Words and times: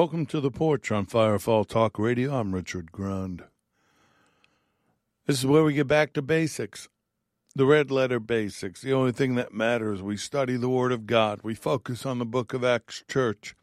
Welcome 0.00 0.24
to 0.28 0.40
the 0.40 0.50
porch 0.50 0.90
on 0.90 1.04
Firefall 1.04 1.68
Talk 1.68 1.98
Radio. 1.98 2.34
I'm 2.34 2.54
Richard 2.54 2.90
Grund. 2.90 3.42
This 5.26 5.40
is 5.40 5.44
where 5.44 5.62
we 5.62 5.74
get 5.74 5.88
back 5.88 6.14
to 6.14 6.22
basics. 6.22 6.88
The 7.54 7.66
red 7.66 7.90
letter 7.90 8.18
basics. 8.18 8.80
The 8.80 8.94
only 8.94 9.12
thing 9.12 9.34
that 9.34 9.52
matters. 9.52 10.00
We 10.00 10.16
study 10.16 10.56
the 10.56 10.70
Word 10.70 10.90
of 10.90 11.06
God. 11.06 11.40
We 11.42 11.54
focus 11.54 12.06
on 12.06 12.18
the 12.18 12.24
book 12.24 12.54
of 12.54 12.64
Acts 12.64 13.04
Church. 13.08 13.54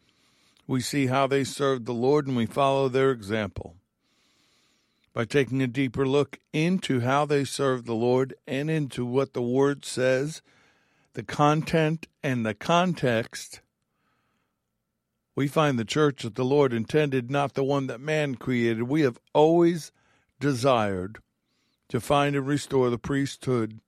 We 0.67 0.79
see 0.79 1.07
how 1.07 1.25
they 1.25 1.43
served 1.43 1.87
the 1.87 1.93
Lord 1.95 2.27
and 2.27 2.37
we 2.37 2.45
follow 2.45 2.87
their 2.87 3.09
example. 3.09 3.75
By 5.15 5.25
taking 5.25 5.63
a 5.63 5.67
deeper 5.67 6.07
look 6.07 6.37
into 6.53 6.99
how 6.99 7.25
they 7.25 7.45
served 7.45 7.87
the 7.87 7.95
Lord 7.95 8.35
and 8.45 8.69
into 8.69 9.07
what 9.07 9.33
the 9.33 9.41
Word 9.41 9.85
says, 9.85 10.43
the 11.13 11.23
content 11.23 12.07
and 12.21 12.45
the 12.45 12.53
context 12.53 13.61
we 15.37 15.47
find 15.47 15.77
the 15.77 15.85
church 15.85 16.23
that 16.23 16.33
the 16.33 16.43
Lord 16.43 16.73
intended, 16.73 17.29
not 17.29 17.53
the 17.53 17.63
one 17.63 17.85
that 17.85 18.01
man 18.01 18.33
created. 18.33 18.81
We 18.83 19.01
have 19.01 19.19
always 19.35 19.91
desired 20.39 21.19
to 21.89 22.01
find 22.01 22.35
and 22.35 22.47
restore 22.47 22.89
the 22.89 22.97
priesthood 22.97 23.79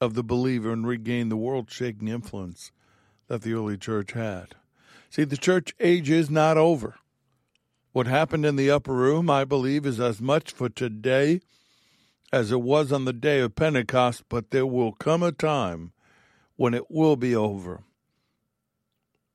of 0.00 0.14
the 0.14 0.24
believer 0.24 0.72
and 0.72 0.84
regain 0.84 1.28
the 1.28 1.36
world 1.36 1.70
shaking 1.70 2.08
influence 2.08 2.72
that 3.28 3.42
the 3.42 3.52
early 3.52 3.78
church 3.78 4.12
had. 4.12 4.56
See, 5.10 5.22
the 5.22 5.36
church 5.36 5.76
age 5.78 6.10
is 6.10 6.28
not 6.28 6.56
over. 6.58 6.96
What 7.92 8.08
happened 8.08 8.44
in 8.44 8.56
the 8.56 8.72
upper 8.72 8.94
room, 8.94 9.30
I 9.30 9.44
believe, 9.44 9.86
is 9.86 10.00
as 10.00 10.20
much 10.20 10.50
for 10.50 10.68
today 10.68 11.40
as 12.32 12.50
it 12.50 12.62
was 12.62 12.90
on 12.90 13.04
the 13.04 13.12
day 13.12 13.38
of 13.38 13.54
Pentecost, 13.54 14.24
but 14.28 14.50
there 14.50 14.66
will 14.66 14.90
come 14.90 15.22
a 15.22 15.30
time 15.30 15.92
when 16.56 16.74
it 16.74 16.90
will 16.90 17.14
be 17.14 17.32
over. 17.32 17.84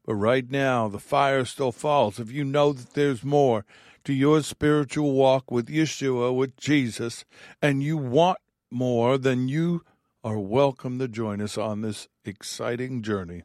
But 0.10 0.16
right 0.16 0.50
now, 0.50 0.88
the 0.88 0.98
fire 0.98 1.46
still 1.46 1.72
falls. 1.72 2.20
If 2.20 2.32
you 2.32 2.44
know 2.44 2.74
that 2.74 2.96
there's 2.96 3.24
more 3.24 3.64
to 4.06 4.12
your 4.12 4.42
spiritual 4.42 5.12
walk 5.12 5.52
with 5.52 5.68
Yeshua, 5.68 6.36
with 6.36 6.58
Jesus, 6.58 7.26
and 7.62 7.84
you 7.84 7.96
want 7.96 8.40
more, 8.72 9.20
then 9.20 9.48
you 9.48 9.84
are 10.24 10.40
welcome 10.40 10.98
to 10.98 11.08
join 11.08 11.42
us 11.42 11.60
on 11.60 11.82
this 11.82 12.08
exciting 12.26 13.04
journey 13.04 13.44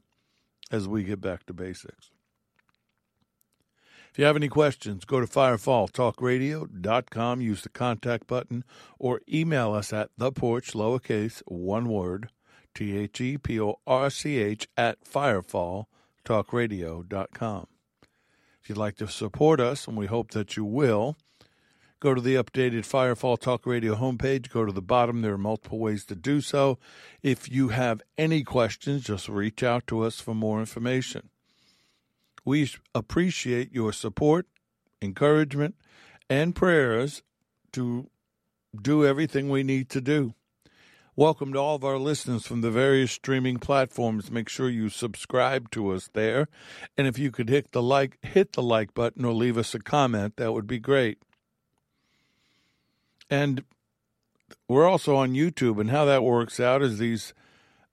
as 0.70 0.88
we 0.88 1.04
get 1.04 1.20
back 1.20 1.44
to 1.44 1.52
basics. 1.52 2.12
If 4.10 4.18
you 4.18 4.24
have 4.24 4.36
any 4.36 4.48
questions, 4.48 5.04
go 5.04 5.20
to 5.20 5.26
firefalltalkradio.com, 5.26 7.42
use 7.42 7.60
the 7.60 7.68
contact 7.68 8.26
button, 8.26 8.64
or 8.98 9.20
email 9.30 9.74
us 9.74 9.92
at 9.92 10.08
the 10.16 10.32
porch, 10.32 10.72
lowercase, 10.72 11.42
one 11.44 11.90
word, 11.90 12.30
T 12.74 12.96
H 12.96 13.20
E 13.20 13.36
P 13.36 13.60
O 13.60 13.80
R 13.86 14.08
C 14.08 14.38
H, 14.38 14.66
at 14.78 15.04
firefall 15.04 15.88
talkradio.com. 16.24 17.66
If 18.62 18.68
you'd 18.68 18.78
like 18.78 18.96
to 18.96 19.08
support 19.08 19.60
us, 19.60 19.86
and 19.86 19.96
we 19.96 20.06
hope 20.06 20.30
that 20.30 20.56
you 20.56 20.64
will, 20.64 21.16
go 22.00 22.14
to 22.14 22.20
the 22.20 22.34
updated 22.34 22.86
Firefall 22.86 23.38
Talk 23.38 23.66
Radio 23.66 23.94
homepage. 23.94 24.50
Go 24.50 24.64
to 24.64 24.72
the 24.72 24.82
bottom. 24.82 25.22
There 25.22 25.34
are 25.34 25.38
multiple 25.38 25.78
ways 25.78 26.04
to 26.06 26.14
do 26.14 26.40
so. 26.40 26.78
If 27.22 27.50
you 27.50 27.68
have 27.68 28.02
any 28.16 28.42
questions, 28.42 29.04
just 29.04 29.28
reach 29.28 29.62
out 29.62 29.86
to 29.88 30.02
us 30.02 30.20
for 30.20 30.34
more 30.34 30.60
information. 30.60 31.28
We 32.44 32.70
appreciate 32.94 33.72
your 33.72 33.92
support, 33.92 34.46
encouragement, 35.00 35.76
and 36.28 36.54
prayers 36.54 37.22
to 37.72 38.08
do 38.80 39.04
everything 39.04 39.48
we 39.48 39.62
need 39.62 39.88
to 39.90 40.00
do. 40.00 40.34
Welcome 41.16 41.52
to 41.52 41.60
all 41.60 41.76
of 41.76 41.84
our 41.84 41.96
listeners 41.96 42.44
from 42.44 42.60
the 42.60 42.72
various 42.72 43.12
streaming 43.12 43.58
platforms. 43.58 44.32
Make 44.32 44.48
sure 44.48 44.68
you 44.68 44.88
subscribe 44.88 45.70
to 45.70 45.92
us 45.92 46.10
there. 46.12 46.48
And 46.98 47.06
if 47.06 47.20
you 47.20 47.30
could 47.30 47.48
hit 47.48 47.70
the 47.70 47.80
like 47.80 48.18
hit 48.24 48.54
the 48.54 48.62
like 48.62 48.94
button 48.94 49.24
or 49.24 49.32
leave 49.32 49.56
us 49.56 49.76
a 49.76 49.78
comment, 49.78 50.38
that 50.38 50.52
would 50.52 50.66
be 50.66 50.80
great. 50.80 51.18
And 53.30 53.62
we're 54.66 54.88
also 54.88 55.14
on 55.14 55.34
YouTube 55.34 55.80
and 55.80 55.92
how 55.92 56.04
that 56.04 56.24
works 56.24 56.58
out 56.58 56.82
is 56.82 56.98
these 56.98 57.32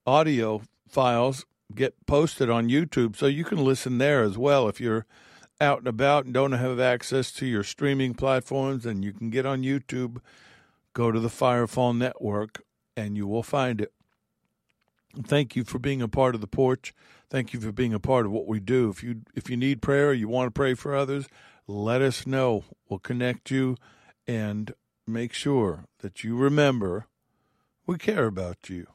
audio 0.08 0.64
files 0.90 1.46
get 1.76 1.94
posted 2.08 2.50
on 2.50 2.70
YouTube 2.70 3.16
so 3.16 3.28
you 3.28 3.44
can 3.44 3.64
listen 3.64 4.00
there 4.00 4.24
as 4.24 4.36
well 4.36 4.68
if 4.68 4.82
you're 4.82 5.06
out 5.62 5.78
and 5.78 5.88
about 5.88 6.26
and 6.26 6.34
don't 6.34 6.54
have 6.54 6.80
access 6.80 7.32
to 7.34 7.46
your 7.46 7.62
streaming 7.62 8.16
platforms 8.16 8.84
and 8.84 9.06
you 9.06 9.14
can 9.14 9.30
get 9.30 9.46
on 9.46 9.62
YouTube 9.62 10.18
go 10.94 11.12
to 11.12 11.20
the 11.20 11.30
Firefall 11.30 11.96
Network 11.96 12.64
and 12.96 13.18
you 13.18 13.28
will 13.28 13.44
find 13.44 13.82
it. 13.82 13.92
Thank 15.24 15.56
you 15.56 15.64
for 15.64 15.80
being 15.80 16.02
a 16.02 16.08
part 16.08 16.36
of 16.36 16.42
the 16.42 16.48
porch. 16.48 16.94
Thank 17.30 17.54
you 17.54 17.60
for 17.60 17.72
being 17.72 17.94
a 17.94 18.00
part 18.00 18.26
of 18.26 18.32
what 18.32 18.48
we 18.48 18.60
do. 18.60 18.90
If 18.90 19.04
you 19.04 19.22
if 19.36 19.50
you 19.50 19.58
need 19.58 19.82
prayer, 19.82 20.14
you 20.14 20.28
want 20.28 20.48
to 20.48 20.52
pray 20.52 20.74
for 20.74 20.96
others, 20.96 21.28
let 21.68 22.02
us 22.02 22.26
know. 22.26 22.64
We'll 22.88 23.00
connect 23.00 23.52
you 23.52 23.78
and 24.28 24.74
make 25.08 25.34
sure 25.34 25.86
that 26.00 26.24
you 26.24 26.36
remember 26.36 27.08
we 27.86 27.98
care 27.98 28.26
about 28.26 28.70
you. 28.70 28.88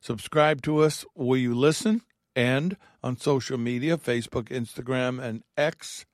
Subscribe 0.00 0.62
to 0.62 0.78
us 0.78 1.04
where 1.14 1.38
you 1.38 1.54
listen 1.54 2.02
and 2.34 2.76
on 3.02 3.16
social 3.16 3.58
media, 3.58 3.96
Facebook, 3.96 4.48
Instagram, 4.48 5.22
and 5.22 5.42
X, 5.56 6.06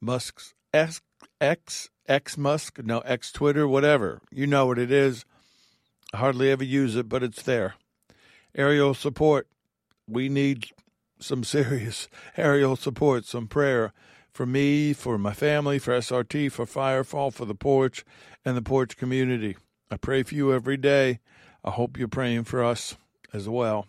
Musk's 0.00 0.54
X, 0.72 1.00
X, 1.40 1.90
X 2.08 2.38
Musk, 2.38 2.82
no, 2.82 3.00
X 3.00 3.32
Twitter, 3.32 3.66
whatever. 3.68 4.20
You 4.30 4.46
know 4.46 4.66
what 4.66 4.78
it 4.78 4.90
is. 4.90 5.24
I 6.12 6.18
hardly 6.18 6.50
ever 6.50 6.64
use 6.64 6.94
it, 6.94 7.08
but 7.08 7.22
it's 7.22 7.42
there. 7.42 7.74
Aerial 8.54 8.92
support. 8.92 9.48
We 10.06 10.28
need 10.28 10.66
some 11.18 11.42
serious 11.42 12.08
aerial 12.36 12.76
support, 12.76 13.24
some 13.24 13.46
prayer 13.46 13.92
for 14.30 14.44
me, 14.44 14.92
for 14.92 15.16
my 15.16 15.32
family, 15.32 15.78
for 15.78 15.96
SRT, 15.96 16.52
for 16.52 16.66
Firefall, 16.66 17.32
for 17.32 17.46
the 17.46 17.54
porch, 17.54 18.04
and 18.44 18.56
the 18.56 18.62
porch 18.62 18.96
community. 18.96 19.56
I 19.90 19.96
pray 19.96 20.22
for 20.22 20.34
you 20.34 20.52
every 20.52 20.76
day. 20.76 21.20
I 21.64 21.70
hope 21.70 21.98
you're 21.98 22.08
praying 22.08 22.44
for 22.44 22.62
us 22.62 22.96
as 23.32 23.48
well. 23.48 23.86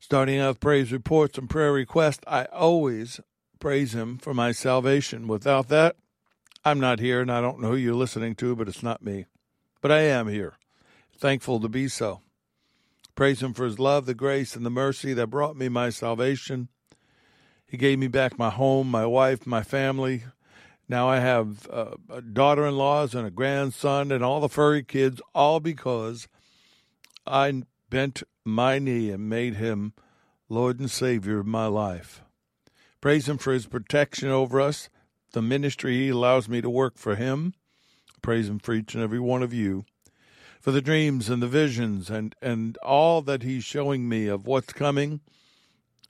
Starting 0.00 0.38
out 0.38 0.48
with 0.48 0.60
praise 0.60 0.90
reports 0.90 1.38
and 1.38 1.50
prayer 1.50 1.72
requests, 1.72 2.20
I 2.26 2.44
always 2.46 3.20
praise 3.60 3.94
Him 3.94 4.18
for 4.18 4.32
my 4.32 4.52
salvation. 4.52 5.28
Without 5.28 5.68
that, 5.68 5.96
I'm 6.64 6.80
not 6.80 6.98
here, 6.98 7.20
and 7.20 7.30
I 7.30 7.40
don't 7.40 7.60
know 7.60 7.70
who 7.70 7.76
you're 7.76 7.94
listening 7.94 8.34
to, 8.36 8.56
but 8.56 8.68
it's 8.68 8.82
not 8.82 9.02
me 9.04 9.26
but 9.80 9.92
I 9.92 10.00
am 10.00 10.28
here, 10.28 10.54
thankful 11.16 11.60
to 11.60 11.68
be 11.68 11.88
so. 11.88 12.20
Praise 13.14 13.42
Him 13.42 13.52
for 13.52 13.64
His 13.64 13.78
love, 13.78 14.06
the 14.06 14.14
grace, 14.14 14.54
and 14.54 14.64
the 14.64 14.70
mercy 14.70 15.12
that 15.12 15.28
brought 15.28 15.56
me 15.56 15.68
my 15.68 15.90
salvation. 15.90 16.68
He 17.66 17.76
gave 17.76 17.98
me 17.98 18.08
back 18.08 18.38
my 18.38 18.50
home, 18.50 18.90
my 18.90 19.06
wife, 19.06 19.46
my 19.46 19.62
family. 19.62 20.24
Now 20.88 21.08
I 21.08 21.18
have 21.18 21.68
uh, 21.70 21.96
daughter 22.32 22.66
in 22.66 22.76
laws 22.76 23.14
and 23.14 23.26
a 23.26 23.30
grandson 23.30 24.10
and 24.10 24.24
all 24.24 24.40
the 24.40 24.48
furry 24.48 24.82
kids, 24.82 25.20
all 25.34 25.60
because 25.60 26.28
I 27.26 27.62
bent 27.90 28.22
my 28.44 28.78
knee 28.78 29.10
and 29.10 29.28
made 29.28 29.56
Him 29.56 29.92
Lord 30.48 30.80
and 30.80 30.90
Savior 30.90 31.40
of 31.40 31.46
my 31.46 31.66
life. 31.66 32.22
Praise 33.00 33.28
Him 33.28 33.36
for 33.36 33.52
His 33.52 33.66
protection 33.66 34.30
over 34.30 34.60
us, 34.60 34.88
the 35.32 35.42
ministry 35.42 35.96
He 35.96 36.08
allows 36.08 36.48
me 36.48 36.60
to 36.60 36.70
work 36.70 36.96
for 36.96 37.16
Him 37.16 37.52
Praise 38.22 38.48
Him 38.48 38.58
for 38.58 38.74
each 38.74 38.94
and 38.94 39.02
every 39.02 39.20
one 39.20 39.42
of 39.42 39.52
you, 39.52 39.84
for 40.60 40.70
the 40.70 40.82
dreams 40.82 41.28
and 41.28 41.42
the 41.42 41.48
visions 41.48 42.10
and, 42.10 42.34
and 42.42 42.76
all 42.78 43.22
that 43.22 43.42
He's 43.42 43.64
showing 43.64 44.08
me 44.08 44.26
of 44.26 44.46
what's 44.46 44.72
coming 44.72 45.20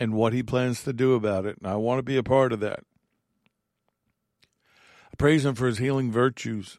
and 0.01 0.15
what 0.15 0.33
He 0.33 0.43
plans 0.43 0.83
to 0.85 0.93
do 0.93 1.15
about 1.15 1.47
it. 1.47 1.59
And 1.59 1.67
I 1.67 1.77
want 1.77 1.99
to 1.99 2.03
be 2.03 2.17
a 2.17 2.23
part 2.23 2.53
of 2.53 2.61
that. 2.61 2.81
I 5.07 5.17
praise 5.17 5.45
Him 5.45 5.55
for 5.55 5.67
His 5.67 5.79
healing 5.79 6.11
virtues. 6.11 6.79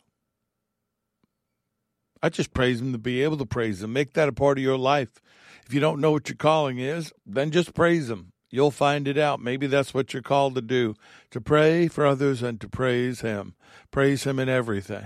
I 2.22 2.30
just 2.30 2.54
praise 2.54 2.81
Him 2.81 2.92
to 2.92 2.98
be 2.98 3.24
able 3.24 3.38
to 3.38 3.46
praise 3.46 3.81
Him. 3.81 3.94
Make 3.94 4.14
that 4.14 4.30
a 4.30 4.34
part 4.34 4.58
of 4.58 4.64
your 4.64 4.78
life. 4.78 5.22
If 5.66 5.74
you 5.74 5.80
don't 5.80 6.02
know 6.02 6.12
what 6.12 6.28
your 6.28 6.36
calling 6.36 6.80
is, 6.80 7.14
then 7.26 7.52
just 7.52 7.74
praise 7.74 8.10
Him. 8.10 8.34
You'll 8.52 8.72
find 8.72 9.08
it 9.08 9.18
out. 9.18 9.40
Maybe 9.40 9.68
that's 9.68 9.94
what 9.94 10.12
you're 10.14 10.24
called 10.24 10.56
to 10.56 10.62
do 10.62 10.96
to 11.30 11.40
pray 11.40 11.88
for 11.88 12.06
others 12.06 12.42
and 12.42 12.60
to 12.62 12.68
praise 12.68 13.22
Him. 13.22 13.54
Praise 13.92 14.24
Him 14.24 14.40
in 14.40 14.50
everything. 14.50 15.06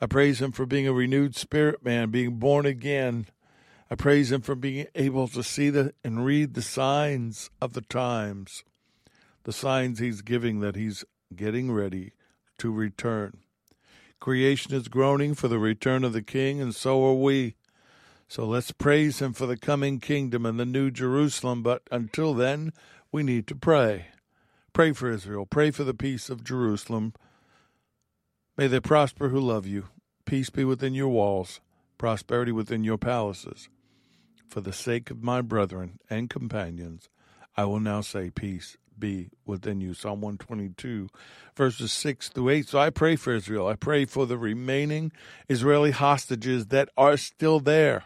I 0.00 0.06
praise 0.06 0.40
Him 0.40 0.52
for 0.52 0.64
being 0.64 0.88
a 0.88 0.92
renewed 0.92 1.36
spirit 1.36 1.84
man, 1.84 2.10
being 2.10 2.36
born 2.36 2.64
again. 2.64 3.26
I 3.90 3.96
praise 3.96 4.32
Him 4.32 4.40
for 4.40 4.54
being 4.54 4.86
able 4.94 5.28
to 5.28 5.42
see 5.42 5.68
the, 5.68 5.92
and 6.02 6.24
read 6.24 6.54
the 6.54 6.62
signs 6.62 7.50
of 7.60 7.74
the 7.74 7.82
times, 7.82 8.64
the 9.44 9.52
signs 9.52 9.98
He's 9.98 10.22
giving 10.22 10.60
that 10.60 10.74
He's 10.74 11.04
getting 11.34 11.70
ready 11.70 12.12
to 12.58 12.72
return. 12.72 13.38
Creation 14.20 14.74
is 14.74 14.88
groaning 14.88 15.34
for 15.34 15.48
the 15.48 15.58
return 15.58 16.04
of 16.04 16.12
the 16.12 16.22
King, 16.22 16.60
and 16.60 16.74
so 16.74 17.04
are 17.04 17.14
we. 17.14 17.56
So 18.28 18.46
let's 18.46 18.70
praise 18.70 19.20
Him 19.20 19.32
for 19.32 19.46
the 19.46 19.56
coming 19.56 19.98
kingdom 19.98 20.46
and 20.46 20.58
the 20.58 20.64
new 20.64 20.90
Jerusalem. 20.90 21.62
But 21.62 21.82
until 21.90 22.32
then, 22.32 22.72
we 23.12 23.22
need 23.22 23.46
to 23.48 23.54
pray. 23.54 24.06
Pray 24.72 24.92
for 24.92 25.10
Israel. 25.10 25.46
Pray 25.46 25.70
for 25.70 25.84
the 25.84 25.94
peace 25.94 26.30
of 26.30 26.44
Jerusalem. 26.44 27.12
May 28.60 28.66
they 28.66 28.78
prosper 28.78 29.30
who 29.30 29.40
love 29.40 29.66
you. 29.66 29.86
Peace 30.26 30.50
be 30.50 30.66
within 30.66 30.92
your 30.92 31.08
walls, 31.08 31.62
prosperity 31.96 32.52
within 32.52 32.84
your 32.84 32.98
palaces. 32.98 33.70
For 34.48 34.60
the 34.60 34.74
sake 34.74 35.10
of 35.10 35.22
my 35.22 35.40
brethren 35.40 35.98
and 36.10 36.28
companions, 36.28 37.08
I 37.56 37.64
will 37.64 37.80
now 37.80 38.02
say, 38.02 38.28
Peace 38.28 38.76
be 38.98 39.30
within 39.46 39.80
you. 39.80 39.94
Psalm 39.94 40.20
122, 40.20 41.08
verses 41.56 41.90
6 41.90 42.28
through 42.28 42.50
8. 42.50 42.68
So 42.68 42.78
I 42.78 42.90
pray 42.90 43.16
for 43.16 43.34
Israel. 43.34 43.66
I 43.66 43.76
pray 43.76 44.04
for 44.04 44.26
the 44.26 44.36
remaining 44.36 45.10
Israeli 45.48 45.92
hostages 45.92 46.66
that 46.66 46.90
are 46.98 47.16
still 47.16 47.60
there. 47.60 48.04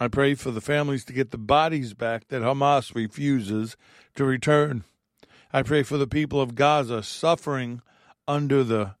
I 0.00 0.08
pray 0.08 0.32
for 0.32 0.50
the 0.50 0.62
families 0.62 1.04
to 1.04 1.12
get 1.12 1.30
the 1.30 1.36
bodies 1.36 1.92
back 1.92 2.28
that 2.28 2.40
Hamas 2.40 2.94
refuses 2.94 3.76
to 4.14 4.24
return. 4.24 4.84
I 5.52 5.62
pray 5.62 5.82
for 5.82 5.98
the 5.98 6.06
people 6.06 6.40
of 6.40 6.54
Gaza 6.54 7.02
suffering 7.02 7.82
under 8.28 8.62
the 8.62 8.94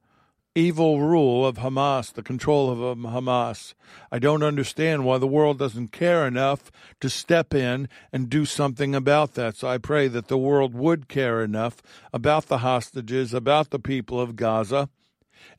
evil 0.54 1.00
rule 1.00 1.46
of 1.46 1.58
Hamas, 1.58 2.12
the 2.12 2.22
control 2.22 2.70
of 2.70 2.98
Hamas. 2.98 3.74
I 4.10 4.18
don't 4.18 4.42
understand 4.42 5.04
why 5.04 5.18
the 5.18 5.26
world 5.26 5.58
doesn't 5.58 5.92
care 5.92 6.26
enough 6.26 6.72
to 7.00 7.08
step 7.08 7.54
in 7.54 7.88
and 8.12 8.28
do 8.28 8.44
something 8.44 8.94
about 8.94 9.34
that. 9.34 9.54
So 9.54 9.68
I 9.68 9.78
pray 9.78 10.08
that 10.08 10.26
the 10.26 10.38
world 10.38 10.74
would 10.74 11.06
care 11.06 11.42
enough 11.44 11.80
about 12.12 12.46
the 12.46 12.58
hostages, 12.58 13.32
about 13.32 13.70
the 13.70 13.78
people 13.78 14.20
of 14.20 14.34
Gaza. 14.34 14.88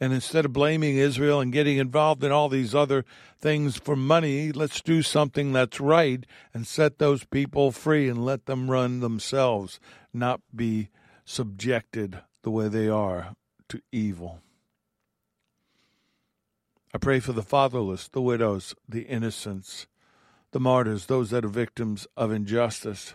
And 0.02 0.12
instead 0.12 0.46
of 0.46 0.54
blaming 0.54 0.98
Israel 0.98 1.40
and 1.40 1.54
getting 1.54 1.78
involved 1.78 2.24
in 2.24 2.32
all 2.32 2.50
these 2.50 2.76
other 2.76 3.06
things 3.40 3.78
for 3.78 3.96
money, 3.96 4.52
let's 4.52 4.82
do 4.82 5.02
something 5.02 5.54
that's 5.54 5.80
right 5.80 6.26
and 6.54 6.68
set 6.68 6.98
those 6.98 7.24
people 7.24 7.72
free 7.72 8.10
and 8.10 8.26
let 8.26 8.46
them 8.46 8.70
run 8.70 9.00
themselves, 9.00 9.80
not 10.14 10.42
be 10.54 10.90
subjected 11.24 12.20
the 12.44 12.52
way 12.52 12.68
they 12.68 12.90
are 12.90 13.36
to 13.70 13.82
evil. 13.92 14.42
I 16.94 16.98
pray 16.98 17.20
for 17.20 17.34
the 17.34 17.44
fatherless, 17.44 18.08
the 18.08 18.22
widows, 18.22 18.76
the 18.88 19.04
innocents, 19.04 19.86
the 20.52 20.60
martyrs, 20.60 21.06
those 21.06 21.30
that 21.30 21.46
are 21.46 21.50
victims 21.50 22.08
of 22.18 22.32
injustice. 22.32 23.14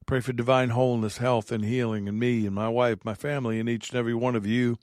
I 0.00 0.04
pray 0.06 0.20
for 0.20 0.32
divine 0.32 0.70
wholeness, 0.70 1.18
health, 1.18 1.50
and 1.50 1.64
healing 1.64 2.06
in 2.06 2.18
me 2.18 2.46
and 2.46 2.54
my 2.54 2.68
wife, 2.68 3.04
my 3.04 3.14
family, 3.14 3.58
and 3.58 3.68
each 3.68 3.90
and 3.90 3.98
every 3.98 4.14
one 4.14 4.36
of 4.36 4.46
you. 4.46 4.78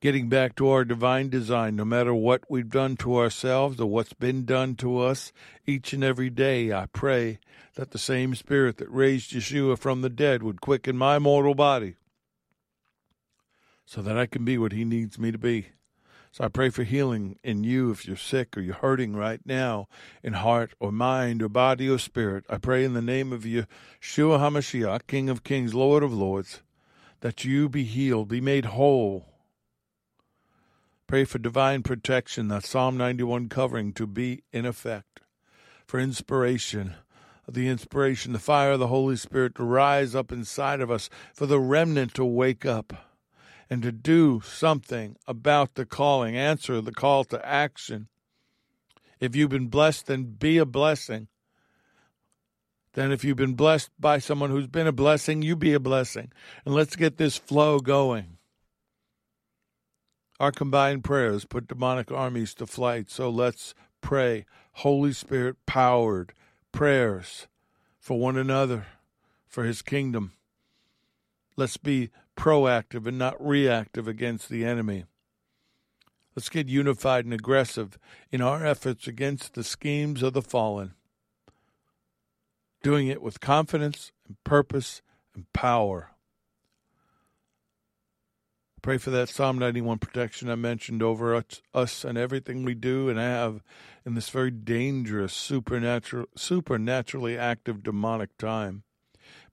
Getting 0.00 0.28
back 0.28 0.54
to 0.56 0.68
our 0.68 0.84
divine 0.84 1.28
design, 1.28 1.74
no 1.74 1.84
matter 1.84 2.14
what 2.14 2.44
we've 2.48 2.70
done 2.70 2.96
to 2.98 3.16
ourselves 3.16 3.80
or 3.80 3.86
what's 3.86 4.12
been 4.12 4.44
done 4.44 4.76
to 4.76 5.00
us, 5.00 5.32
each 5.66 5.92
and 5.92 6.04
every 6.04 6.30
day 6.30 6.72
I 6.72 6.86
pray 6.86 7.40
that 7.74 7.90
the 7.90 7.98
same 7.98 8.36
Spirit 8.36 8.76
that 8.76 8.90
raised 8.90 9.32
Yeshua 9.32 9.76
from 9.76 10.02
the 10.02 10.10
dead 10.10 10.44
would 10.44 10.60
quicken 10.60 10.96
my 10.96 11.18
mortal 11.18 11.54
body 11.56 11.96
so 13.86 14.02
that 14.02 14.18
I 14.18 14.26
can 14.26 14.44
be 14.44 14.58
what 14.58 14.72
He 14.72 14.84
needs 14.84 15.18
me 15.18 15.32
to 15.32 15.38
be. 15.38 15.68
So 16.32 16.44
I 16.44 16.48
pray 16.48 16.68
for 16.68 16.82
healing 16.82 17.38
in 17.42 17.64
you 17.64 17.90
if 17.90 18.06
you're 18.06 18.14
sick 18.14 18.58
or 18.58 18.60
you're 18.60 18.74
hurting 18.74 19.16
right 19.16 19.40
now 19.46 19.88
in 20.22 20.34
heart 20.34 20.74
or 20.78 20.92
mind 20.92 21.42
or 21.42 21.48
body 21.48 21.88
or 21.88 21.98
spirit. 21.98 22.44
I 22.50 22.58
pray 22.58 22.84
in 22.84 22.92
the 22.92 23.00
name 23.00 23.32
of 23.32 23.44
Yeshua 23.44 23.66
HaMashiach, 24.02 25.06
King 25.06 25.30
of 25.30 25.44
Kings, 25.44 25.72
Lord 25.72 26.02
of 26.02 26.12
Lords, 26.12 26.60
that 27.20 27.46
you 27.46 27.70
be 27.70 27.84
healed, 27.84 28.28
be 28.28 28.42
made 28.42 28.66
whole. 28.66 29.24
Pray 31.06 31.24
for 31.24 31.38
divine 31.38 31.82
protection, 31.82 32.48
that 32.48 32.66
Psalm 32.66 32.98
91 32.98 33.48
covering 33.48 33.94
to 33.94 34.06
be 34.06 34.42
in 34.52 34.66
effect, 34.66 35.20
for 35.86 35.98
inspiration, 35.98 36.96
the 37.48 37.68
inspiration, 37.68 38.34
the 38.34 38.38
fire 38.38 38.72
of 38.72 38.80
the 38.80 38.88
Holy 38.88 39.16
Spirit 39.16 39.54
to 39.54 39.62
rise 39.62 40.14
up 40.14 40.32
inside 40.32 40.80
of 40.82 40.90
us, 40.90 41.08
for 41.32 41.46
the 41.46 41.60
remnant 41.60 42.12
to 42.12 42.24
wake 42.26 42.66
up 42.66 43.05
and 43.68 43.82
to 43.82 43.92
do 43.92 44.40
something 44.44 45.16
about 45.26 45.74
the 45.74 45.84
calling, 45.84 46.36
answer 46.36 46.80
the 46.80 46.92
call 46.92 47.24
to 47.24 47.46
action. 47.46 48.08
If 49.20 49.34
you've 49.34 49.50
been 49.50 49.68
blessed, 49.68 50.06
then 50.06 50.24
be 50.24 50.58
a 50.58 50.66
blessing. 50.66 51.28
Then, 52.92 53.12
if 53.12 53.24
you've 53.24 53.36
been 53.36 53.54
blessed 53.54 53.90
by 53.98 54.18
someone 54.18 54.48
who's 54.50 54.68
been 54.68 54.86
a 54.86 54.92
blessing, 54.92 55.42
you 55.42 55.54
be 55.54 55.74
a 55.74 55.80
blessing. 55.80 56.32
And 56.64 56.74
let's 56.74 56.96
get 56.96 57.18
this 57.18 57.36
flow 57.36 57.78
going. 57.78 58.38
Our 60.40 60.50
combined 60.50 61.04
prayers 61.04 61.44
put 61.44 61.68
demonic 61.68 62.10
armies 62.10 62.54
to 62.54 62.66
flight. 62.66 63.10
So 63.10 63.28
let's 63.28 63.74
pray 64.00 64.46
Holy 64.72 65.12
Spirit 65.12 65.56
powered 65.66 66.32
prayers 66.72 67.48
for 67.98 68.18
one 68.18 68.36
another, 68.36 68.86
for 69.46 69.64
His 69.64 69.82
kingdom. 69.82 70.32
Let's 71.56 71.76
be 71.76 72.10
proactive 72.36 73.06
and 73.06 73.18
not 73.18 73.44
reactive 73.44 74.06
against 74.06 74.48
the 74.48 74.64
enemy. 74.64 75.04
Let's 76.34 76.48
get 76.50 76.68
unified 76.68 77.24
and 77.24 77.32
aggressive 77.32 77.98
in 78.30 78.42
our 78.42 78.64
efforts 78.64 79.06
against 79.06 79.54
the 79.54 79.64
schemes 79.64 80.22
of 80.22 80.34
the 80.34 80.42
fallen, 80.42 80.94
doing 82.82 83.08
it 83.08 83.22
with 83.22 83.40
confidence 83.40 84.12
and 84.26 84.36
purpose 84.44 85.00
and 85.34 85.50
power. 85.54 86.10
Pray 88.82 88.98
for 88.98 89.10
that 89.10 89.28
Psalm 89.28 89.58
91 89.58 89.98
protection 89.98 90.48
I 90.50 90.54
mentioned 90.54 91.02
over 91.02 91.42
us 91.74 92.04
and 92.04 92.16
everything 92.16 92.64
we 92.64 92.74
do 92.74 93.08
and 93.08 93.18
have 93.18 93.62
in 94.04 94.14
this 94.14 94.28
very 94.28 94.52
dangerous, 94.52 95.32
supernatural, 95.32 96.26
supernaturally 96.36 97.36
active 97.36 97.82
demonic 97.82 98.36
time. 98.36 98.84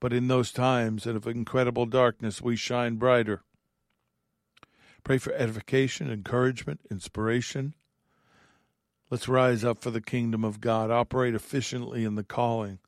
But 0.04 0.12
in 0.12 0.28
those 0.28 0.52
times 0.52 1.06
and 1.06 1.16
of 1.16 1.28
incredible 1.28 1.86
darkness, 1.86 2.42
we 2.42 2.58
shine 2.58 2.98
brighter. 2.98 3.42
Pray 5.02 5.18
for 5.18 5.32
edification, 5.32 6.12
encouragement, 6.12 6.82
inspiration. 6.92 7.74
Let's 9.10 9.30
rise 9.30 9.64
up 9.64 9.82
for 9.82 9.92
the 9.92 10.02
kingdom 10.02 10.44
of 10.44 10.60
God, 10.60 10.92
operate 10.92 11.36
efficiently 11.36 12.04
in 12.04 12.16
the 12.16 12.24
calling, 12.26 12.80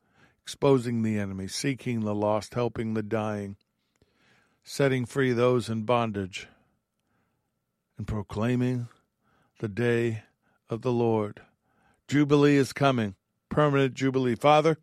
exposing 0.42 1.04
the 1.04 1.18
enemy, 1.18 1.48
seeking 1.48 2.02
the 2.02 2.14
lost, 2.14 2.54
helping 2.54 2.96
the 2.96 3.02
dying, 3.02 3.56
setting 4.66 5.06
free 5.06 5.32
those 5.32 5.70
in 5.70 5.84
bondage, 5.84 6.50
and 7.98 8.06
proclaiming 8.06 8.90
the 9.60 9.70
day 9.70 10.24
of 10.70 10.82
the 10.82 10.92
Lord. 10.92 11.44
Jubilee 12.10 12.58
is 12.58 12.74
coming, 12.74 13.16
permanent 13.48 13.94
Jubilee. 13.94 14.36
Father, 14.36 14.80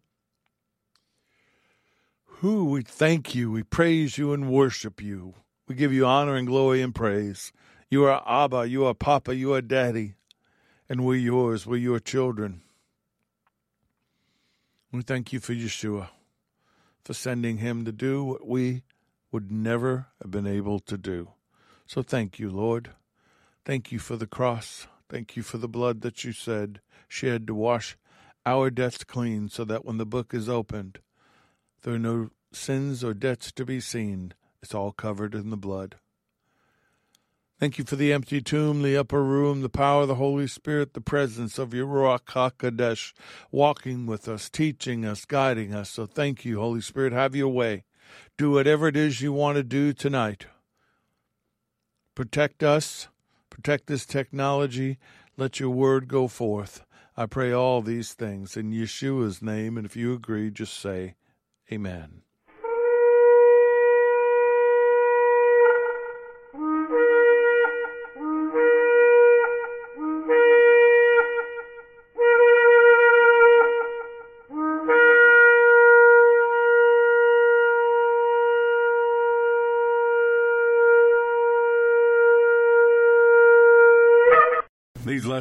who 2.42 2.64
we 2.64 2.82
thank 2.82 3.36
you, 3.36 3.52
we 3.52 3.62
praise 3.62 4.18
you 4.18 4.32
and 4.32 4.50
worship 4.50 5.00
you. 5.00 5.32
We 5.68 5.76
give 5.76 5.92
you 5.92 6.04
honor 6.04 6.34
and 6.34 6.44
glory 6.44 6.82
and 6.82 6.92
praise. 6.92 7.52
You 7.88 8.04
are 8.06 8.20
Abba, 8.26 8.68
you 8.68 8.84
are 8.84 8.94
Papa, 8.94 9.36
you 9.36 9.54
are 9.54 9.62
Daddy, 9.62 10.14
and 10.88 11.04
we're 11.04 11.14
yours, 11.14 11.68
we're 11.68 11.76
your 11.76 12.00
children. 12.00 12.62
We 14.90 15.02
thank 15.02 15.32
you 15.32 15.38
for 15.38 15.54
Yeshua, 15.54 16.08
for 17.04 17.14
sending 17.14 17.58
him 17.58 17.84
to 17.84 17.92
do 17.92 18.24
what 18.24 18.44
we 18.44 18.82
would 19.30 19.52
never 19.52 20.08
have 20.20 20.32
been 20.32 20.48
able 20.48 20.80
to 20.80 20.98
do. 20.98 21.30
So 21.86 22.02
thank 22.02 22.40
you, 22.40 22.50
Lord. 22.50 22.90
Thank 23.64 23.92
you 23.92 24.00
for 24.00 24.16
the 24.16 24.26
cross. 24.26 24.88
Thank 25.08 25.36
you 25.36 25.44
for 25.44 25.58
the 25.58 25.68
blood 25.68 26.00
that 26.00 26.24
you 26.24 26.32
said 26.32 26.80
shed 27.06 27.46
to 27.46 27.54
wash 27.54 27.96
our 28.44 28.68
debts 28.68 29.04
clean 29.04 29.48
so 29.48 29.64
that 29.64 29.84
when 29.84 29.98
the 29.98 30.04
book 30.04 30.34
is 30.34 30.48
opened, 30.48 30.98
there 31.82 31.94
are 31.94 31.98
no 31.98 32.30
sins 32.52 33.02
or 33.02 33.14
debts 33.14 33.52
to 33.52 33.64
be 33.64 33.80
seen. 33.80 34.34
It's 34.62 34.74
all 34.74 34.92
covered 34.92 35.34
in 35.34 35.50
the 35.50 35.56
blood. 35.56 35.96
Thank 37.58 37.78
you 37.78 37.84
for 37.84 37.94
the 37.94 38.12
empty 38.12 38.40
tomb, 38.40 38.82
the 38.82 38.96
upper 38.96 39.22
room, 39.22 39.62
the 39.62 39.68
power 39.68 40.02
of 40.02 40.08
the 40.08 40.16
Holy 40.16 40.48
Spirit, 40.48 40.94
the 40.94 41.00
presence 41.00 41.60
of 41.60 41.72
your 41.72 41.86
Ruach 41.86 43.12
walking 43.52 44.04
with 44.04 44.26
us, 44.28 44.50
teaching 44.50 45.04
us, 45.04 45.24
guiding 45.24 45.72
us. 45.72 45.90
So 45.90 46.06
thank 46.06 46.44
you, 46.44 46.58
Holy 46.58 46.80
Spirit. 46.80 47.12
Have 47.12 47.36
your 47.36 47.50
way. 47.50 47.84
Do 48.36 48.50
whatever 48.50 48.88
it 48.88 48.96
is 48.96 49.20
you 49.20 49.32
want 49.32 49.58
to 49.58 49.62
do 49.62 49.92
tonight. 49.92 50.46
Protect 52.16 52.64
us, 52.64 53.06
protect 53.48 53.86
this 53.86 54.06
technology. 54.06 54.98
Let 55.36 55.60
your 55.60 55.70
word 55.70 56.08
go 56.08 56.26
forth. 56.26 56.84
I 57.16 57.26
pray 57.26 57.52
all 57.52 57.80
these 57.80 58.12
things 58.12 58.56
in 58.56 58.72
Yeshua's 58.72 59.40
name. 59.40 59.76
And 59.76 59.86
if 59.86 59.96
you 59.96 60.12
agree, 60.14 60.50
just 60.50 60.74
say, 60.74 61.14
Amen. 61.72 62.22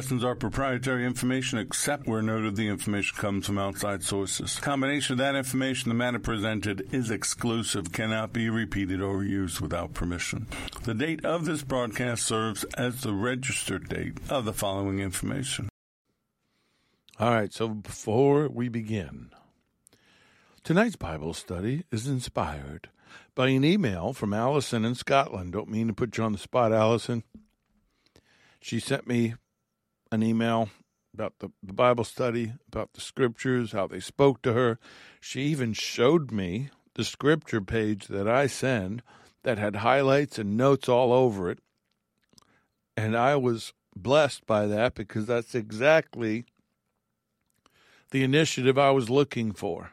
Lessons 0.02 0.24
are 0.24 0.34
proprietary 0.34 1.06
information 1.06 1.60
except 1.60 2.08
where 2.08 2.20
noted 2.20 2.56
the 2.56 2.66
information 2.66 3.16
comes 3.16 3.46
from 3.46 3.56
outside 3.56 4.02
sources. 4.02 4.58
Combination 4.58 5.12
of 5.12 5.18
that 5.18 5.36
information, 5.36 5.90
the 5.90 5.94
matter 5.94 6.18
presented 6.18 6.92
is 6.92 7.08
exclusive, 7.08 7.92
cannot 7.92 8.32
be 8.32 8.50
repeated 8.50 9.00
or 9.00 9.22
used 9.22 9.60
without 9.60 9.94
permission. 9.94 10.48
The 10.82 10.92
date 10.92 11.24
of 11.24 11.44
this 11.44 11.62
broadcast 11.62 12.26
serves 12.26 12.64
as 12.76 13.02
the 13.02 13.12
registered 13.12 13.88
date 13.88 14.18
of 14.28 14.44
the 14.44 14.52
following 14.52 14.98
information. 14.98 15.68
All 17.20 17.30
right, 17.30 17.52
so 17.52 17.68
before 17.68 18.48
we 18.48 18.68
begin, 18.68 19.30
Tonight's 20.64 20.96
Bible 20.96 21.32
study 21.32 21.84
is 21.92 22.08
inspired 22.08 22.88
by 23.36 23.50
an 23.50 23.64
email 23.64 24.12
from 24.12 24.34
Allison 24.34 24.84
in 24.84 24.96
Scotland. 24.96 25.52
Don't 25.52 25.70
mean 25.70 25.86
to 25.86 25.94
put 25.94 26.18
you 26.18 26.24
on 26.24 26.32
the 26.32 26.38
spot, 26.38 26.72
Allison. 26.72 27.22
She 28.60 28.80
sent 28.80 29.06
me 29.06 29.34
an 30.12 30.22
email 30.22 30.68
about 31.14 31.34
the, 31.40 31.50
the 31.62 31.72
Bible 31.72 32.04
study, 32.04 32.52
about 32.68 32.92
the 32.92 33.00
scriptures, 33.00 33.72
how 33.72 33.86
they 33.86 34.00
spoke 34.00 34.42
to 34.42 34.52
her. 34.52 34.78
She 35.20 35.42
even 35.42 35.72
showed 35.72 36.30
me 36.30 36.70
the 36.94 37.04
scripture 37.04 37.60
page 37.60 38.08
that 38.08 38.28
I 38.28 38.46
send 38.46 39.02
that 39.42 39.58
had 39.58 39.76
highlights 39.76 40.38
and 40.38 40.56
notes 40.56 40.88
all 40.88 41.12
over 41.12 41.50
it. 41.50 41.58
And 42.96 43.16
I 43.16 43.36
was 43.36 43.72
blessed 43.96 44.46
by 44.46 44.66
that 44.66 44.94
because 44.94 45.26
that's 45.26 45.54
exactly 45.54 46.44
the 48.10 48.22
initiative 48.22 48.78
I 48.78 48.90
was 48.90 49.10
looking 49.10 49.52
for 49.52 49.92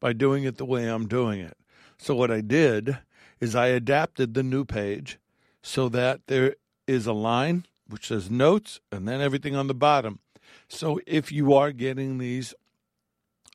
by 0.00 0.14
doing 0.14 0.44
it 0.44 0.56
the 0.56 0.64
way 0.64 0.86
I'm 0.86 1.06
doing 1.06 1.40
it. 1.40 1.56
So, 1.98 2.14
what 2.14 2.30
I 2.30 2.40
did 2.40 2.98
is 3.38 3.54
I 3.54 3.66
adapted 3.66 4.32
the 4.32 4.42
new 4.42 4.64
page 4.64 5.18
so 5.62 5.90
that 5.90 6.26
there 6.26 6.56
is 6.86 7.06
a 7.06 7.12
line 7.12 7.66
which 7.90 8.08
says 8.08 8.30
notes 8.30 8.80
and 8.90 9.06
then 9.06 9.20
everything 9.20 9.54
on 9.54 9.66
the 9.66 9.74
bottom. 9.74 10.20
So, 10.68 11.00
if 11.06 11.30
you 11.30 11.54
are 11.54 11.72
getting 11.72 12.18
these 12.18 12.54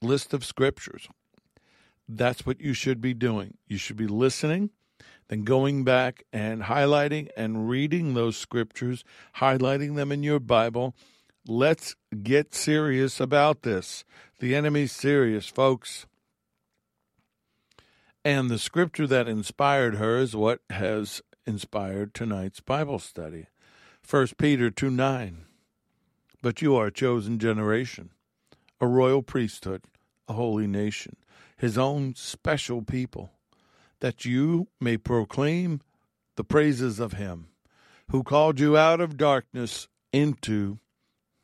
list 0.02 0.34
of 0.34 0.46
scriptures, 0.46 1.08
that's 2.08 2.46
what 2.46 2.62
you 2.62 2.74
should 2.74 3.02
be 3.02 3.14
doing. 3.14 3.58
You 3.68 3.78
should 3.78 3.98
be 3.98 4.08
listening, 4.08 4.70
then 5.28 5.44
going 5.44 5.84
back 5.84 6.24
and 6.32 6.64
highlighting 6.64 7.30
and 7.36 7.68
reading 7.68 8.14
those 8.14 8.38
scriptures, 8.38 9.04
highlighting 9.38 9.96
them 9.96 10.12
in 10.12 10.24
your 10.24 10.40
Bible. 10.40 10.96
Let's 11.48 11.96
get 12.24 12.54
serious 12.54 13.20
about 13.20 13.64
this. 13.64 14.04
The 14.40 14.56
enemy's 14.56 14.92
serious, 14.92 15.48
folks. 15.48 16.06
And 18.24 18.50
the 18.50 18.58
scripture 18.58 19.08
that 19.08 19.28
inspired 19.28 19.96
her 19.96 20.18
is 20.18 20.36
what 20.36 20.60
has 20.72 21.22
inspired 21.46 22.14
tonight's 22.14 22.60
Bible 22.60 23.00
study. 23.00 23.48
1 24.10 24.28
Peter 24.38 24.70
2 24.70 24.90
9. 24.90 25.46
But 26.42 26.62
you 26.62 26.76
are 26.76 26.88
a 26.88 26.92
chosen 26.92 27.40
generation, 27.40 28.12
a 28.80 28.88
royal 28.88 29.22
priesthood, 29.24 29.84
a 30.28 30.34
holy 30.34 30.68
nation, 30.68 31.16
his 31.58 31.78
own 31.78 32.14
special 32.16 32.82
people, 32.82 33.32
that 34.00 34.26
you 34.26 34.68
may 34.80 34.98
proclaim 34.98 35.82
the 36.36 36.44
praises 36.44 37.00
of 37.00 37.14
him 37.14 37.48
who 38.12 38.22
called 38.22 38.60
you 38.60 38.78
out 38.78 39.02
of 39.02 39.18
darkness 39.18 39.88
into 40.14 40.78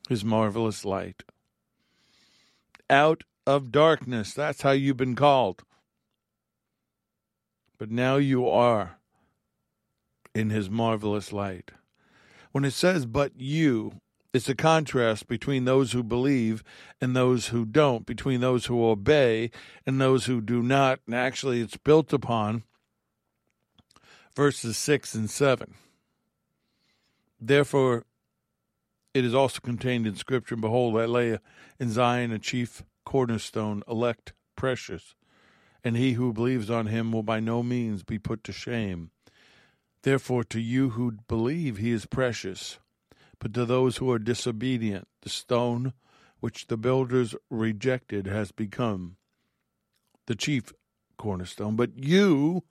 his 0.08 0.24
marvelous 0.24 0.86
light. 0.86 1.24
Out 2.89 3.24
of 3.48 3.72
darkness, 3.72 4.34
that's 4.34 4.62
how 4.62 4.72
you've 4.72 4.98
been 4.98 5.15
called 5.15 5.63
but 7.82 7.89
now 7.89 8.18
you 8.18 8.48
are 8.48 9.00
in 10.36 10.51
his 10.51 10.70
marvelous 10.70 11.34
light. 11.34 11.72
When 12.51 12.65
it 12.65 12.72
says, 12.72 13.05
but 13.05 13.34
you, 13.38 13.93
it's 14.34 14.50
a 14.50 14.55
contrast 14.55 15.27
between 15.27 15.65
those 15.65 15.91
who 15.91 16.03
believe 16.03 16.63
and 17.00 17.15
those 17.15 17.48
who 17.48 17.65
don't, 17.65 18.05
between 18.05 18.41
those 18.41 18.65
who 18.65 18.86
obey 18.86 19.51
and 19.86 20.00
those 20.00 20.25
who 20.25 20.41
do 20.41 20.62
not. 20.62 21.00
And 21.05 21.15
actually, 21.15 21.62
it's 21.62 21.77
built 21.77 22.13
upon 22.13 22.63
verses 24.36 24.77
6 24.77 25.15
and 25.15 25.29
7. 25.29 25.74
Therefore, 27.39 28.05
it 29.13 29.25
is 29.25 29.34
also 29.34 29.60
contained 29.60 30.08
in 30.08 30.15
Scripture 30.15 30.55
Behold, 30.55 30.98
I 30.98 31.05
lay 31.05 31.38
in 31.79 31.89
Zion 31.89 32.31
a 32.31 32.39
chief 32.39 32.84
cornerstone, 33.03 33.84
elect, 33.88 34.34
precious 34.55 35.15
and 35.84 35.98
he 35.98 36.13
who 36.13 36.34
believes 36.34 36.70
on 36.70 36.88
him 36.88 37.12
will 37.12 37.24
by 37.24 37.39
no 37.39 37.63
means 37.63 38.03
be 38.03 38.20
put 38.20 38.43
to 38.43 38.51
shame. 38.51 39.11
Therefore, 40.03 40.43
to 40.46 40.60
you 40.60 40.91
who 40.91 41.13
believe, 41.27 41.77
he 41.77 41.91
is 41.91 42.05
precious. 42.05 42.79
But 43.39 43.53
to 43.53 43.65
those 43.65 43.98
who 43.98 44.12
are 44.12 44.20
disobedient, 44.20 45.08
the 45.22 45.29
stone 45.29 45.93
which 46.39 46.67
the 46.67 46.77
builders 46.77 47.36
rejected 47.50 48.27
has 48.27 48.51
become 48.51 49.17
the 50.27 50.36
chief 50.36 50.74
cornerstone. 51.17 51.75
But 51.75 51.91
you 51.98 52.63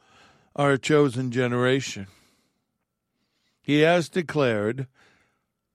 are 0.56 0.72
a 0.72 0.78
chosen 0.78 1.30
generation. 1.30 2.08
He 3.62 3.80
has 3.80 4.08
declared 4.08 4.86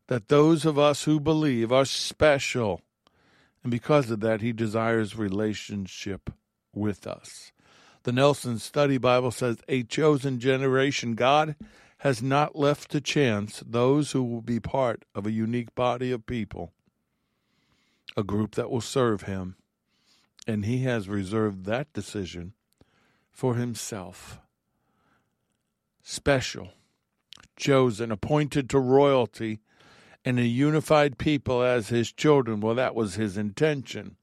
that 0.07 0.27
those 0.27 0.65
of 0.65 0.77
us 0.77 1.03
who 1.03 1.19
believe 1.19 1.71
are 1.71 1.85
special. 1.85 2.81
And 3.63 3.71
because 3.71 4.11
of 4.11 4.19
that, 4.19 4.41
he 4.41 4.51
desires 4.51 5.17
relationship 5.17 6.29
with 6.73 7.07
us. 7.07 7.51
The 8.05 8.11
Nelson 8.11 8.59
Study 8.59 8.99
Bible 8.99 9.31
says, 9.31 9.57
A 9.67 9.81
chosen 9.81 10.39
generation. 10.39 11.15
God 11.15 11.55
has 11.97 12.21
not 12.21 12.55
left 12.55 12.91
to 12.91 13.01
chance 13.01 13.63
those 13.65 14.11
who 14.11 14.23
will 14.23 14.43
be 14.43 14.59
part 14.59 15.05
of 15.15 15.25
a 15.25 15.31
unique 15.31 15.73
body 15.73 16.11
of 16.11 16.27
people, 16.27 16.71
a 18.15 18.21
group 18.21 18.53
that 18.53 18.69
will 18.69 18.79
serve 18.79 19.23
Him. 19.23 19.55
And 20.45 20.65
He 20.65 20.83
has 20.83 21.09
reserved 21.09 21.65
that 21.65 21.91
decision 21.93 22.53
for 23.31 23.55
Himself. 23.55 24.37
Special, 26.03 26.73
chosen, 27.57 28.11
appointed 28.11 28.69
to 28.69 28.77
royalty, 28.79 29.61
and 30.23 30.37
a 30.37 30.45
unified 30.45 31.17
people 31.17 31.63
as 31.63 31.89
His 31.89 32.11
children. 32.11 32.59
Well, 32.59 32.75
that 32.75 32.93
was 32.93 33.15
His 33.15 33.35
intention. 33.35 34.17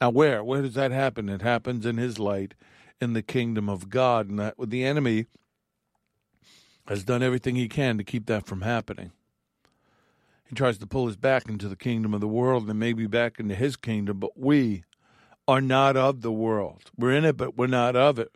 Now, 0.00 0.10
where? 0.10 0.44
Where 0.44 0.62
does 0.62 0.74
that 0.74 0.92
happen? 0.92 1.28
It 1.28 1.42
happens 1.42 1.84
in 1.84 1.96
his 1.96 2.18
light 2.18 2.54
in 3.00 3.12
the 3.12 3.22
kingdom 3.22 3.68
of 3.68 3.90
God. 3.90 4.28
And 4.28 4.38
that 4.38 4.54
the 4.58 4.84
enemy 4.84 5.26
has 6.86 7.04
done 7.04 7.22
everything 7.22 7.56
he 7.56 7.68
can 7.68 7.98
to 7.98 8.04
keep 8.04 8.26
that 8.26 8.46
from 8.46 8.62
happening. 8.62 9.12
He 10.48 10.54
tries 10.54 10.78
to 10.78 10.86
pull 10.86 11.08
us 11.08 11.16
back 11.16 11.48
into 11.48 11.68
the 11.68 11.76
kingdom 11.76 12.14
of 12.14 12.20
the 12.20 12.28
world 12.28 12.68
and 12.68 12.78
maybe 12.78 13.06
back 13.06 13.38
into 13.38 13.54
his 13.54 13.76
kingdom, 13.76 14.18
but 14.18 14.38
we 14.38 14.84
are 15.46 15.60
not 15.60 15.96
of 15.96 16.22
the 16.22 16.32
world. 16.32 16.90
We're 16.96 17.12
in 17.12 17.24
it, 17.24 17.36
but 17.36 17.56
we're 17.56 17.66
not 17.66 17.96
of 17.96 18.18
it. 18.18 18.32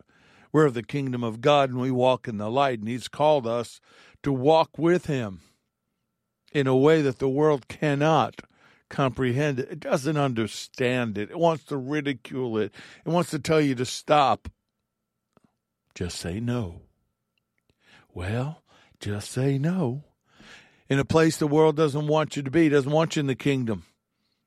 We're 0.52 0.66
of 0.66 0.74
the 0.74 0.82
kingdom 0.82 1.24
of 1.24 1.40
God 1.40 1.70
and 1.70 1.80
we 1.80 1.90
walk 1.90 2.28
in 2.28 2.36
the 2.36 2.50
light. 2.50 2.80
And 2.80 2.88
he's 2.88 3.08
called 3.08 3.46
us 3.46 3.80
to 4.22 4.32
walk 4.32 4.76
with 4.76 5.06
him 5.06 5.40
in 6.52 6.66
a 6.66 6.76
way 6.76 7.00
that 7.00 7.18
the 7.18 7.28
world 7.28 7.68
cannot 7.68 8.42
comprehend 8.92 9.58
it. 9.58 9.68
It 9.70 9.80
doesn't 9.80 10.16
understand 10.16 11.18
it. 11.18 11.30
It 11.30 11.38
wants 11.38 11.64
to 11.64 11.76
ridicule 11.76 12.58
it. 12.58 12.72
It 13.04 13.08
wants 13.08 13.30
to 13.30 13.40
tell 13.40 13.60
you 13.60 13.74
to 13.74 13.84
stop. 13.84 14.48
Just 15.94 16.18
say 16.18 16.38
no. 16.38 16.82
Well, 18.14 18.62
just 19.00 19.32
say 19.32 19.58
no. 19.58 20.04
In 20.88 20.98
a 20.98 21.04
place 21.04 21.38
the 21.38 21.46
world 21.46 21.74
doesn't 21.74 22.06
want 22.06 22.36
you 22.36 22.42
to 22.42 22.50
be, 22.50 22.68
doesn't 22.68 22.92
want 22.92 23.16
you 23.16 23.20
in 23.20 23.26
the 23.26 23.34
kingdom. 23.34 23.84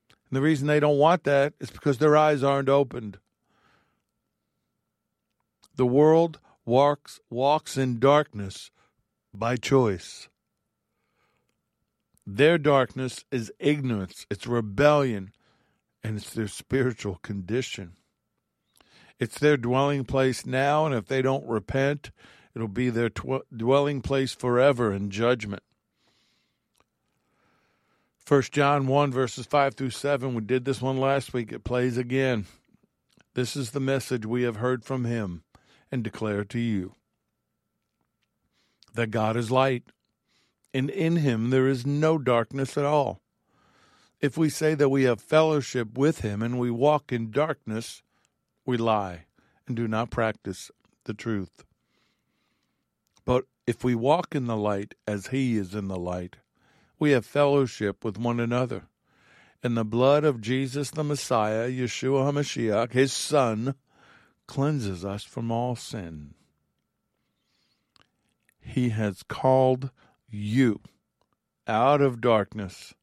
And 0.08 0.36
the 0.36 0.42
reason 0.42 0.68
they 0.68 0.80
don't 0.80 0.98
want 0.98 1.24
that 1.24 1.54
is 1.60 1.70
because 1.70 1.98
their 1.98 2.16
eyes 2.16 2.42
aren't 2.42 2.68
opened. 2.68 3.18
The 5.74 5.86
world 5.86 6.38
walks 6.64 7.20
walks 7.28 7.76
in 7.76 7.98
darkness 7.98 8.70
by 9.34 9.56
choice. 9.56 10.28
Their 12.26 12.58
darkness 12.58 13.24
is 13.30 13.52
ignorance, 13.60 14.26
it's 14.28 14.48
rebellion, 14.48 15.30
and 16.02 16.16
it's 16.16 16.32
their 16.32 16.48
spiritual 16.48 17.16
condition. 17.22 17.92
It's 19.20 19.38
their 19.38 19.56
dwelling 19.56 20.04
place 20.04 20.44
now, 20.44 20.86
and 20.86 20.94
if 20.94 21.06
they 21.06 21.22
don't 21.22 21.46
repent, 21.46 22.10
it'll 22.54 22.68
be 22.68 22.90
their 22.90 23.08
tw- 23.08 23.46
dwelling 23.56 24.02
place 24.02 24.34
forever 24.34 24.92
in 24.92 25.10
judgment. 25.10 25.62
1 28.26 28.42
John 28.50 28.88
1, 28.88 29.12
verses 29.12 29.46
5 29.46 29.74
through 29.74 29.90
7. 29.90 30.34
We 30.34 30.40
did 30.40 30.64
this 30.64 30.82
one 30.82 30.98
last 30.98 31.32
week. 31.32 31.52
It 31.52 31.62
plays 31.62 31.96
again. 31.96 32.46
This 33.34 33.54
is 33.54 33.70
the 33.70 33.80
message 33.80 34.26
we 34.26 34.42
have 34.42 34.56
heard 34.56 34.84
from 34.84 35.04
him 35.04 35.44
and 35.92 36.02
declare 36.02 36.42
to 36.46 36.58
you 36.58 36.96
that 38.94 39.12
God 39.12 39.36
is 39.36 39.52
light 39.52 39.84
and 40.76 40.90
in 40.90 41.16
him 41.16 41.48
there 41.48 41.66
is 41.66 41.86
no 41.86 42.18
darkness 42.18 42.76
at 42.76 42.84
all. 42.84 43.22
If 44.20 44.36
we 44.36 44.50
say 44.50 44.74
that 44.74 44.90
we 44.90 45.04
have 45.04 45.22
fellowship 45.22 45.96
with 45.96 46.20
him 46.20 46.42
and 46.42 46.58
we 46.58 46.70
walk 46.70 47.12
in 47.12 47.30
darkness, 47.30 48.02
we 48.66 48.76
lie 48.76 49.24
and 49.66 49.74
do 49.74 49.88
not 49.88 50.10
practice 50.10 50.70
the 51.04 51.14
truth. 51.14 51.64
But 53.24 53.44
if 53.66 53.84
we 53.84 53.94
walk 53.94 54.34
in 54.34 54.46
the 54.46 54.56
light 54.56 54.94
as 55.06 55.28
he 55.28 55.56
is 55.56 55.74
in 55.74 55.88
the 55.88 55.98
light, 55.98 56.36
we 56.98 57.12
have 57.12 57.24
fellowship 57.24 58.04
with 58.04 58.18
one 58.18 58.38
another. 58.38 58.82
And 59.62 59.78
the 59.78 59.84
blood 59.84 60.24
of 60.24 60.42
Jesus 60.42 60.90
the 60.90 61.02
Messiah, 61.02 61.70
Yeshua 61.70 62.30
HaMashiach, 62.30 62.92
his 62.92 63.14
Son, 63.14 63.76
cleanses 64.46 65.06
us 65.06 65.24
from 65.24 65.50
all 65.50 65.74
sin. 65.74 66.34
He 68.60 68.90
has 68.90 69.22
called 69.22 69.90
you 70.36 70.80
out 71.66 72.00
of 72.00 72.20
darkness 72.20 72.94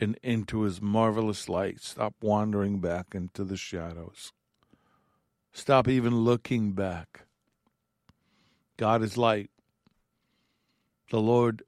and 0.00 0.18
into 0.22 0.62
his 0.62 0.80
marvelous 0.80 1.48
light. 1.48 1.80
Stop 1.80 2.14
wandering 2.20 2.80
back 2.80 3.14
into 3.14 3.44
the 3.44 3.56
shadows. 3.56 4.32
Stop 5.52 5.88
even 5.88 6.16
looking 6.16 6.72
back. 6.72 7.26
God 8.76 9.02
is 9.02 9.16
light. 9.16 9.50
The 11.10 11.20
Lord 11.20 11.62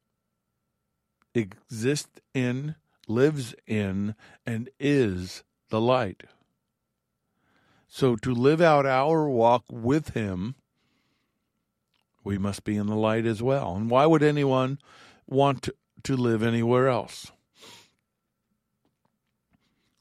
exists 1.34 2.20
in, 2.34 2.74
lives 3.06 3.54
in, 3.66 4.14
and 4.44 4.68
is 4.80 5.44
the 5.68 5.80
light. 5.80 6.24
So 7.86 8.16
to 8.16 8.34
live 8.34 8.60
out 8.60 8.86
our 8.86 9.28
walk 9.28 9.64
with 9.70 10.14
Him, 10.14 10.56
we 12.26 12.38
must 12.38 12.64
be 12.64 12.76
in 12.76 12.88
the 12.88 12.96
light 12.96 13.24
as 13.24 13.40
well. 13.40 13.76
And 13.76 13.88
why 13.88 14.04
would 14.04 14.22
anyone 14.22 14.80
want 15.28 15.68
to, 16.02 16.16
live 16.16 16.42
anywhere 16.42 16.88
else? 16.88 17.30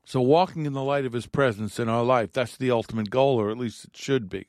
So, 0.03 0.21
walking 0.21 0.65
in 0.65 0.73
the 0.73 0.83
light 0.83 1.05
of 1.05 1.13
His 1.13 1.27
presence 1.27 1.79
in 1.79 1.87
our 1.87 2.03
life, 2.03 2.31
that's 2.31 2.57
the 2.57 2.71
ultimate 2.71 3.09
goal, 3.09 3.39
or 3.39 3.49
at 3.49 3.57
least 3.57 3.85
it 3.85 3.97
should 3.97 4.27
be. 4.27 4.47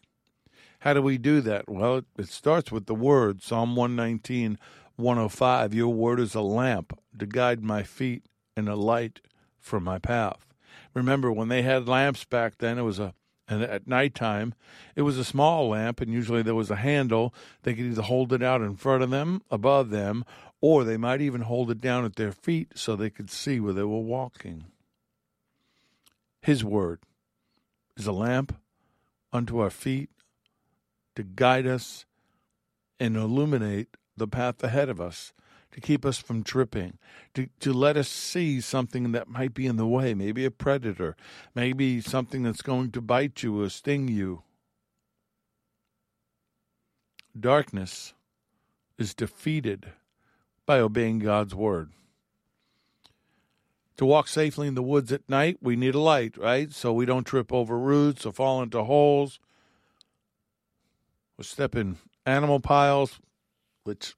How 0.81 0.95
do 0.95 1.03
we 1.03 1.19
do 1.19 1.41
that? 1.43 1.69
Well, 1.69 1.99
it, 1.99 2.05
it 2.19 2.29
starts 2.29 2.73
with 2.73 2.87
the 2.87 2.95
Word, 2.95 3.43
Psalm 3.43 3.77
119, 3.77 4.59
105. 4.97 5.75
Your 5.75 5.93
Word 5.93 6.19
is 6.21 6.35
a 6.35 6.41
lamp 6.41 6.99
to 7.19 7.27
guide 7.27 7.63
my 7.63 7.83
feet 7.83 8.25
and 8.57 8.69
a 8.69 8.77
light 8.77 9.21
for 9.59 9.81
my 9.81 9.99
path. 9.99 10.47
Remember, 10.95 11.31
when 11.31 11.49
they 11.49 11.63
had 11.63 11.89
lamps 11.89 12.25
back 12.25 12.59
then, 12.59 12.79
it 12.79 12.83
was 12.83 12.99
a 12.99 13.15
and 13.49 13.63
at 13.63 13.87
nighttime 13.87 14.55
it 14.95 15.03
was 15.03 15.19
a 15.19 15.25
small 15.25 15.69
lamp 15.69 16.01
and 16.01 16.13
usually 16.13 16.43
there 16.43 16.55
was 16.55 16.71
a 16.71 16.77
handle. 16.77 17.35
They 17.63 17.75
could 17.75 17.87
either 17.87 18.03
hold 18.03 18.33
it 18.33 18.43
out 18.43 18.63
in 18.63 18.77
front 18.77 19.03
of 19.03 19.11
them 19.11 19.43
above 19.51 19.91
them 19.91 20.25
or 20.61 20.85
they 20.85 20.97
might 20.97 21.21
even 21.21 21.43
hold 21.43 21.71
it 21.71 21.81
down 21.81 22.05
at 22.05 22.17
their 22.17 22.33
feet 22.33 22.73
so 22.75 22.97
they 22.97 23.11
could 23.11 23.31
see 23.31 23.61
where 23.61 23.73
they 23.73 23.83
were 23.83 24.01
walking. 24.01 24.65
His 26.41 26.65
word 26.65 27.01
is 27.97 28.07
a 28.07 28.13
lamp 28.13 28.57
unto 29.33 29.59
our 29.59 29.71
feet 29.71 30.11
to 31.15 31.23
guide 31.23 31.67
us 31.67 32.07
and 32.99 33.17
illuminate 33.17 33.97
the 34.17 34.29
path 34.29 34.63
ahead 34.63 34.89
of 34.89 35.01
us 35.01 35.33
to 35.77 35.81
keep 35.83 36.07
us 36.07 36.17
from 36.17 36.43
tripping, 36.43 36.97
to, 37.35 37.51
to 37.61 37.71
let 37.71 37.99
us 37.99 38.09
see 38.09 38.63
something 38.63 39.13
that 39.13 39.29
might 39.29 39.53
be 39.53 39.67
in 39.67 39.77
the 39.77 39.87
way, 39.87 40.15
maybe 40.15 40.47
a 40.47 40.51
predator, 40.51 41.15
maybe 41.55 42.01
something 42.01 42.43
that's 42.43 42.63
going 42.63 42.91
to 42.91 43.03
bite 43.03 43.43
you 43.43 43.61
or 43.61 43.69
sting 43.69 44.09
you. 44.09 44.43
Darkness 47.39 48.15
is 48.97 49.13
defeated 49.13 49.93
by 50.65 50.79
obeying 50.79 51.19
God's 51.19 51.55
word. 51.55 51.91
To 53.99 54.07
walk 54.07 54.29
safely 54.29 54.69
in 54.69 54.77
the 54.77 54.83
woods 54.83 55.13
at 55.13 55.29
night, 55.29 55.59
we 55.61 55.77
need 55.77 55.95
a 55.95 56.01
light, 56.01 56.39
right? 56.39 56.73
So 56.73 56.91
we 56.95 57.05
don't 57.05 57.25
trip 57.25 57.53
over 57.53 57.79
roots 57.79 58.25
or 58.25 58.33
fall 58.33 58.63
into 58.63 58.83
holes 58.85 59.41
or 61.39 61.45
step 61.45 61.77
in 61.77 61.99
animal 62.25 62.61
piles, 62.61 63.21
which 63.85 64.15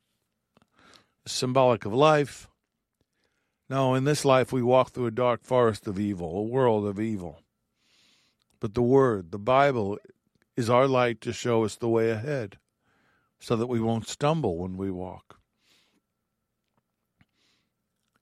symbolic 1.29 1.85
of 1.85 1.93
life. 1.93 2.49
Now, 3.69 3.95
in 3.95 4.05
this 4.05 4.25
life 4.25 4.53
we 4.53 4.62
walk 4.62 4.91
through 4.91 5.07
a 5.07 5.11
dark 5.11 5.45
forest 5.45 5.87
of 5.87 5.99
evil, 5.99 6.38
a 6.38 6.43
world 6.43 6.87
of 6.87 6.99
evil. 6.99 7.43
But 8.61 8.75
the 8.75 8.83
Word, 8.83 9.31
the 9.31 9.38
Bible, 9.38 9.99
is 10.57 10.69
our 10.69 10.88
light 10.88 11.21
to 11.21 11.33
show 11.33 11.64
us 11.64 11.77
the 11.77 11.88
way 11.88 12.11
ahead 12.11 12.59
so 13.38 13.55
that 13.57 13.69
we 13.69 13.79
won't 13.79 14.09
stumble 14.09 14.57
when 14.59 14.77
we 14.77 14.91
walk. 14.91 15.38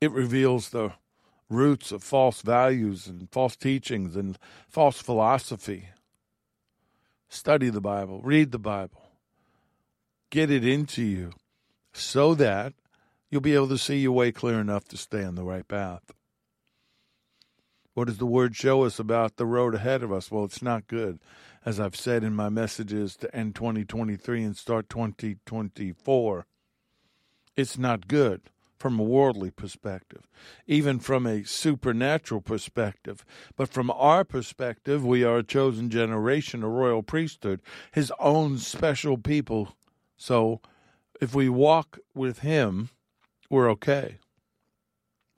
It 0.00 0.10
reveals 0.10 0.68
the 0.68 0.92
roots 1.48 1.92
of 1.92 2.02
false 2.02 2.42
values 2.42 3.06
and 3.06 3.30
false 3.30 3.56
teachings 3.56 4.16
and 4.16 4.38
false 4.68 5.00
philosophy. 5.00 5.88
Study 7.28 7.70
the 7.70 7.80
Bible, 7.80 8.20
read 8.22 8.52
the 8.52 8.58
Bible, 8.58 9.10
get 10.30 10.50
it 10.50 10.66
into 10.66 11.02
you 11.02 11.32
so 11.92 12.34
that 12.34 12.74
you'll 13.36 13.42
be 13.42 13.54
able 13.54 13.68
to 13.68 13.76
see 13.76 13.98
your 13.98 14.12
way 14.12 14.32
clear 14.32 14.58
enough 14.58 14.88
to 14.88 14.96
stay 14.96 15.22
on 15.22 15.34
the 15.34 15.44
right 15.44 15.68
path. 15.68 16.00
What 17.92 18.06
does 18.06 18.16
the 18.16 18.24
word 18.24 18.56
show 18.56 18.84
us 18.84 18.98
about 18.98 19.36
the 19.36 19.44
road 19.44 19.74
ahead 19.74 20.02
of 20.02 20.10
us? 20.10 20.30
Well, 20.30 20.46
it's 20.46 20.62
not 20.62 20.86
good. 20.86 21.18
As 21.62 21.78
I've 21.78 21.96
said 21.96 22.24
in 22.24 22.32
my 22.32 22.48
messages 22.48 23.14
to 23.16 23.36
end 23.36 23.54
2023 23.54 24.42
and 24.42 24.56
start 24.56 24.88
2024, 24.88 26.46
it's 27.58 27.76
not 27.76 28.08
good 28.08 28.40
from 28.78 28.98
a 28.98 29.02
worldly 29.02 29.50
perspective, 29.50 30.26
even 30.66 30.98
from 30.98 31.26
a 31.26 31.44
supernatural 31.44 32.40
perspective. 32.40 33.22
But 33.54 33.68
from 33.68 33.90
our 33.90 34.24
perspective, 34.24 35.04
we 35.04 35.24
are 35.24 35.36
a 35.36 35.42
chosen 35.42 35.90
generation, 35.90 36.62
a 36.62 36.70
royal 36.70 37.02
priesthood, 37.02 37.60
his 37.92 38.10
own 38.18 38.56
special 38.56 39.18
people. 39.18 39.76
So 40.16 40.62
if 41.20 41.34
we 41.34 41.50
walk 41.50 41.98
with 42.14 42.38
him, 42.38 42.88
we're 43.50 43.70
okay. 43.70 44.18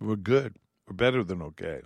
We're 0.00 0.16
good. 0.16 0.56
We're 0.86 0.94
better 0.94 1.24
than 1.24 1.42
okay. 1.42 1.82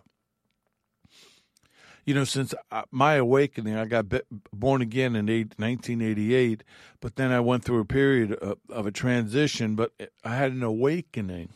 You 2.04 2.14
know, 2.14 2.24
since 2.24 2.52
my 2.90 3.14
awakening, 3.14 3.76
I 3.76 3.85
got 3.85 4.06
born 4.52 4.82
again 4.82 5.14
in 5.14 5.26
1988, 5.26 6.64
but 7.00 7.14
then 7.14 7.30
I 7.30 7.38
went 7.38 7.64
through 7.64 7.78
a 7.78 7.85
period 7.85 8.32
of, 8.32 8.58
of 8.68 8.87
a 8.87 8.90
transition, 8.90 9.76
but 9.76 9.92
I 10.24 10.35
had 10.35 10.50
an 10.50 10.64
awakening 10.64 11.50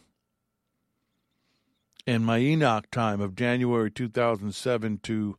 in 2.06 2.22
my 2.22 2.38
Enoch 2.38 2.88
time 2.92 3.20
of 3.20 3.34
January 3.34 3.90
2007 3.90 4.98
to 5.02 5.36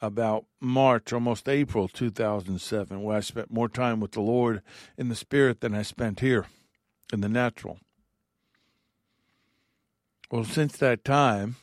about 0.00 0.46
March, 0.60 1.12
almost 1.12 1.48
April 1.48 1.88
2007, 1.88 3.02
where 3.02 3.16
I 3.16 3.20
spent 3.20 3.52
more 3.52 3.68
time 3.68 4.00
with 4.00 4.12
the 4.12 4.20
Lord 4.20 4.62
in 4.96 5.08
the 5.08 5.14
Spirit 5.14 5.60
than 5.60 5.74
I 5.74 5.82
spent 5.82 6.20
here 6.20 6.46
in 7.12 7.20
the 7.20 7.28
natural. 7.28 7.78
Well, 10.28 10.42
since 10.42 10.76
that 10.78 11.04
time, 11.04 11.54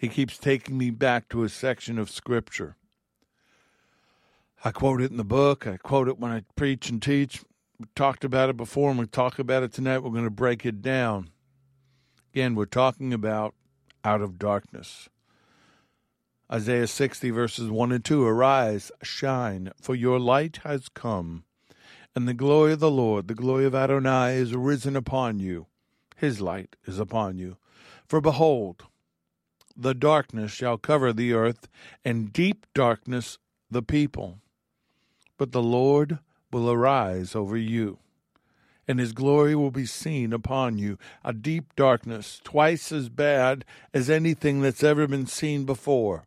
he 0.00 0.08
keeps 0.08 0.36
taking 0.36 0.76
me 0.76 0.90
back 0.90 1.28
to 1.28 1.44
a 1.44 1.48
section 1.48 1.96
of 1.96 2.10
Scripture. 2.10 2.74
I 4.64 4.72
quote 4.72 5.00
it 5.00 5.12
in 5.12 5.16
the 5.16 5.24
book, 5.24 5.64
I 5.64 5.76
quote 5.76 6.08
it 6.08 6.18
when 6.18 6.32
I 6.32 6.42
preach 6.56 6.90
and 6.90 7.00
teach. 7.00 7.44
We 7.78 7.86
talked 7.94 8.24
about 8.24 8.50
it 8.50 8.56
before, 8.56 8.90
and 8.90 8.98
we 8.98 9.06
talk 9.06 9.38
about 9.38 9.62
it 9.62 9.72
tonight. 9.72 9.98
We're 9.98 10.10
going 10.10 10.24
to 10.24 10.30
break 10.30 10.66
it 10.66 10.82
down. 10.82 11.30
Again, 12.32 12.56
we're 12.56 12.64
talking 12.64 13.14
about 13.14 13.54
out 14.04 14.20
of 14.20 14.36
darkness. 14.36 15.08
Isaiah 16.52 16.88
60, 16.88 17.30
verses 17.30 17.70
1 17.70 17.92
and 17.92 18.04
2 18.04 18.26
Arise, 18.26 18.90
shine, 19.04 19.70
for 19.80 19.94
your 19.94 20.18
light 20.18 20.60
has 20.64 20.88
come, 20.88 21.44
and 22.16 22.26
the 22.26 22.34
glory 22.34 22.72
of 22.72 22.80
the 22.80 22.90
Lord, 22.90 23.28
the 23.28 23.36
glory 23.36 23.66
of 23.66 23.74
Adonai, 23.76 24.34
is 24.34 24.56
risen 24.56 24.96
upon 24.96 25.38
you 25.38 25.67
his 26.18 26.40
light 26.40 26.74
is 26.84 26.98
upon 26.98 27.38
you. 27.38 27.56
For 28.06 28.20
behold, 28.20 28.84
the 29.76 29.94
darkness 29.94 30.50
shall 30.50 30.76
cover 30.76 31.12
the 31.12 31.32
earth, 31.32 31.68
and 32.04 32.32
deep 32.32 32.66
darkness 32.74 33.38
the 33.70 33.82
people. 33.82 34.40
But 35.36 35.52
the 35.52 35.62
Lord 35.62 36.18
will 36.50 36.68
arise 36.68 37.36
over 37.36 37.56
you, 37.56 37.98
and 38.88 38.98
his 38.98 39.12
glory 39.12 39.54
will 39.54 39.70
be 39.70 39.86
seen 39.86 40.32
upon 40.32 40.78
you. 40.78 40.98
A 41.24 41.32
deep 41.32 41.76
darkness, 41.76 42.40
twice 42.42 42.90
as 42.90 43.08
bad 43.08 43.64
as 43.94 44.10
anything 44.10 44.60
that's 44.60 44.82
ever 44.82 45.06
been 45.06 45.28
seen 45.28 45.64
before. 45.64 46.24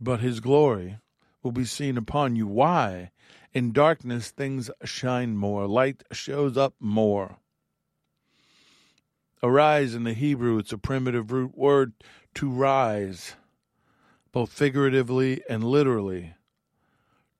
But 0.00 0.20
his 0.20 0.38
glory 0.38 0.98
will 1.42 1.52
be 1.52 1.64
seen 1.64 1.96
upon 1.96 2.36
you. 2.36 2.46
Why? 2.46 3.10
In 3.52 3.72
darkness, 3.72 4.30
things 4.30 4.70
shine 4.84 5.36
more, 5.36 5.66
light 5.66 6.04
shows 6.12 6.56
up 6.56 6.74
more. 6.78 7.38
Arise 9.42 9.94
in 9.94 10.04
the 10.04 10.12
Hebrew, 10.12 10.58
it's 10.58 10.72
a 10.72 10.78
primitive 10.78 11.32
root 11.32 11.56
word 11.56 11.94
to 12.34 12.48
rise, 12.48 13.34
both 14.32 14.52
figuratively 14.52 15.42
and 15.48 15.64
literally. 15.64 16.34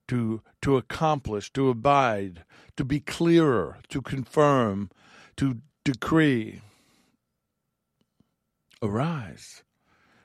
To, 0.09 0.41
to 0.61 0.75
accomplish, 0.75 1.53
to 1.53 1.69
abide, 1.69 2.43
to 2.75 2.83
be 2.83 2.99
clearer, 2.99 3.77
to 3.87 4.01
confirm, 4.01 4.89
to 5.37 5.61
decree. 5.85 6.59
Arise. 8.81 9.63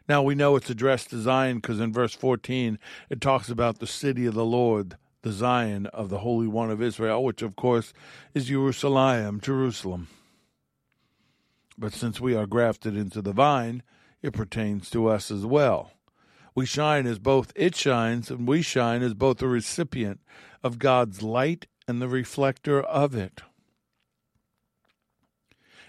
Now 0.09 0.23
we 0.23 0.35
know 0.35 0.57
it's 0.57 0.71
addressed 0.71 1.11
to 1.11 1.21
Zion 1.21 1.59
because 1.59 1.79
in 1.79 1.93
verse 1.93 2.15
14 2.15 2.81
it 3.11 3.21
talks 3.21 3.49
about 3.49 3.79
the 3.79 3.87
city 3.87 4.27
of 4.27 4.35
the 4.35 4.45
Lord, 4.45 4.97
the 5.27 5.33
Zion 5.33 5.87
of 5.87 6.09
the 6.09 6.19
Holy 6.19 6.47
One 6.47 6.71
of 6.71 6.81
Israel, 6.81 7.25
which 7.25 7.43
of 7.43 7.57
course 7.57 7.93
is 8.33 8.45
Jerusalem, 8.45 9.41
Jerusalem. 9.41 10.07
But 11.77 11.93
since 11.93 12.21
we 12.21 12.37
are 12.37 12.47
grafted 12.47 12.97
into 12.97 13.21
the 13.21 13.33
vine, 13.33 13.83
it 14.23 14.33
pertains 14.35 14.89
to 14.91 15.09
us 15.09 15.33
as 15.33 15.45
well. 15.45 15.91
We 16.55 16.65
shine 16.65 17.09
as 17.09 17.19
both 17.19 17.53
it 17.57 17.75
shines, 17.75 18.31
and 18.31 18.47
we 18.47 18.63
shine 18.63 19.03
as 19.03 19.15
both 19.15 19.39
the 19.39 19.49
recipient 19.49 20.21
of 20.63 20.79
God's 20.79 21.25
light 21.25 21.67
and 21.89 22.01
the 22.01 22.07
reflector 22.07 22.81
of 22.81 23.17
it. 23.17 23.41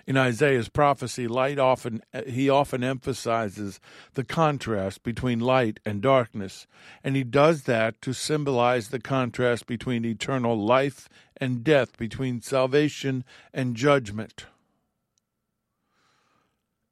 In 0.07 0.15
Isaiah's 0.15 0.69
prophecy, 0.69 1.27
light 1.27 1.59
often 1.59 2.01
uh, 2.13 2.21
he 2.25 2.49
often 2.49 2.81
emphasizes 2.81 3.81
the 4.13 4.23
contrast 4.23 5.03
between 5.03 5.41
light 5.41 5.81
and 5.85 6.01
darkness, 6.01 6.65
and 7.03 7.17
he 7.17 7.25
does 7.25 7.63
that 7.63 8.01
to 8.03 8.13
symbolize 8.13 8.87
the 8.87 9.01
contrast 9.01 9.67
between 9.67 10.05
eternal 10.05 10.57
life 10.57 11.09
and 11.35 11.61
death, 11.61 11.97
between 11.97 12.41
salvation 12.41 13.25
and 13.53 13.75
judgment. 13.75 14.45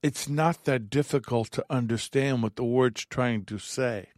It's 0.03 0.27
not 0.27 0.65
that 0.65 0.89
difficult 0.89 1.51
to 1.51 1.65
understand 1.69 2.43
what 2.43 2.57
the 2.57 2.65
word's 2.65 3.05
trying 3.05 3.45
to 3.45 3.57
say. 3.57 4.09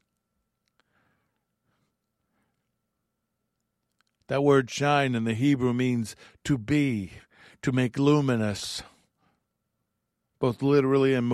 That 4.28 4.44
word 4.44 4.72
shine 4.72 5.14
in 5.14 5.24
the 5.24 5.36
Hebrew 5.36 5.72
means 5.72 6.16
to 6.44 6.58
be, 6.58 7.12
to 7.62 7.72
make 7.72 7.98
luminous, 7.98 8.84
both 10.40 10.62
literally 10.62 11.14
and 11.14 11.28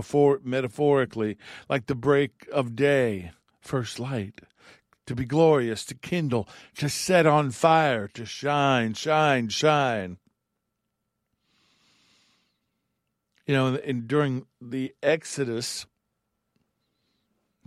metaphorically, 0.43 1.37
like 1.69 1.87
the 1.87 1.95
break 1.95 2.47
of 2.51 2.75
day, 2.75 3.31
first 3.61 3.99
light, 3.99 4.41
to 5.05 5.15
be 5.15 5.25
glorious, 5.25 5.83
to 5.85 5.95
kindle, 5.95 6.47
to 6.77 6.87
set 6.89 7.25
on 7.25 7.51
fire, 7.51 8.07
to 8.07 8.25
shine, 8.25 8.93
shine, 8.93 9.49
shine. 9.49 10.17
You 13.45 13.53
know, 13.53 13.75
and 13.75 14.07
during 14.07 14.45
the 14.61 14.93
Exodus 15.03 15.85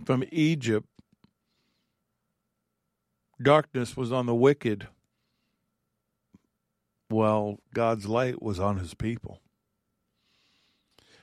from 0.03 0.23
Egypt, 0.31 0.87
darkness 3.39 3.95
was 3.95 4.11
on 4.11 4.25
the 4.25 4.33
wicked 4.33 4.87
well, 7.09 7.59
God's 7.73 8.07
light 8.07 8.41
was 8.41 8.59
on 8.59 8.77
his 8.77 8.93
people. 8.93 9.41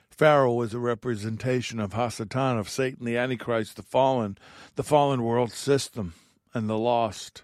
Pharaoh 0.09 0.53
was 0.53 0.73
a 0.73 0.79
representation 0.79 1.79
of 1.79 1.93
Hasatan, 1.93 2.57
of 2.57 2.69
Satan, 2.69 3.05
the 3.05 3.17
Antichrist, 3.17 3.75
the 3.75 3.83
fallen, 3.83 4.37
the 4.75 4.83
fallen 4.83 5.23
world 5.23 5.51
system, 5.51 6.13
and 6.53 6.69
the 6.69 6.77
lost. 6.77 7.43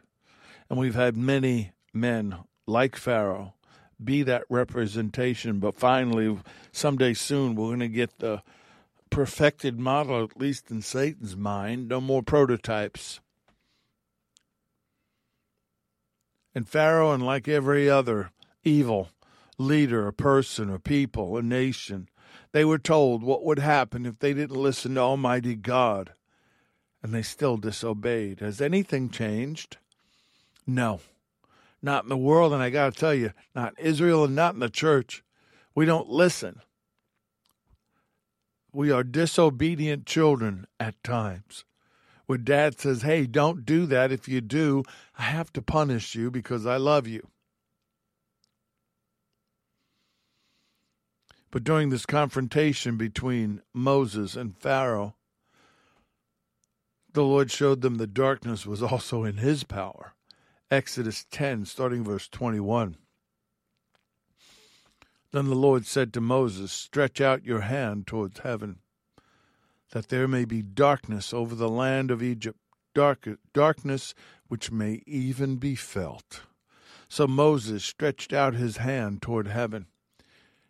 And 0.70 0.80
we've 0.80 0.96
had 0.96 1.18
many 1.18 1.74
men 1.94 2.38
like 2.66 2.96
Pharaoh 2.96 3.56
be 4.04 4.24
that 4.24 4.44
representation, 4.50 5.60
but 5.60 5.76
finally, 5.76 6.40
someday 6.72 7.14
soon, 7.14 7.56
we're 7.56 7.68
going 7.68 7.80
to 7.82 7.88
get 7.88 8.20
the 8.20 8.42
perfected 9.10 9.78
model, 9.78 10.24
at 10.24 10.40
least 10.40 10.72
in 10.72 10.82
Satan's 10.82 11.36
mind. 11.36 11.90
No 11.90 12.02
more 12.02 12.24
prototypes. 12.24 13.20
And 16.54 16.68
Pharaoh, 16.68 17.14
and 17.14 17.26
like 17.26 17.48
every 17.48 17.90
other 17.90 18.32
evil 18.64 19.10
leader, 19.58 20.08
a 20.08 20.14
person, 20.14 20.70
a 20.70 20.80
people, 20.80 21.38
a 21.38 21.42
nation, 21.42 22.10
they 22.52 22.66
were 22.66 22.78
told 22.78 23.24
what 23.24 23.46
would 23.46 23.60
happen 23.60 24.06
if 24.06 24.20
they 24.20 24.34
didn't 24.34 24.60
listen 24.60 24.96
to 24.96 25.02
Almighty 25.02 25.56
God. 25.56 26.14
And 27.02 27.14
they 27.14 27.22
still 27.22 27.58
disobeyed. 27.58 28.42
Has 28.42 28.62
anything 28.62 29.10
changed? 29.10 29.78
No. 30.68 31.00
Not 31.82 32.04
in 32.04 32.10
the 32.10 32.18
world, 32.18 32.54
and 32.54 32.62
I 32.62 32.70
got 32.70 32.94
to 32.94 33.00
tell 33.00 33.14
you, 33.14 33.32
not 33.56 33.74
in 33.80 33.86
Israel 33.86 34.26
and 34.26 34.36
not 34.36 34.54
in 34.54 34.60
the 34.60 34.70
church. 34.70 35.24
We 35.74 35.86
don't 35.86 36.10
listen. 36.10 36.62
We 38.72 38.92
are 38.92 39.04
disobedient 39.04 40.06
children 40.06 40.68
at 40.80 41.04
times 41.04 41.66
where 42.32 42.38
dad 42.38 42.80
says, 42.80 43.02
Hey, 43.02 43.26
don't 43.26 43.66
do 43.66 43.86
that. 43.88 44.10
If 44.10 44.30
you 44.30 44.40
do, 44.40 44.84
I 45.20 45.24
have 45.24 45.52
to 45.52 45.62
punish 45.62 46.16
you 46.16 46.32
because 46.32 46.66
I 46.66 46.78
love 46.78 47.06
you. 47.06 47.28
But 51.52 51.66
during 51.66 51.90
this 51.90 52.06
confrontation 52.06 52.96
between 52.96 53.62
Moses 53.74 54.38
and 54.38 54.58
Pharaoh, 54.58 55.16
the 57.12 57.26
Lord 57.26 57.52
showed 57.52 57.82
them 57.82 57.96
the 57.96 58.08
darkness 58.08 58.66
was 58.66 58.82
also 58.82 59.26
in 59.26 59.36
his 59.36 59.66
power. 59.66 60.14
Exodus 60.72 61.26
10, 61.32 61.66
starting 61.66 62.02
verse 62.02 62.30
21. 62.30 62.96
Then 65.34 65.50
the 65.50 65.56
Lord 65.56 65.86
said 65.86 66.14
to 66.14 66.22
Moses, 66.22 66.72
Stretch 66.72 67.20
out 67.20 67.44
your 67.44 67.60
hand 67.60 68.08
towards 68.08 68.40
heaven 68.40 68.78
that 69.92 70.10
there 70.10 70.28
may 70.28 70.46
be 70.46 70.62
darkness 70.62 71.34
over 71.34 71.56
the 71.56 71.70
land 71.70 72.12
of 72.12 72.24
Egypt, 72.24 72.60
dark, 72.94 73.28
darkness 73.54 74.14
which 74.48 74.72
may 74.72 75.02
even 75.06 75.58
be 75.58 75.76
felt. 75.76 76.42
So 77.08 77.28
Moses 77.28 77.84
stretched 77.84 78.34
out 78.34 78.54
his 78.54 78.78
hand 78.78 79.22
toward 79.22 79.48
heaven, 79.48 79.88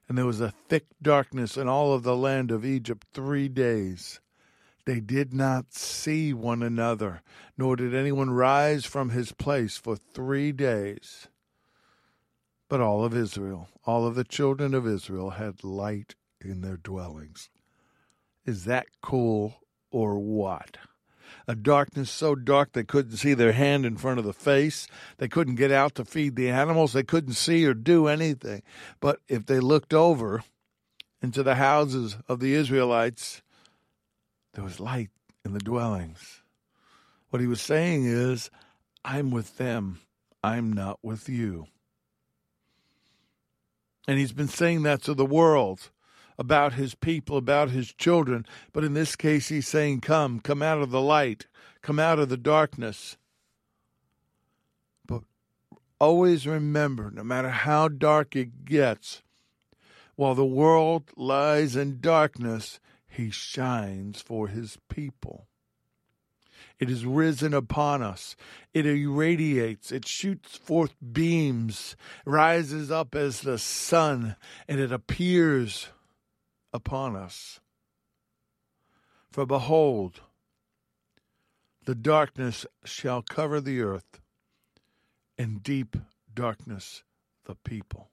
and 0.09 0.17
there 0.17 0.25
was 0.25 0.41
a 0.41 0.53
thick 0.67 0.85
darkness 1.01 1.55
in 1.55 1.67
all 1.67 1.93
of 1.93 2.03
the 2.03 2.15
land 2.15 2.51
of 2.51 2.65
Egypt 2.65 3.07
three 3.13 3.47
days. 3.47 4.19
They 4.85 4.99
did 4.99 5.33
not 5.33 5.73
see 5.73 6.33
one 6.33 6.63
another, 6.63 7.21
nor 7.57 7.75
did 7.75 7.93
anyone 7.93 8.31
rise 8.31 8.85
from 8.85 9.11
his 9.11 9.31
place 9.31 9.77
for 9.77 9.95
three 9.95 10.51
days. 10.51 11.27
But 12.67 12.81
all 12.81 13.05
of 13.05 13.15
Israel, 13.15 13.69
all 13.85 14.07
of 14.07 14.15
the 14.15 14.23
children 14.23 14.73
of 14.73 14.87
Israel, 14.87 15.31
had 15.31 15.63
light 15.63 16.15
in 16.39 16.61
their 16.61 16.77
dwellings. 16.77 17.49
Is 18.45 18.65
that 18.65 18.87
cool 19.01 19.61
or 19.91 20.17
what? 20.19 20.77
A 21.47 21.55
darkness 21.55 22.09
so 22.09 22.35
dark 22.35 22.73
they 22.73 22.83
couldn't 22.83 23.17
see 23.17 23.33
their 23.33 23.51
hand 23.51 23.85
in 23.85 23.97
front 23.97 24.19
of 24.19 24.25
the 24.25 24.33
face. 24.33 24.87
They 25.17 25.27
couldn't 25.27 25.55
get 25.55 25.71
out 25.71 25.95
to 25.95 26.05
feed 26.05 26.35
the 26.35 26.49
animals. 26.49 26.93
They 26.93 27.03
couldn't 27.03 27.33
see 27.33 27.65
or 27.65 27.73
do 27.73 28.07
anything. 28.07 28.61
But 28.99 29.19
if 29.27 29.45
they 29.45 29.59
looked 29.59 29.93
over 29.93 30.43
into 31.21 31.43
the 31.43 31.55
houses 31.55 32.17
of 32.27 32.39
the 32.39 32.53
Israelites, 32.53 33.41
there 34.53 34.63
was 34.63 34.79
light 34.79 35.09
in 35.45 35.53
the 35.53 35.59
dwellings. 35.59 36.41
What 37.29 37.41
he 37.41 37.47
was 37.47 37.61
saying 37.61 38.05
is, 38.05 38.49
I'm 39.03 39.31
with 39.31 39.57
them, 39.57 39.99
I'm 40.43 40.73
not 40.73 40.99
with 41.01 41.29
you. 41.29 41.67
And 44.07 44.19
he's 44.19 44.33
been 44.33 44.47
saying 44.47 44.83
that 44.83 45.01
to 45.03 45.13
the 45.13 45.25
world 45.25 45.89
about 46.41 46.73
his 46.73 46.95
people, 46.95 47.37
about 47.37 47.69
his 47.69 47.93
children. 47.93 48.47
But 48.73 48.83
in 48.83 48.95
this 48.95 49.15
case, 49.15 49.49
he's 49.49 49.67
saying, 49.67 50.01
Come, 50.01 50.39
come 50.39 50.63
out 50.63 50.81
of 50.81 50.89
the 50.89 50.99
light, 50.99 51.45
come 51.83 51.99
out 51.99 52.17
of 52.17 52.29
the 52.29 52.35
darkness. 52.35 53.15
But 55.05 55.21
always 55.99 56.47
remember, 56.47 57.11
no 57.11 57.23
matter 57.23 57.51
how 57.51 57.89
dark 57.89 58.35
it 58.35 58.65
gets, 58.65 59.21
while 60.15 60.33
the 60.33 60.43
world 60.43 61.11
lies 61.15 61.75
in 61.75 62.01
darkness, 62.01 62.79
he 63.07 63.29
shines 63.29 64.19
for 64.19 64.47
his 64.47 64.79
people. 64.89 65.45
It 66.79 66.89
is 66.89 67.05
risen 67.05 67.53
upon 67.53 68.01
us. 68.01 68.35
It 68.73 68.87
irradiates. 68.87 69.91
It 69.91 70.07
shoots 70.07 70.57
forth 70.57 70.95
beams, 71.13 71.95
rises 72.25 72.89
up 72.89 73.13
as 73.13 73.41
the 73.41 73.59
sun, 73.59 74.35
and 74.67 74.79
it 74.79 74.91
appears 74.91 75.89
upon 76.73 77.15
us. 77.15 77.59
For 79.31 79.45
behold, 79.45 80.21
the 81.85 81.95
darkness 81.95 82.65
shall 82.83 83.21
cover 83.21 83.59
the 83.59 83.81
earth, 83.81 84.21
and 85.37 85.63
deep 85.63 85.97
darkness 86.33 87.03
the 87.45 87.55
people. 87.55 88.09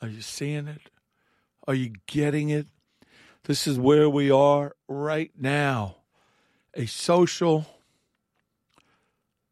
Are 0.00 0.08
you 0.08 0.22
seeing 0.22 0.68
it? 0.68 0.90
Are 1.66 1.74
you 1.74 1.92
getting 2.06 2.48
it? 2.48 2.68
This 3.44 3.66
is 3.66 3.78
where 3.78 4.08
we 4.08 4.30
are 4.30 4.74
right 4.86 5.32
now. 5.38 5.96
A 6.74 6.86
social, 6.86 7.66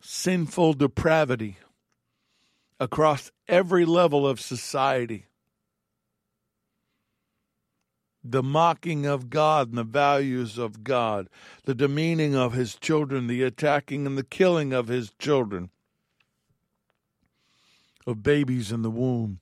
sinful 0.01 0.75
depravity 0.75 1.59
across 2.79 3.33
every 3.49 3.85
level 3.85 4.27
of 4.27 4.41
society 4.41 5.27
the 8.31 8.43
mocking 8.43 9.07
of 9.07 9.31
God 9.31 9.69
and 9.69 9.79
the 9.79 9.85
values 9.85 10.59
of 10.59 10.85
God, 10.85 11.29
the 11.65 11.75
demeaning 11.75 12.35
of 12.35 12.53
his 12.53 12.75
children, 12.75 13.27
the 13.27 13.43
attacking 13.43 14.07
and 14.07 14.17
the 14.17 14.25
killing 14.25 14.73
of 14.73 14.89
his 14.89 15.11
children, 15.19 15.71
of 18.07 18.23
babies 18.23 18.73
in 18.73 18.83
the 18.83 18.91
womb, 18.91 19.41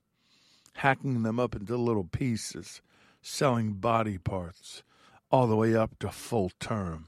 hacking 0.75 1.23
them 1.23 1.39
up 1.39 1.55
into 1.55 1.77
little 1.77 2.05
pieces, 2.05 2.83
selling 3.23 3.75
body 3.75 4.19
parts, 4.19 4.83
all 5.31 5.47
the 5.47 5.57
way 5.57 5.75
up 5.75 5.99
to 5.99 6.11
full 6.11 6.51
term. 6.61 7.07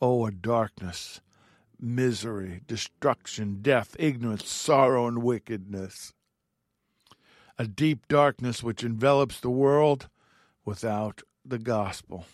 Oh, 0.00 0.26
a 0.26 0.32
darkness, 0.32 1.20
misery, 1.80 2.62
destruction, 2.66 3.58
death, 3.62 3.94
ignorance, 3.98 4.48
sorrow, 4.48 5.06
and 5.06 5.22
wickedness 5.22 6.12
a 7.62 7.66
deep 7.68 8.08
darkness 8.08 8.60
which 8.60 8.82
envelops 8.82 9.38
the 9.38 9.48
world 9.48 10.08
without 10.64 11.22
the 11.44 11.60
gospel. 11.60 12.26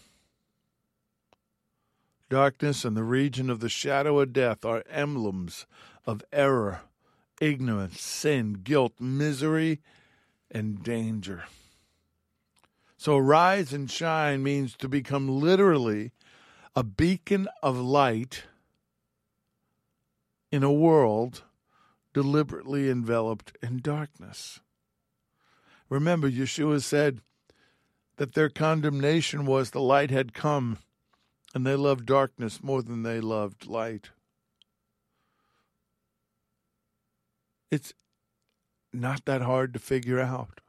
Darkness 2.31 2.83
and 2.83 2.97
the 2.97 3.05
region 3.05 3.51
of 3.51 3.61
the 3.61 3.69
shadow 3.69 4.21
of 4.21 4.33
death 4.33 4.64
are 4.64 4.83
emblems 4.88 5.67
of 6.07 6.25
error 6.33 6.81
ignorance, 7.43 8.01
sin, 8.01 8.61
guilt, 8.64 8.95
misery, 8.99 9.83
and 10.51 10.83
danger. 10.83 11.45
So, 12.97 13.19
rise 13.19 13.75
and 13.75 13.91
shine 13.91 14.43
means 14.43 14.75
to 14.79 14.88
become 14.88 15.29
literally 15.29 16.12
a 16.75 16.83
beacon 16.83 17.49
of 17.62 17.77
light 17.77 18.45
in 20.51 20.62
a 20.62 20.73
world 20.73 21.43
deliberately 22.14 22.88
enveloped 22.88 23.59
in 23.62 23.83
darkness. 23.83 24.61
Remember, 25.88 26.31
Yeshua 26.31 26.83
said 26.83 27.20
that 28.16 28.35
their 28.35 28.48
condemnation 28.48 29.46
was 29.46 29.70
the 29.70 29.81
light 29.81 30.11
had 30.11 30.35
come 30.35 30.79
and 31.55 31.66
they 31.66 31.77
loved 31.77 32.07
darkness 32.07 32.62
more 32.62 32.83
than 32.83 33.03
they 33.03 33.20
loved 33.20 33.66
light. 33.66 34.11
It's 37.70 37.94
not 38.92 39.24
that 39.24 39.42
hard 39.42 39.72
to 39.74 39.79
figure 39.79 40.20
out. 40.20 40.61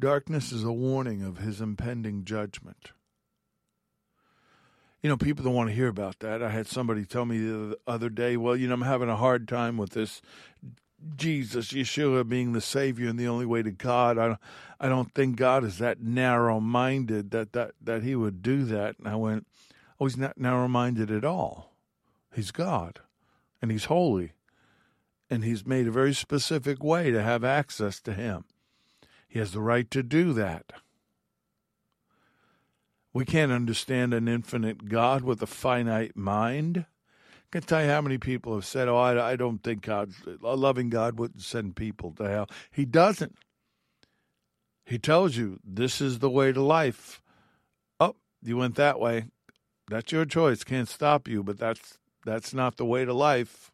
Darkness 0.00 0.52
is 0.52 0.62
a 0.62 0.72
warning 0.72 1.22
of 1.22 1.38
his 1.38 1.60
impending 1.60 2.24
judgment. 2.24 2.92
You 5.02 5.08
know, 5.10 5.16
people 5.16 5.44
don't 5.44 5.54
want 5.54 5.70
to 5.70 5.74
hear 5.74 5.88
about 5.88 6.20
that. 6.20 6.42
I 6.42 6.50
had 6.50 6.66
somebody 6.66 7.04
tell 7.04 7.24
me 7.24 7.38
the 7.38 7.78
other 7.86 8.08
day, 8.08 8.36
well, 8.36 8.56
you 8.56 8.68
know, 8.68 8.74
I'm 8.74 8.82
having 8.82 9.08
a 9.08 9.16
hard 9.16 9.46
time 9.48 9.76
with 9.76 9.90
this 9.90 10.20
Jesus, 11.16 11.72
Yeshua 11.72 12.28
being 12.28 12.52
the 12.52 12.60
Savior 12.60 13.08
and 13.08 13.18
the 13.18 13.28
only 13.28 13.46
way 13.46 13.62
to 13.62 13.70
God. 13.70 14.18
I, 14.18 14.36
I 14.80 14.88
don't 14.88 15.14
think 15.14 15.36
God 15.36 15.64
is 15.64 15.78
that 15.78 16.00
narrow 16.00 16.60
minded 16.60 17.30
that, 17.30 17.52
that, 17.52 17.72
that 17.80 18.02
He 18.02 18.14
would 18.16 18.42
do 18.42 18.64
that. 18.64 18.98
And 18.98 19.08
I 19.08 19.14
went, 19.14 19.46
oh, 20.00 20.06
He's 20.06 20.16
not 20.16 20.38
narrow 20.38 20.68
minded 20.68 21.10
at 21.10 21.24
all. 21.24 21.72
He's 22.34 22.50
God 22.50 23.00
and 23.62 23.70
He's 23.70 23.86
holy. 23.86 24.32
And 25.30 25.44
He's 25.44 25.66
made 25.66 25.86
a 25.86 25.92
very 25.92 26.14
specific 26.14 26.82
way 26.82 27.10
to 27.10 27.22
have 27.22 27.44
access 27.44 28.00
to 28.00 28.14
Him. 28.14 28.44
He 29.28 29.38
has 29.38 29.52
the 29.52 29.60
right 29.60 29.90
to 29.90 30.02
do 30.02 30.32
that. 30.32 30.72
We 33.12 33.24
can't 33.24 33.52
understand 33.52 34.14
an 34.14 34.28
infinite 34.28 34.88
God 34.88 35.22
with 35.22 35.42
a 35.42 35.46
finite 35.46 36.16
mind. 36.16 36.86
I 37.48 37.58
can 37.58 37.62
tell 37.62 37.82
you 37.82 37.88
how 37.88 38.02
many 38.02 38.18
people 38.18 38.54
have 38.54 38.66
said, 38.66 38.88
"Oh, 38.88 38.98
I, 38.98 39.32
I 39.32 39.36
don't 39.36 39.62
think 39.62 39.82
God, 39.82 40.12
a 40.44 40.54
loving 40.54 40.90
God 40.90 41.18
wouldn't 41.18 41.42
send 41.42 41.76
people 41.76 42.12
to 42.12 42.28
hell." 42.28 42.48
He 42.70 42.84
doesn't. 42.84 43.36
He 44.84 44.98
tells 44.98 45.36
you 45.36 45.58
this 45.64 46.00
is 46.00 46.18
the 46.18 46.28
way 46.28 46.52
to 46.52 46.60
life. 46.60 47.22
Oh, 48.00 48.16
you 48.42 48.58
went 48.58 48.74
that 48.76 49.00
way. 49.00 49.26
That's 49.88 50.12
your 50.12 50.26
choice. 50.26 50.62
Can't 50.62 50.88
stop 50.88 51.26
you, 51.26 51.42
but 51.42 51.58
that's 51.58 51.98
that's 52.26 52.52
not 52.52 52.76
the 52.76 52.84
way 52.84 53.06
to 53.06 53.14
life. 53.14 53.70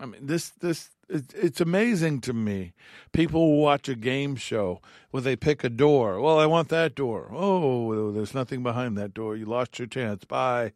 I 0.00 0.06
mean, 0.06 0.26
this 0.26 0.48
this 0.48 0.90
it's 1.08 1.60
amazing 1.60 2.20
to 2.22 2.32
me. 2.32 2.72
People 3.12 3.60
watch 3.60 3.88
a 3.88 3.94
game 3.94 4.36
show 4.36 4.80
where 5.10 5.22
they 5.22 5.36
pick 5.36 5.62
a 5.62 5.68
door. 5.68 6.20
Well, 6.20 6.38
I 6.38 6.46
want 6.46 6.68
that 6.70 6.94
door. 6.94 7.30
Oh, 7.32 8.12
there's 8.12 8.34
nothing 8.34 8.62
behind 8.62 8.96
that 8.98 9.14
door. 9.14 9.36
You 9.36 9.46
lost 9.46 9.78
your 9.78 9.88
chance. 9.88 10.24
Bye. 10.24 10.72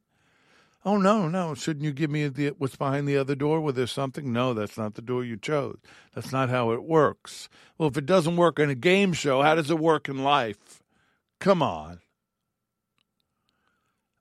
Oh 0.82 0.96
no, 0.96 1.28
no! 1.28 1.54
Shouldn't 1.54 1.84
you 1.84 1.92
give 1.92 2.10
me 2.10 2.26
the, 2.28 2.48
what's 2.56 2.76
behind 2.76 3.06
the 3.06 3.18
other 3.18 3.34
door? 3.34 3.60
Where 3.60 3.72
there's 3.72 3.92
something? 3.92 4.32
No, 4.32 4.54
that's 4.54 4.78
not 4.78 4.94
the 4.94 5.02
door 5.02 5.22
you 5.22 5.36
chose. 5.36 5.76
That's 6.14 6.32
not 6.32 6.48
how 6.48 6.70
it 6.70 6.84
works. 6.84 7.50
Well, 7.76 7.90
if 7.90 7.98
it 7.98 8.06
doesn't 8.06 8.36
work 8.36 8.58
in 8.58 8.70
a 8.70 8.74
game 8.74 9.12
show, 9.12 9.42
how 9.42 9.54
does 9.54 9.70
it 9.70 9.78
work 9.78 10.08
in 10.08 10.24
life? 10.24 10.82
Come 11.38 11.62
on. 11.62 12.00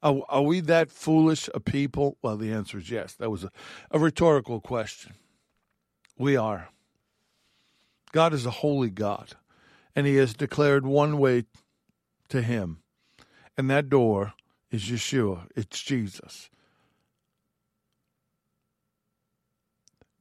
Are, 0.04 0.22
are 0.28 0.42
we 0.42 0.60
that 0.62 0.92
foolish 0.92 1.50
a 1.54 1.62
people? 1.62 2.18
Well, 2.22 2.36
the 2.36 2.52
answer 2.52 2.78
is 2.78 2.90
yes. 2.92 3.14
That 3.14 3.30
was 3.30 3.46
a, 3.46 3.52
a 3.92 4.00
rhetorical 4.00 4.60
question. 4.60 5.14
We 6.20 6.36
are. 6.36 6.68
God 8.12 8.34
is 8.34 8.46
a 8.46 8.52
holy 8.52 8.90
God, 8.90 9.36
and 9.96 10.06
He 10.06 10.18
has 10.18 10.34
declared 10.34 10.86
one 10.86 11.18
way 11.18 11.46
to 12.28 12.42
Him, 12.42 12.82
and 13.58 13.70
that 13.70 13.90
door 13.90 14.34
is 14.70 14.84
Yeshua. 14.84 15.48
It's 15.56 15.82
Jesus. 15.82 16.50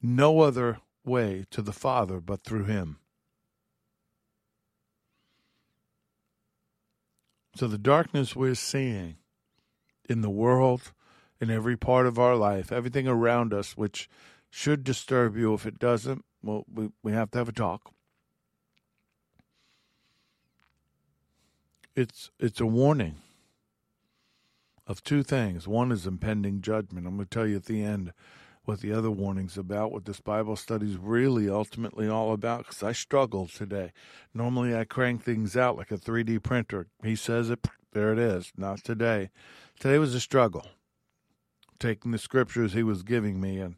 No 0.01 0.41
other 0.41 0.79
way 1.05 1.45
to 1.51 1.63
the 1.63 1.73
Father 1.73 2.21
but 2.21 2.45
through 2.45 2.65
Him. 2.65 2.99
So 7.57 7.67
the 7.67 7.77
darkness 7.77 8.37
we're 8.37 8.55
seeing 8.55 9.17
in 10.09 10.21
the 10.21 10.31
world, 10.31 10.93
in 11.41 11.51
every 11.51 11.77
part 11.77 12.07
of 12.07 12.17
our 12.17 12.37
life, 12.37 12.71
everything 12.71 13.09
around 13.09 13.53
us, 13.53 13.77
which 13.77 14.09
should 14.51 14.85
disturb 14.85 15.37
you. 15.37 15.55
If 15.55 15.67
it 15.67 15.79
doesn't, 15.79 16.25
well, 16.43 16.65
we, 16.73 16.91
we 17.03 17.13
have 17.13 17.31
to 17.33 17.39
have 17.39 17.49
a 17.49 17.53
talk. 17.53 17.91
It's 21.95 22.31
it's 22.39 22.61
a 22.61 22.67
warning 22.67 23.17
of 24.87 25.03
two 25.03 25.23
things. 25.23 25.69
One 25.69 25.93
is 25.93 26.07
impending 26.07 26.61
judgment. 26.63 27.07
I'm 27.07 27.17
going 27.17 27.27
to 27.27 27.35
tell 27.35 27.47
you 27.47 27.57
at 27.57 27.67
the 27.67 27.83
end 27.83 28.13
what 28.65 28.81
the 28.81 28.93
other 28.93 29.11
warning's 29.11 29.57
about, 29.57 29.93
what 29.93 30.05
this 30.05 30.21
Bible 30.21 30.55
study 30.55 30.91
is 30.91 30.97
really 30.97 31.49
ultimately 31.49 32.09
all 32.09 32.33
about, 32.33 32.67
because 32.67 32.83
I 32.83 32.93
struggled 32.93 33.51
today. 33.51 33.93
Normally 34.35 34.77
I 34.77 34.85
crank 34.85 35.25
things 35.25 35.57
out 35.57 35.77
like 35.77 35.91
a 35.91 35.97
3D 35.97 36.43
printer. 36.43 36.87
He 37.03 37.17
says 37.17 37.51
it, 37.51 37.67
there 37.93 38.13
it 38.13 38.19
is. 38.19 38.53
Not 38.57 38.85
today. 38.85 39.31
Today 39.81 39.99
was 39.99 40.15
a 40.15 40.21
struggle. 40.21 40.67
Taking 41.79 42.11
the 42.11 42.19
scriptures 42.19 42.75
he 42.75 42.83
was 42.83 43.03
giving 43.03 43.41
me 43.41 43.59
and 43.59 43.77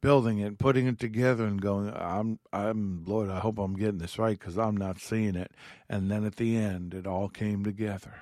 building 0.00 0.38
it, 0.38 0.46
and 0.46 0.58
putting 0.58 0.86
it 0.86 0.98
together, 0.98 1.44
and 1.44 1.60
going, 1.60 1.92
"I'm, 1.94 2.38
I'm, 2.52 3.04
Lord, 3.04 3.30
I 3.30 3.40
hope 3.40 3.58
I'm 3.58 3.74
getting 3.74 3.98
this 3.98 4.18
right 4.18 4.38
because 4.38 4.58
I'm 4.58 4.76
not 4.76 5.00
seeing 5.00 5.34
it." 5.34 5.52
And 5.88 6.10
then 6.10 6.24
at 6.24 6.36
the 6.36 6.56
end, 6.56 6.94
it 6.94 7.06
all 7.06 7.28
came 7.28 7.64
together. 7.64 8.14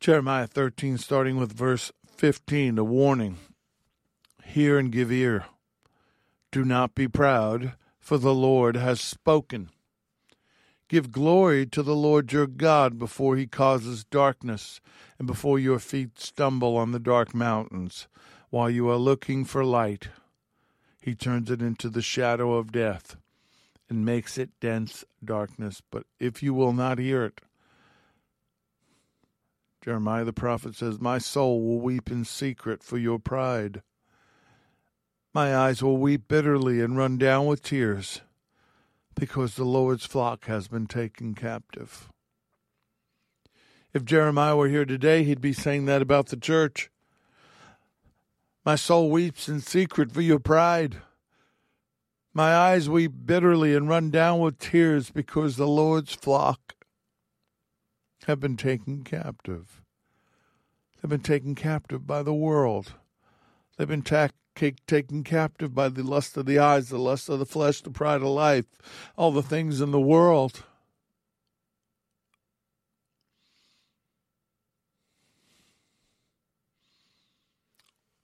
Jeremiah 0.00 0.46
13, 0.46 0.98
starting 0.98 1.36
with 1.36 1.52
verse 1.52 1.92
15, 2.06 2.78
a 2.78 2.84
warning: 2.84 3.38
Hear 4.44 4.78
and 4.78 4.92
give 4.92 5.10
ear. 5.10 5.46
Do 6.52 6.64
not 6.64 6.94
be 6.94 7.08
proud, 7.08 7.74
for 7.98 8.18
the 8.18 8.34
Lord 8.34 8.76
has 8.76 9.00
spoken. 9.00 9.70
Give 10.88 11.10
glory 11.10 11.66
to 11.66 11.82
the 11.82 11.96
Lord 11.96 12.30
your 12.30 12.46
God 12.46 12.98
before 12.98 13.36
he 13.36 13.46
causes 13.46 14.04
darkness, 14.04 14.80
and 15.18 15.26
before 15.26 15.58
your 15.58 15.78
feet 15.78 16.20
stumble 16.20 16.76
on 16.76 16.92
the 16.92 17.00
dark 17.00 17.34
mountains. 17.34 18.06
While 18.54 18.70
you 18.70 18.88
are 18.88 18.98
looking 18.98 19.44
for 19.44 19.64
light, 19.64 20.10
he 21.00 21.16
turns 21.16 21.50
it 21.50 21.60
into 21.60 21.88
the 21.88 22.00
shadow 22.00 22.54
of 22.54 22.70
death 22.70 23.16
and 23.90 24.04
makes 24.04 24.38
it 24.38 24.50
dense 24.60 25.04
darkness. 25.24 25.82
But 25.90 26.04
if 26.20 26.40
you 26.40 26.54
will 26.54 26.72
not 26.72 27.00
hear 27.00 27.24
it, 27.24 27.40
Jeremiah 29.84 30.24
the 30.24 30.32
prophet 30.32 30.76
says, 30.76 31.00
My 31.00 31.18
soul 31.18 31.62
will 31.62 31.80
weep 31.80 32.12
in 32.12 32.24
secret 32.24 32.84
for 32.84 32.96
your 32.96 33.18
pride. 33.18 33.82
My 35.32 35.56
eyes 35.56 35.82
will 35.82 35.96
weep 35.96 36.28
bitterly 36.28 36.80
and 36.80 36.96
run 36.96 37.18
down 37.18 37.46
with 37.46 37.60
tears 37.60 38.20
because 39.16 39.56
the 39.56 39.64
Lord's 39.64 40.06
flock 40.06 40.44
has 40.44 40.68
been 40.68 40.86
taken 40.86 41.34
captive. 41.34 42.08
If 43.92 44.04
Jeremiah 44.04 44.54
were 44.54 44.68
here 44.68 44.84
today, 44.84 45.24
he'd 45.24 45.40
be 45.40 45.52
saying 45.52 45.86
that 45.86 46.02
about 46.02 46.28
the 46.28 46.36
church. 46.36 46.88
My 48.64 48.76
soul 48.76 49.10
weeps 49.10 49.46
in 49.48 49.60
secret 49.60 50.10
for 50.10 50.22
your 50.22 50.38
pride. 50.38 51.02
My 52.32 52.54
eyes 52.54 52.88
weep 52.88 53.12
bitterly 53.26 53.74
and 53.74 53.88
run 53.88 54.10
down 54.10 54.40
with 54.40 54.58
tears 54.58 55.10
because 55.10 55.56
the 55.56 55.68
Lord's 55.68 56.14
flock 56.14 56.74
have 58.26 58.40
been 58.40 58.56
taken 58.56 59.04
captive. 59.04 59.82
They've 60.96 61.10
been 61.10 61.20
taken 61.20 61.54
captive 61.54 62.06
by 62.06 62.22
the 62.22 62.32
world. 62.32 62.94
They've 63.76 63.86
been 63.86 64.02
ta- 64.02 64.30
taken 64.54 65.24
captive 65.24 65.74
by 65.74 65.90
the 65.90 66.02
lust 66.02 66.34
of 66.38 66.46
the 66.46 66.58
eyes, 66.58 66.88
the 66.88 66.98
lust 66.98 67.28
of 67.28 67.38
the 67.38 67.44
flesh, 67.44 67.82
the 67.82 67.90
pride 67.90 68.22
of 68.22 68.28
life, 68.28 68.64
all 69.16 69.30
the 69.30 69.42
things 69.42 69.82
in 69.82 69.90
the 69.90 70.00
world. 70.00 70.64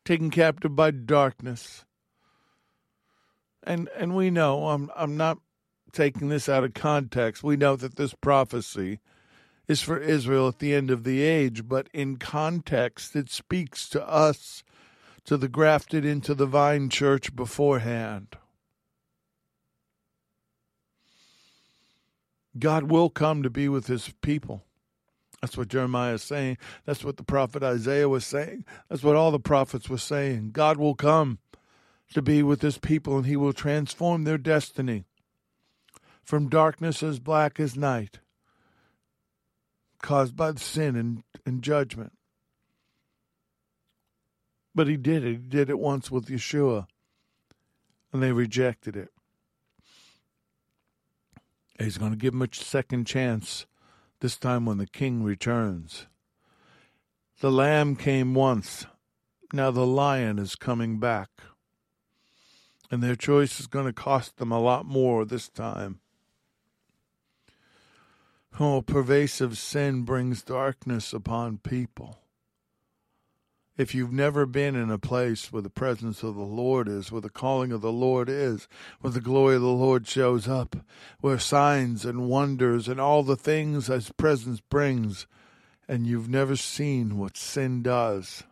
Taken 0.05 0.31
captive 0.31 0.75
by 0.75 0.91
darkness. 0.91 1.85
And 3.63 3.89
and 3.97 4.17
we 4.17 4.31
know 4.31 4.69
I'm 4.69 4.91
I'm 4.97 5.17
not 5.17 5.39
taking 5.93 6.29
this 6.29 6.49
out 6.49 6.65
of 6.65 6.75
context. 6.75 7.43
We 7.43 7.57
know 7.57 7.77
that 7.77 7.97
this 7.97 8.15
prophecy 8.15 9.01
is 9.69 9.83
for 9.83 9.99
Israel 9.99 10.49
at 10.49 10.59
the 10.59 10.75
end 10.75 10.91
of 10.91 11.05
the 11.05 11.23
age, 11.23 11.69
but 11.69 11.89
in 11.93 12.17
context 12.17 13.15
it 13.15 13.31
speaks 13.31 13.89
to 13.91 14.09
us 14.09 14.65
to 15.25 15.37
the 15.37 15.49
grafted 15.49 16.05
into 16.05 16.35
the 16.35 16.47
vine 16.47 16.89
church 16.89 17.37
beforehand. 17.37 18.37
God 22.59 22.91
will 22.91 23.11
come 23.11 23.43
to 23.43 23.51
be 23.51 23.69
with 23.69 23.87
his 23.87 24.13
people. 24.23 24.65
That's 25.41 25.57
what 25.57 25.69
Jeremiah 25.69 26.15
is 26.15 26.23
saying. 26.23 26.59
That's 26.85 27.03
what 27.03 27.17
the 27.17 27.23
prophet 27.23 27.63
Isaiah 27.63 28.09
was 28.09 28.27
saying. 28.27 28.65
That's 28.89 29.03
what 29.03 29.17
all 29.17 29.31
the 29.31 29.41
prophets 29.41 29.89
were 29.89 29.99
saying. 29.99 30.51
God 30.53 30.77
will 30.77 30.95
come 30.95 31.39
to 32.13 32.21
be 32.21 32.43
with 32.43 32.61
his 32.61 32.79
people 32.79 33.17
and 33.17 33.27
he 33.27 33.37
will 33.37 33.53
transform 33.53 34.25
their 34.25 34.39
destiny 34.39 35.05
from 36.23 36.49
darkness 36.49 37.03
as 37.03 37.19
black 37.19 37.59
as 37.59 37.77
night 37.77 38.21
caused 40.03 40.37
by 40.37 40.55
sin 40.55 40.97
and, 40.97 41.23
and 41.47 41.63
judgment. 41.63 42.13
But 44.75 44.87
he 44.87 44.97
did 44.97 45.25
it. 45.25 45.31
He 45.31 45.37
did 45.37 45.69
it 45.69 45.79
once 45.79 46.11
with 46.11 46.27
Yeshua, 46.27 46.87
and 48.13 48.23
they 48.23 48.33
rejected 48.33 48.97
it. 48.97 49.11
He's 51.79 51.99
going 51.99 52.13
to 52.13 52.17
give 52.17 52.33
them 52.33 52.43
a 52.43 52.49
second 52.53 53.07
chance 53.07 53.67
this 54.21 54.37
time 54.37 54.67
when 54.67 54.79
the 54.79 54.87
king 54.87 55.23
returns. 55.23 56.07
The 57.41 57.51
lamb 57.51 57.97
came 57.97 58.35
once, 58.35 58.87
now 59.53 59.71
the 59.71 59.87
lion 59.87 60.39
is 60.39 60.55
coming 60.55 60.99
back. 60.99 61.31
And 62.91 63.03
their 63.03 63.17
choice 63.17 63.61
is 63.61 63.67
going 63.67 63.87
to 63.87 63.93
cost 63.93 64.37
them 64.37 64.53
a 64.53 64.61
lot 64.61 64.85
more 64.85 65.25
this 65.25 65.49
time. 65.49 66.01
Oh, 68.59 68.83
pervasive 68.83 69.57
sin 69.57 70.03
brings 70.03 70.43
darkness 70.43 71.13
upon 71.13 71.59
people. 71.59 72.19
If 73.77 73.95
you've 73.95 74.13
never 74.13 74.45
been 74.47 74.77
in 74.77 74.91
a 74.91 74.99
place 74.99 75.53
where 75.53 75.63
the 75.63 75.71
presence 75.71 76.23
of 76.23 76.35
the 76.35 76.43
Lord 76.43 76.89
is, 76.89 77.11
where 77.11 77.21
the 77.21 77.31
calling 77.31 77.73
of 77.73 77.81
the 77.81 77.93
Lord 77.93 78.29
is, 78.29 78.69
where 79.01 79.13
the 79.13 79.21
glory 79.21 79.57
of 79.57 79.63
the 79.63 79.69
Lord 79.69 80.07
shows 80.07 80.47
up, 80.47 80.77
where 81.21 81.39
signs 81.39 82.05
and 82.05 82.29
wonders 82.29 82.89
and 82.89 83.01
all 83.01 83.23
the 83.23 83.37
things 83.37 83.87
His 83.87 84.11
presence 84.11 84.61
brings, 84.61 85.27
and 85.89 86.07
you've 86.07 86.29
never 86.29 86.57
seen 86.57 87.17
what 87.17 87.37
sin 87.37 87.83
does, 87.83 88.43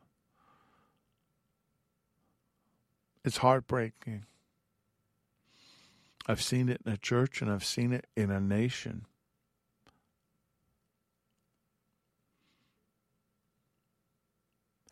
it's 3.24 3.38
heartbreaking. 3.38 4.24
I've 6.26 6.42
seen 6.42 6.68
it 6.68 6.80
in 6.84 6.92
a 6.92 6.96
church 6.96 7.42
and 7.42 7.50
I've 7.50 7.64
seen 7.64 7.92
it 7.92 8.06
in 8.16 8.30
a 8.30 8.40
nation. 8.40 9.06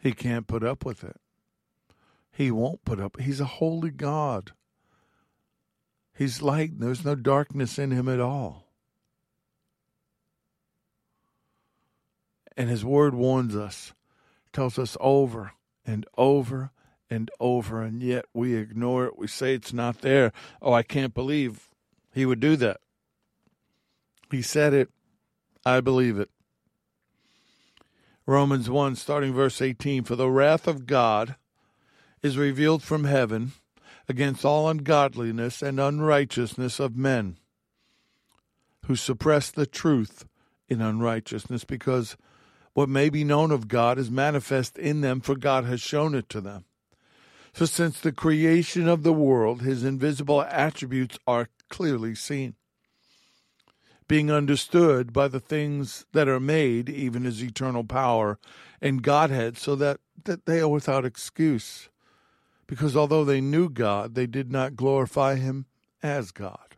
He 0.06 0.12
can't 0.12 0.46
put 0.46 0.62
up 0.62 0.84
with 0.84 1.02
it. 1.02 1.16
He 2.30 2.52
won't 2.52 2.84
put 2.84 3.00
up. 3.00 3.20
He's 3.20 3.40
a 3.40 3.44
holy 3.44 3.90
God. 3.90 4.52
He's 6.14 6.40
light. 6.40 6.78
There's 6.78 7.04
no 7.04 7.16
darkness 7.16 7.76
in 7.76 7.90
him 7.90 8.08
at 8.08 8.20
all. 8.20 8.68
And 12.56 12.70
his 12.70 12.84
word 12.84 13.16
warns 13.16 13.56
us, 13.56 13.94
tells 14.52 14.78
us 14.78 14.96
over 15.00 15.54
and 15.84 16.06
over 16.16 16.70
and 17.10 17.28
over, 17.40 17.82
and 17.82 18.00
yet 18.00 18.26
we 18.32 18.54
ignore 18.54 19.06
it. 19.06 19.18
We 19.18 19.26
say 19.26 19.54
it's 19.54 19.72
not 19.72 20.02
there. 20.02 20.32
Oh, 20.62 20.72
I 20.72 20.84
can't 20.84 21.14
believe 21.14 21.68
he 22.14 22.24
would 22.24 22.38
do 22.38 22.54
that. 22.54 22.80
He 24.30 24.40
said 24.40 24.72
it. 24.72 24.88
I 25.64 25.80
believe 25.80 26.16
it. 26.20 26.30
Romans 28.28 28.68
1, 28.68 28.96
starting 28.96 29.32
verse 29.32 29.62
18 29.62 30.02
For 30.02 30.16
the 30.16 30.28
wrath 30.28 30.66
of 30.66 30.86
God 30.86 31.36
is 32.22 32.36
revealed 32.36 32.82
from 32.82 33.04
heaven 33.04 33.52
against 34.08 34.44
all 34.44 34.68
ungodliness 34.68 35.62
and 35.62 35.78
unrighteousness 35.78 36.80
of 36.80 36.96
men 36.96 37.38
who 38.86 38.96
suppress 38.96 39.52
the 39.52 39.66
truth 39.66 40.26
in 40.68 40.80
unrighteousness, 40.80 41.64
because 41.64 42.16
what 42.74 42.88
may 42.88 43.08
be 43.08 43.22
known 43.22 43.52
of 43.52 43.68
God 43.68 43.96
is 43.96 44.10
manifest 44.10 44.76
in 44.76 45.02
them, 45.02 45.20
for 45.20 45.36
God 45.36 45.64
has 45.64 45.80
shown 45.80 46.14
it 46.14 46.28
to 46.30 46.40
them. 46.40 46.64
For 47.52 47.66
since 47.66 48.00
the 48.00 48.12
creation 48.12 48.88
of 48.88 49.04
the 49.04 49.12
world, 49.12 49.62
his 49.62 49.84
invisible 49.84 50.42
attributes 50.42 51.16
are 51.28 51.48
clearly 51.70 52.16
seen 52.16 52.54
being 54.08 54.30
understood 54.30 55.12
by 55.12 55.28
the 55.28 55.40
things 55.40 56.06
that 56.12 56.28
are 56.28 56.40
made, 56.40 56.88
even 56.88 57.24
his 57.24 57.42
eternal 57.42 57.84
power 57.84 58.38
and 58.80 59.02
Godhead, 59.02 59.56
so 59.58 59.74
that, 59.76 60.00
that 60.24 60.46
they 60.46 60.60
are 60.60 60.68
without 60.68 61.04
excuse. 61.04 61.88
Because 62.66 62.96
although 62.96 63.24
they 63.24 63.40
knew 63.40 63.68
God, 63.68 64.14
they 64.14 64.26
did 64.26 64.50
not 64.50 64.76
glorify 64.76 65.36
him 65.36 65.66
as 66.02 66.30
God. 66.30 66.76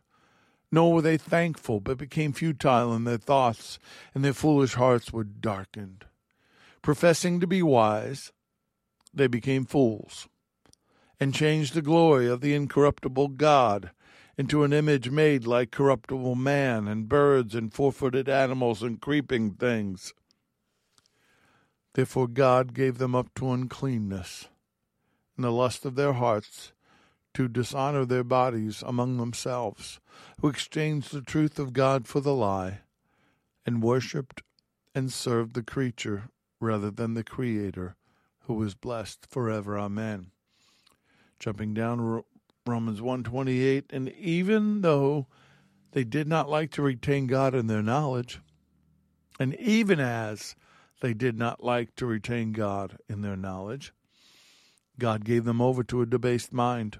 Nor 0.71 0.93
were 0.93 1.01
they 1.01 1.17
thankful, 1.17 1.79
but 1.79 1.97
became 1.97 2.31
futile 2.31 2.93
in 2.93 3.03
their 3.03 3.17
thoughts, 3.17 3.79
and 4.13 4.23
their 4.23 4.33
foolish 4.33 4.75
hearts 4.75 5.11
were 5.11 5.23
darkened. 5.23 6.05
Professing 6.81 7.39
to 7.39 7.47
be 7.47 7.61
wise, 7.61 8.31
they 9.13 9.27
became 9.27 9.65
fools, 9.65 10.27
and 11.19 11.33
changed 11.33 11.73
the 11.73 11.81
glory 11.81 12.27
of 12.27 12.41
the 12.41 12.53
incorruptible 12.53 13.29
God 13.29 13.91
into 14.39 14.63
an 14.63 14.71
image 14.71 15.09
made 15.09 15.45
like 15.45 15.69
corruptible 15.69 16.33
man, 16.33 16.87
and 16.87 17.09
birds, 17.09 17.53
and 17.53 17.73
four 17.73 17.91
footed 17.91 18.29
animals, 18.29 18.81
and 18.81 19.01
creeping 19.01 19.51
things. 19.51 20.13
Therefore 21.93 22.29
God 22.29 22.73
gave 22.73 22.99
them 22.99 23.13
up 23.13 23.33
to 23.35 23.51
uncleanness, 23.51 24.47
and 25.35 25.43
the 25.43 25.51
lust 25.51 25.83
of 25.83 25.95
their 25.95 26.13
hearts, 26.13 26.71
to 27.33 27.49
dishonor 27.49 28.05
their 28.05 28.23
bodies 28.23 28.81
among 28.87 29.17
themselves, 29.17 29.99
who 30.39 30.47
exchanged 30.47 31.11
the 31.11 31.21
truth 31.21 31.59
of 31.59 31.73
God 31.73 32.07
for 32.07 32.21
the 32.21 32.33
lie, 32.33 32.79
and 33.65 33.83
worshipped 33.83 34.41
and 34.95 35.11
served 35.11 35.53
the 35.53 35.63
creature 35.63 36.29
rather 36.61 36.89
than 36.89 37.13
the 37.13 37.25
Creator, 37.25 37.97
who 38.43 38.63
is 38.63 38.73
blessed 38.73 39.27
forever. 39.29 39.77
Amen. 39.77 40.27
Jumping 41.39 41.73
down 41.73 42.23
Romans 42.65 43.01
128 43.01 43.85
and 43.91 44.09
even 44.09 44.81
though 44.81 45.27
they 45.91 46.03
did 46.03 46.27
not 46.27 46.49
like 46.49 46.71
to 46.71 46.81
retain 46.81 47.27
God 47.27 47.55
in 47.55 47.67
their 47.67 47.81
knowledge 47.81 48.39
and 49.39 49.55
even 49.55 49.99
as 49.99 50.55
they 51.01 51.13
did 51.13 51.37
not 51.37 51.63
like 51.63 51.95
to 51.95 52.05
retain 52.05 52.51
God 52.51 52.97
in 53.07 53.21
their 53.21 53.37
knowledge 53.37 53.93
God 54.99 55.25
gave 55.25 55.45
them 55.45 55.61
over 55.61 55.83
to 55.83 56.01
a 56.01 56.05
debased 56.05 56.53
mind 56.53 56.99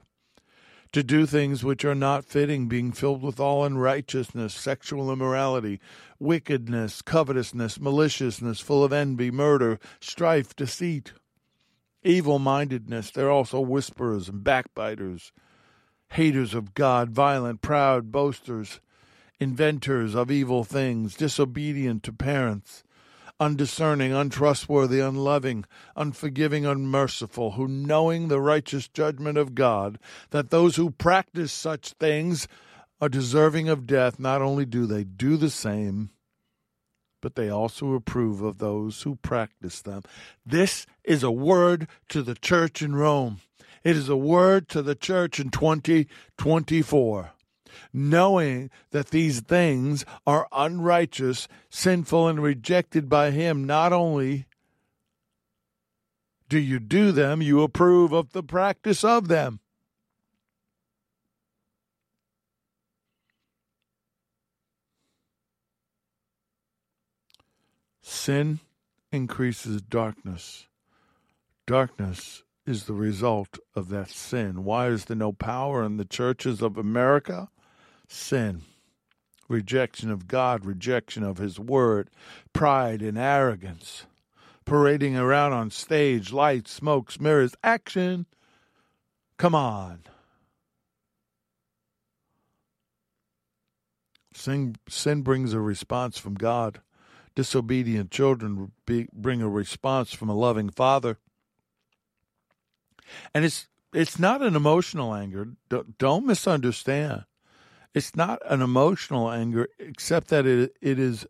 to 0.91 1.03
do 1.03 1.25
things 1.25 1.63
which 1.63 1.85
are 1.85 1.95
not 1.95 2.25
fitting, 2.25 2.67
being 2.67 2.91
filled 2.91 3.21
with 3.21 3.39
all 3.39 3.63
unrighteousness, 3.63 4.53
sexual 4.53 5.11
immorality, 5.11 5.79
wickedness, 6.17 7.01
covetousness, 7.01 7.79
maliciousness, 7.79 8.59
full 8.59 8.83
of 8.83 8.91
envy, 8.91 9.29
murder, 9.29 9.79
strife, 9.99 10.55
deceit, 10.55 11.13
evil 12.03 12.39
mindedness. 12.39 13.11
They're 13.11 13.29
also 13.29 13.59
whisperers 13.59 14.29
and 14.29 14.43
backbiters, 14.43 15.31
haters 16.11 16.53
of 16.53 16.73
God, 16.73 17.11
violent, 17.11 17.61
proud, 17.61 18.11
boasters, 18.11 18.79
inventors 19.39 20.15
of 20.15 20.31
evil 20.31 20.63
things, 20.63 21.15
disobedient 21.15 22.03
to 22.03 22.13
parents, 22.13 22.83
undiscerning, 23.39 24.11
untrustworthy, 24.13 24.99
unloving, 24.99 25.65
unforgiving, 25.95 26.65
unmerciful, 26.65 27.51
who, 27.51 27.67
knowing 27.67 28.27
the 28.27 28.41
righteous 28.41 28.87
judgment 28.87 29.37
of 29.37 29.55
God, 29.55 29.97
that 30.31 30.49
those 30.49 30.75
who 30.75 30.91
practice 30.91 31.53
such 31.53 31.93
things 31.93 32.47
are 32.99 33.09
deserving 33.09 33.69
of 33.69 33.87
death, 33.87 34.19
not 34.19 34.41
only 34.41 34.65
do 34.65 34.85
they 34.85 35.03
do 35.05 35.37
the 35.37 35.49
same, 35.49 36.09
but 37.21 37.35
they 37.35 37.49
also 37.49 37.93
approve 37.93 38.41
of 38.41 38.57
those 38.57 39.01
who 39.03 39.15
practice 39.15 39.81
them. 39.81 40.03
This 40.45 40.85
is 41.03 41.23
a 41.23 41.31
word 41.31 41.87
to 42.09 42.21
the 42.21 42.35
church 42.35 42.81
in 42.81 42.95
Rome. 42.95 43.39
It 43.83 43.95
is 43.95 44.09
a 44.09 44.17
word 44.17 44.67
to 44.69 44.81
the 44.81 44.95
church 44.95 45.39
in 45.39 45.49
2024. 45.49 47.31
Knowing 47.93 48.69
that 48.91 49.09
these 49.09 49.41
things 49.41 50.05
are 50.27 50.47
unrighteous, 50.51 51.47
sinful, 51.69 52.27
and 52.27 52.41
rejected 52.41 53.07
by 53.07 53.31
Him, 53.31 53.63
not 53.63 53.93
only 53.93 54.45
do 56.49 56.57
you 56.59 56.79
do 56.79 57.11
them, 57.11 57.41
you 57.41 57.61
approve 57.61 58.11
of 58.11 58.31
the 58.33 58.43
practice 58.43 59.03
of 59.03 59.27
them. 59.27 59.59
Sin 68.01 68.59
increases 69.11 69.81
darkness. 69.81 70.67
Darkness 71.67 72.43
is 72.69 72.85
the 72.85 72.93
result 72.93 73.59
of 73.75 73.89
that 73.89 74.09
sin. 74.09 74.63
Why 74.63 74.87
is 74.87 75.05
there 75.05 75.17
no 75.17 75.33
power 75.33 75.83
in 75.83 75.97
the 75.97 76.05
churches 76.05 76.61
of 76.61 76.77
America? 76.77 77.49
Sin. 78.07 78.61
Rejection 79.47 80.11
of 80.11 80.27
God, 80.27 80.63
rejection 80.63 81.23
of 81.23 81.37
His 81.37 81.59
Word, 81.59 82.09
pride 82.53 83.01
and 83.01 83.17
arrogance, 83.17 84.05
parading 84.65 85.17
around 85.17 85.53
on 85.53 85.71
stage, 85.71 86.31
lights, 86.31 86.71
smokes, 86.71 87.19
mirrors, 87.19 87.55
action. 87.63 88.27
Come 89.37 89.55
on. 89.55 90.03
Sin, 94.33 94.75
sin 94.87 95.23
brings 95.23 95.53
a 95.53 95.59
response 95.59 96.17
from 96.17 96.35
God 96.35 96.81
disobedient 97.39 98.11
children 98.11 98.73
bring 99.13 99.41
a 99.41 99.47
response 99.47 100.11
from 100.11 100.27
a 100.27 100.35
loving 100.35 100.69
father. 100.69 101.17
And 103.33 103.45
it's 103.45 103.67
it's 103.93 104.19
not 104.19 104.41
an 104.41 104.55
emotional 104.55 105.15
anger. 105.15 105.47
Don't, 105.67 105.97
don't 105.97 106.25
misunderstand. 106.25 107.25
It's 107.93 108.15
not 108.15 108.39
an 108.45 108.61
emotional 108.61 109.31
anger, 109.31 109.67
except 109.79 110.27
that 110.27 110.45
it 110.45 110.75
it 110.81 110.99
is 110.99 111.25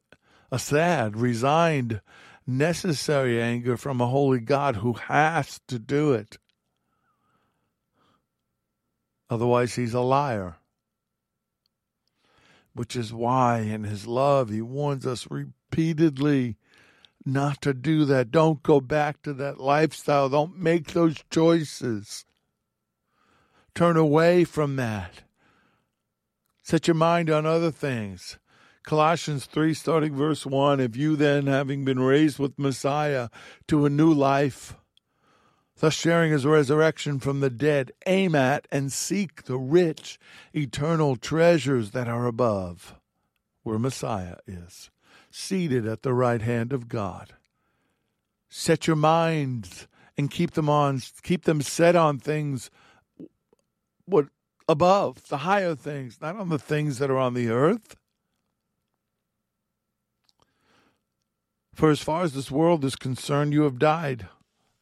a 0.51 0.59
sad, 0.59 1.15
resigned, 1.15 2.01
necessary 2.45 3.41
anger 3.41 3.77
from 3.77 4.01
a 4.01 4.07
holy 4.07 4.39
God 4.39 4.77
who 4.77 4.93
has 4.93 5.61
to 5.67 5.80
do 5.80 6.11
it. 6.13 6.38
Otherwise, 9.30 9.75
he's 9.75 9.93
a 9.93 10.01
liar. 10.01 10.57
Which 12.73 12.95
is 12.95 13.13
why, 13.13 13.59
in 13.59 13.84
his 13.84 14.07
love, 14.07 14.49
he 14.49 14.61
warns 14.61 15.05
us 15.05 15.27
repeatedly 15.30 16.57
not 17.30 17.61
to 17.61 17.73
do 17.73 18.05
that. 18.05 18.32
Don't 18.32 18.61
go 18.63 18.82
back 18.82 19.21
to 19.23 19.34
that 19.34 19.59
lifestyle. 19.59 20.30
Don't 20.30 20.57
make 20.57 20.93
those 20.93 21.23
choices. 21.30 22.25
Turn 23.73 23.97
away 23.97 24.43
from 24.43 24.75
that. 24.75 25.21
Set 26.61 26.88
your 26.88 26.95
mind 26.95 27.30
on 27.30 27.45
other 27.45 27.71
things. 27.71 28.38
Colossians 28.84 29.45
3, 29.45 29.73
starting 29.73 30.15
verse 30.15 30.45
1 30.45 30.80
If 30.80 30.95
you 30.95 31.15
then, 31.15 31.47
having 31.47 31.86
been 31.86 31.99
raised 31.99 32.39
with 32.39 32.57
Messiah 32.57 33.30
to 33.67 33.86
a 33.86 33.89
new 33.89 34.13
life, 34.13 34.75
thus 35.80 35.93
sharing 35.93 36.32
his 36.32 36.45
resurrection 36.45 37.19
from 37.19 37.39
the 37.39 37.49
dead, 37.49 37.91
aim 38.05 38.36
at 38.36 38.67
and 38.71 38.91
seek 38.91 39.43
the 39.43 39.57
rich, 39.57 40.19
eternal 40.53 41.15
treasures 41.15 41.91
that 41.91 42.07
are 42.07 42.25
above, 42.25 42.95
where 43.63 43.80
Messiah 43.80 44.38
is, 44.47 44.89
seated 45.40 45.88
at 45.88 46.04
the 46.04 46.14
right 46.14 46.42
hand 46.42 46.74
of 46.74 46.88
God. 46.88 47.34
Set 48.50 48.88
your 48.88 48.96
minds 48.96 49.88
and 50.18 50.30
keep 50.30 50.52
them 50.52 50.70
on, 50.70 51.02
keep 51.24 51.46
them 51.46 51.62
set 51.62 51.96
on 51.96 52.20
things 52.20 52.70
what 54.06 54.28
above, 54.68 55.28
the 55.30 55.40
higher 55.40 55.76
things, 55.76 56.20
not 56.22 56.36
on 56.36 56.50
the 56.50 56.60
things 56.60 56.98
that 56.98 57.10
are 57.10 57.18
on 57.18 57.34
the 57.34 57.50
earth. 57.50 57.96
For 61.74 61.90
as 61.90 62.02
far 62.02 62.24
as 62.24 62.34
this 62.34 62.52
world 62.52 62.84
is 62.84 62.96
concerned, 62.96 63.54
you 63.54 63.62
have 63.64 63.80
died 63.80 64.28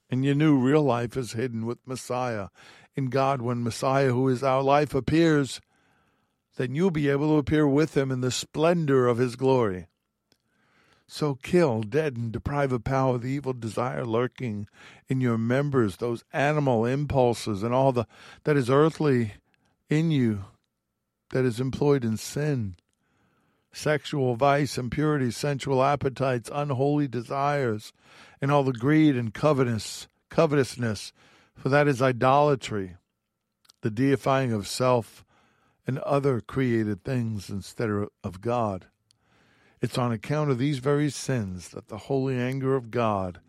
and 0.09 0.23
your 0.23 0.35
new 0.35 0.57
real 0.57 0.83
life 0.83 1.15
is 1.17 1.33
hidden 1.33 1.65
with 1.65 1.85
Messiah 1.85 2.47
in 2.95 3.07
God. 3.07 3.41
When 3.41 3.63
Messiah, 3.63 4.11
who 4.11 4.27
is 4.29 4.43
our 4.43 4.63
life, 4.63 4.95
appears, 4.95 5.61
then 6.55 6.73
you'll 6.73 6.91
be 6.91 7.09
able 7.09 7.29
to 7.29 7.37
appear 7.37 7.67
with 7.67 7.95
him 7.95 8.11
in 8.11 8.21
the 8.21 8.31
splendor 8.31 9.07
of 9.07 9.17
his 9.17 9.35
glory. 9.35 9.87
So 11.07 11.35
kill, 11.35 11.83
deaden, 11.83 12.31
deprive 12.31 12.73
of 12.73 12.83
power 12.83 13.17
the 13.17 13.29
evil 13.29 13.53
desire 13.53 14.05
lurking 14.05 14.67
in 15.07 15.21
your 15.21 15.37
members, 15.37 15.97
those 15.97 16.25
animal 16.33 16.85
impulses 16.85 17.63
and 17.63 17.73
all 17.73 17.93
the 17.93 18.05
that 18.43 18.57
is 18.57 18.69
earthly 18.69 19.35
in 19.89 20.11
you, 20.11 20.45
that 21.29 21.45
is 21.45 21.61
employed 21.61 22.03
in 22.03 22.17
sin, 22.17 22.75
sexual 23.71 24.35
vice, 24.35 24.77
impurity, 24.77 25.31
sensual 25.31 25.81
appetites, 25.81 26.51
unholy 26.53 27.07
desires, 27.07 27.93
and 28.41 28.51
all 28.51 28.63
the 28.63 28.73
greed 28.73 29.15
and 29.15 29.33
covetous, 29.33 30.09
covetousness, 30.29 31.13
for 31.55 31.69
that 31.69 31.87
is 31.87 32.01
idolatry, 32.01 32.97
the 33.81 33.89
deifying 33.89 34.51
of 34.51 34.67
self 34.67 35.23
and 35.87 35.99
other 35.99 36.41
created 36.41 37.05
things 37.05 37.49
instead 37.49 37.89
of 37.89 38.41
God. 38.41 38.87
It's 39.87 39.97
on 39.97 40.11
account 40.11 40.51
of 40.51 40.57
these 40.57 40.79
very 40.79 41.09
sins 41.09 41.69
that 41.69 41.87
the 41.87 41.97
holy 41.97 42.37
anger 42.37 42.75
of 42.75 42.91
God 42.91 43.39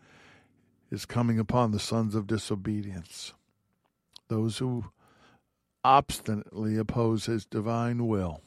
is 0.89 1.05
coming 1.05 1.37
upon 1.37 1.71
the 1.71 1.81
sons 1.81 2.15
of 2.15 2.27
disobedience, 2.27 3.33
those 4.29 4.59
who 4.59 4.85
obstinately 5.83 6.77
oppose 6.77 7.25
his 7.25 7.45
divine 7.45 8.07
will. 8.07 8.39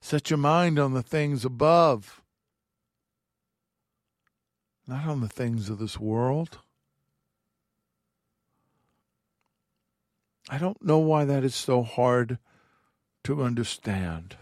Set 0.00 0.30
your 0.30 0.38
mind 0.38 0.78
on 0.78 0.94
the 0.94 1.02
things 1.02 1.44
above 1.44 2.22
not 4.86 5.06
on 5.06 5.20
the 5.20 5.28
things 5.28 5.68
of 5.68 5.78
this 5.78 6.00
world. 6.00 6.60
I 10.48 10.56
don't 10.56 10.82
know 10.82 10.98
why 10.98 11.26
that 11.26 11.44
is 11.44 11.54
so 11.54 11.82
hard 11.82 12.38
to 13.24 13.42
understand. 13.42 14.38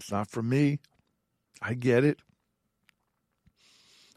It's 0.00 0.10
not 0.10 0.30
for 0.30 0.42
me. 0.42 0.78
I 1.60 1.74
get 1.74 2.04
it. 2.04 2.18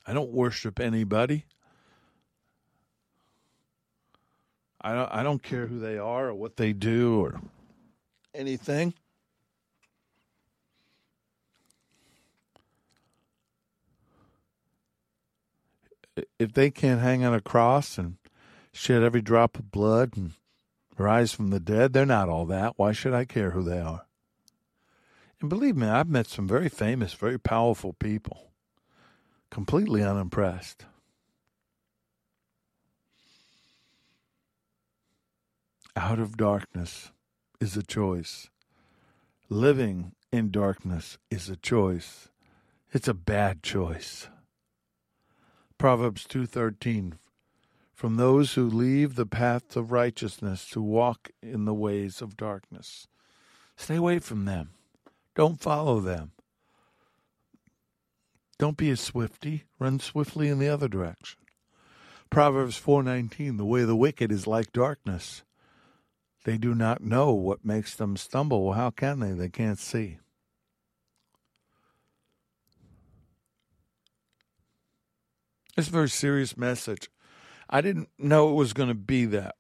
I 0.07 0.13
don't 0.13 0.31
worship 0.31 0.79
anybody. 0.79 1.45
I 4.81 4.93
don't 4.93 5.11
I 5.11 5.23
don't 5.23 5.43
care 5.43 5.67
who 5.67 5.79
they 5.79 5.97
are 5.97 6.29
or 6.29 6.34
what 6.34 6.55
they 6.55 6.71
do 6.71 7.19
or 7.19 7.41
anything. 8.34 8.93
if 16.38 16.53
they 16.53 16.69
can't 16.69 17.01
hang 17.01 17.25
on 17.25 17.34
a 17.34 17.41
cross 17.41 17.97
and 17.97 18.17
shed 18.71 19.01
every 19.01 19.21
drop 19.21 19.57
of 19.57 19.71
blood 19.71 20.15
and 20.15 20.34
rise 20.97 21.34
from 21.34 21.49
the 21.49 21.59
dead, 21.59 21.91
they're 21.91 22.05
not 22.05 22.29
all 22.29 22.45
that. 22.45 22.73
Why 22.77 22.91
should 22.91 23.13
I 23.13 23.25
care 23.25 23.51
who 23.51 23.63
they 23.63 23.79
are? 23.79 24.05
And 25.44 25.50
believe 25.50 25.76
me, 25.76 25.88
I've 25.88 26.08
met 26.08 26.28
some 26.28 26.48
very 26.48 26.70
famous, 26.70 27.14
very 27.16 27.38
powerful 27.38 27.91
people, 27.91 28.54
completely 29.50 30.02
unimpressed. 30.02 30.86
Out 35.98 36.18
of 36.18 36.38
darkness 36.38 37.12
is 37.60 37.76
a 37.76 37.84
choice. 37.84 38.50
Living 39.50 40.14
in 40.32 40.50
darkness 40.50 41.18
is 41.30 41.50
a 41.50 41.58
choice. 41.58 42.30
It's 42.94 43.10
a 43.10 43.14
bad 43.14 43.64
choice. 43.64 44.30
Proverbs 45.78 46.26
2:13 46.26 47.20
From 47.94 48.16
those 48.16 48.54
who 48.54 48.66
leave 48.66 49.16
the 49.16 49.26
path 49.26 49.76
of 49.76 49.91
righteousness 49.91 50.70
to 50.70 50.82
walk 50.82 51.32
in 51.41 51.66
the 51.66 51.74
ways 51.74 52.22
of 52.22 52.38
darkness. 52.38 53.10
Stay 53.76 53.98
away 53.98 54.20
from 54.20 54.46
them. 54.46 54.70
Don't 55.36 55.59
follow 55.59 55.99
them. 55.99 56.31
Don't 58.59 58.77
be 58.77 58.91
a 58.91 58.97
swifty. 58.97 59.63
Run 59.79 59.99
swiftly 59.99 60.47
in 60.47 60.59
the 60.59 60.69
other 60.69 60.88
direction. 60.88 61.39
Proverbs 62.29 62.79
4:19 62.79 63.57
The 63.57 63.65
way 63.65 63.81
of 63.81 63.88
the 63.88 63.95
wicked 63.95 64.31
is 64.31 64.47
like 64.47 64.71
darkness. 64.71 65.43
They 66.45 66.57
do 66.57 66.75
not 66.75 67.01
know 67.01 67.34
what 67.34 67.65
makes 67.65 67.95
them 67.95 68.17
stumble. 68.17 68.65
Well, 68.65 68.73
how 68.73 68.89
can 68.89 69.19
they? 69.19 69.31
They 69.31 69.49
can't 69.49 69.79
see. 69.79 70.19
It's 75.77 75.88
a 75.88 75.91
very 75.91 76.09
serious 76.09 76.55
message. 76.55 77.09
I 77.69 77.81
didn't 77.81 78.09
know 78.19 78.49
it 78.49 78.55
was 78.55 78.73
going 78.73 78.89
to 78.89 78.95
be 78.95 79.25
that 79.25 79.55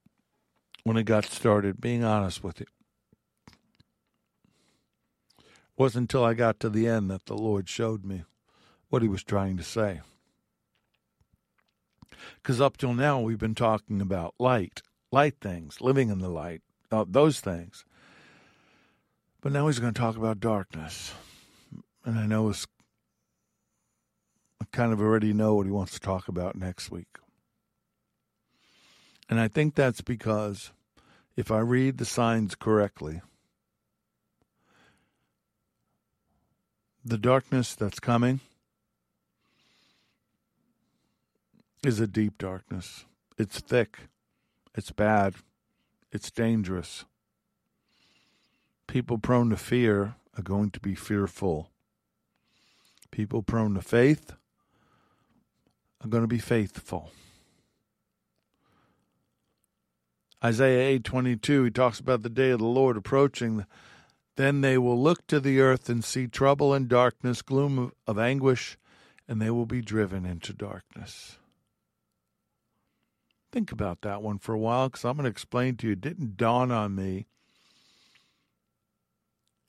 when 0.83 0.97
it 0.97 1.03
got 1.03 1.25
started, 1.25 1.81
being 1.81 2.03
honest 2.03 2.43
with 2.43 2.59
you. 2.59 2.67
It 5.75 5.81
wasn't 5.81 6.03
until 6.03 6.23
I 6.23 6.33
got 6.33 6.59
to 6.59 6.69
the 6.69 6.87
end 6.87 7.09
that 7.09 7.25
the 7.25 7.37
Lord 7.37 7.67
showed 7.67 8.05
me 8.05 8.23
what 8.89 9.01
he 9.01 9.07
was 9.07 9.23
trying 9.23 9.57
to 9.57 9.63
say. 9.63 10.01
Because 12.35 12.61
up 12.61 12.77
till 12.77 12.93
now, 12.93 13.19
we've 13.19 13.39
been 13.39 13.55
talking 13.55 13.99
about 13.99 14.35
light, 14.39 14.81
light 15.11 15.35
things, 15.41 15.81
living 15.81 16.09
in 16.09 16.19
the 16.19 16.29
light, 16.29 16.61
uh, 16.91 17.05
those 17.07 17.39
things. 17.39 17.85
But 19.41 19.51
now 19.51 19.67
he's 19.67 19.79
going 19.79 19.93
to 19.93 19.99
talk 19.99 20.15
about 20.15 20.39
darkness. 20.39 21.13
And 22.05 22.19
I 22.19 22.27
know 22.27 22.49
it's 22.49 22.67
I 24.61 24.65
kind 24.71 24.93
of 24.93 25.01
already 25.01 25.33
know 25.33 25.55
what 25.55 25.65
he 25.65 25.71
wants 25.71 25.93
to 25.93 25.99
talk 25.99 26.27
about 26.27 26.55
next 26.55 26.89
week. 26.89 27.17
And 29.27 29.39
I 29.39 29.47
think 29.47 29.75
that's 29.75 30.01
because 30.01 30.71
if 31.35 31.51
I 31.51 31.59
read 31.59 31.97
the 31.97 32.05
signs 32.05 32.55
correctly, 32.55 33.21
the 37.05 37.17
darkness 37.17 37.75
that's 37.75 37.99
coming 37.99 38.39
is 41.83 41.99
a 41.99 42.07
deep 42.07 42.37
darkness. 42.37 43.05
It's 43.37 43.59
thick, 43.59 43.97
it's 44.73 44.91
bad, 44.91 45.35
it's 46.11 46.31
dangerous. 46.31 47.05
People 48.87 49.17
prone 49.17 49.49
to 49.49 49.57
fear 49.57 50.15
are 50.37 50.43
going 50.43 50.71
to 50.71 50.79
be 50.79 50.95
fearful. 50.95 51.69
People 53.11 53.43
prone 53.43 53.75
to 53.75 53.81
faith 53.81 54.33
are 56.03 56.07
going 56.07 56.23
to 56.23 56.27
be 56.27 56.39
faithful. 56.39 57.11
Isaiah 60.43 60.99
8:22 60.99 61.65
he 61.65 61.71
talks 61.71 61.99
about 61.99 62.21
the 62.21 62.29
day 62.29 62.49
of 62.49 62.59
the 62.59 62.65
Lord 62.65 62.97
approaching 62.97 63.65
Then 64.35 64.61
they 64.61 64.77
will 64.77 65.01
look 65.01 65.27
to 65.27 65.39
the 65.39 65.59
earth 65.59 65.89
and 65.89 66.03
see 66.03 66.27
trouble 66.27 66.73
and 66.73 66.87
darkness, 66.87 67.41
gloom 67.41 67.91
of, 68.07 68.17
anguish, 68.17 68.77
and 69.27 69.41
they 69.41 69.51
will 69.51 69.67
be 69.67 69.81
driven 69.81 70.25
into 70.25 70.53
darkness. 70.53 71.37
Think 73.51 73.71
about 73.71 74.01
that 74.01 74.23
one 74.23 74.39
for 74.39 74.53
a 74.53 74.59
while 74.59 74.89
because 74.89 75.05
I'm 75.05 75.13
going 75.13 75.25
to 75.25 75.29
explain 75.29 75.77
to 75.77 75.87
you. 75.87 75.93
It 75.93 76.01
didn't 76.01 76.37
dawn 76.37 76.71
on 76.71 76.95
me 76.95 77.27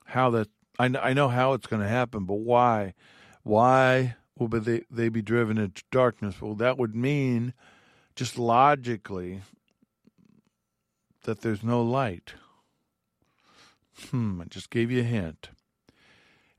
how 0.06 0.30
that, 0.30 0.48
I, 0.78 0.86
I 0.86 1.12
know 1.12 1.28
how 1.28 1.52
it's 1.52 1.66
going 1.66 1.82
to 1.82 1.88
happen, 1.88 2.24
but 2.24 2.36
why? 2.36 2.94
Why 3.42 4.16
will 4.38 4.48
they, 4.48 4.84
they 4.90 5.10
be 5.10 5.20
driven 5.20 5.58
into 5.58 5.82
darkness? 5.90 6.40
Well, 6.40 6.54
that 6.54 6.78
would 6.78 6.94
mean 6.94 7.52
just 8.16 8.38
logically 8.38 9.42
that 11.24 11.42
there's 11.42 11.62
no 11.62 11.82
light. 11.82 12.34
Hmm, 14.10 14.40
I 14.40 14.44
just 14.44 14.70
gave 14.70 14.90
you 14.90 15.00
a 15.00 15.04
hint. 15.04 15.50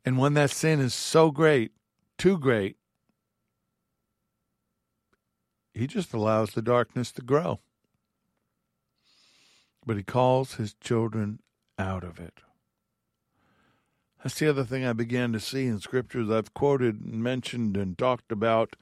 And 0.05 0.17
when 0.17 0.33
that 0.35 0.51
sin 0.51 0.79
is 0.79 0.93
so 0.93 1.31
great, 1.31 1.71
too 2.17 2.37
great, 2.37 2.77
he 5.73 5.87
just 5.87 6.13
allows 6.13 6.51
the 6.51 6.61
darkness 6.61 7.11
to 7.13 7.21
grow. 7.21 7.59
But 9.85 9.97
he 9.97 10.03
calls 10.03 10.55
his 10.55 10.73
children 10.75 11.39
out 11.77 12.03
of 12.03 12.19
it. 12.19 12.41
That's 14.23 14.39
the 14.39 14.49
other 14.49 14.63
thing 14.63 14.85
I 14.85 14.93
began 14.93 15.33
to 15.33 15.39
see 15.39 15.67
in 15.67 15.79
scriptures 15.79 16.31
I've 16.31 16.53
quoted 16.53 17.01
and 17.01 17.21
mentioned 17.21 17.77
and 17.77 17.97
talked 17.97 18.31
about 18.31 18.75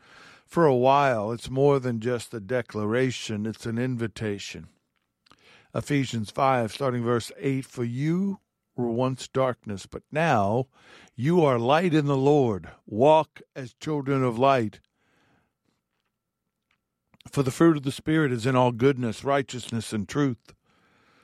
for 0.45 0.65
a 0.65 0.75
while. 0.75 1.31
It's 1.31 1.49
more 1.49 1.79
than 1.79 1.99
just 1.99 2.33
a 2.33 2.39
declaration, 2.39 3.45
it's 3.45 3.65
an 3.65 3.77
invitation. 3.77 4.67
Ephesians 5.75 6.29
5, 6.29 6.71
starting 6.71 7.03
verse 7.03 7.31
8 7.37 7.65
For 7.65 7.83
you 7.83 8.39
were 8.75 8.89
once 8.89 9.27
darkness, 9.27 9.85
but 9.85 10.03
now 10.11 10.67
you 11.15 11.43
are 11.43 11.59
light 11.59 11.93
in 11.93 12.05
the 12.05 12.17
Lord. 12.17 12.69
Walk 12.85 13.41
as 13.55 13.73
children 13.73 14.23
of 14.23 14.39
light. 14.39 14.79
For 17.31 17.43
the 17.43 17.51
fruit 17.51 17.77
of 17.77 17.83
the 17.83 17.91
Spirit 17.91 18.31
is 18.31 18.45
in 18.45 18.55
all 18.55 18.71
goodness, 18.71 19.23
righteousness, 19.23 19.93
and 19.93 20.07
truth, 20.07 20.53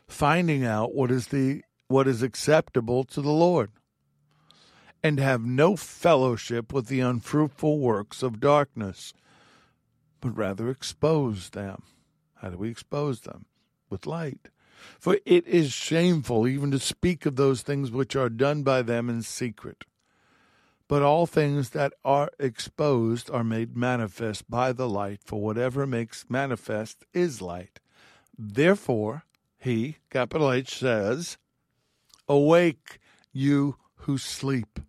finding 0.08 0.64
out 0.64 0.94
what 0.94 1.12
is 1.12 1.28
the 1.28 1.64
what 1.88 2.08
is 2.08 2.22
acceptable 2.22 3.04
to 3.04 3.22
the 3.22 3.32
Lord, 3.32 3.72
and 5.04 5.20
have 5.20 5.44
no 5.44 5.76
fellowship 5.76 6.72
with 6.72 6.86
the 6.86 7.00
unfruitful 7.00 7.80
works 7.80 8.22
of 8.22 8.40
darkness, 8.40 9.12
but 10.22 10.38
rather 10.38 10.70
expose 10.70 11.50
them. 11.50 11.82
How 12.36 12.50
do 12.50 12.58
we 12.58 12.70
expose 12.70 13.22
them? 13.22 13.46
With 13.90 14.06
light. 14.06 14.50
For 15.00 15.18
it 15.26 15.48
is 15.48 15.72
shameful 15.72 16.48
even 16.48 16.72
to 16.72 16.80
speak 16.80 17.26
of 17.26 17.36
those 17.36 17.62
things 17.62 17.92
which 17.92 18.16
are 18.16 18.30
done 18.30 18.64
by 18.64 18.82
them 18.82 19.10
in 19.10 19.22
secret. 19.22 19.86
But 20.88 21.04
all 21.04 21.28
things 21.28 21.70
that 21.72 21.94
are 22.04 22.32
exposed 22.40 23.30
are 23.30 23.44
made 23.44 23.78
manifest 23.78 24.50
by 24.50 24.74
the 24.74 24.90
light, 24.90 25.22
for 25.24 25.40
whatever 25.40 25.86
makes 25.86 26.26
manifest 26.30 27.06
is 27.14 27.42
light. 27.42 27.80
Therefore, 28.38 29.24
he, 29.60 29.98
capital 30.10 30.52
H, 30.52 30.80
says, 30.80 31.38
Awake, 32.28 33.00
you 33.32 33.76
who 33.96 34.18
sleep. 34.18 34.80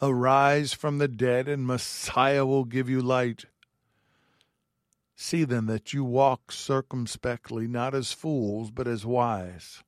Arise 0.00 0.72
from 0.72 0.96
the 0.96 1.08
dead, 1.08 1.46
and 1.46 1.66
Messiah 1.66 2.46
will 2.46 2.64
give 2.64 2.88
you 2.88 3.02
light. 3.02 3.44
See 5.22 5.44
then 5.44 5.66
that 5.66 5.92
you 5.92 6.02
walk 6.02 6.50
circumspectly, 6.50 7.66
not 7.66 7.94
as 7.94 8.10
fools, 8.10 8.70
but 8.70 8.88
as 8.88 9.04
wise, 9.04 9.84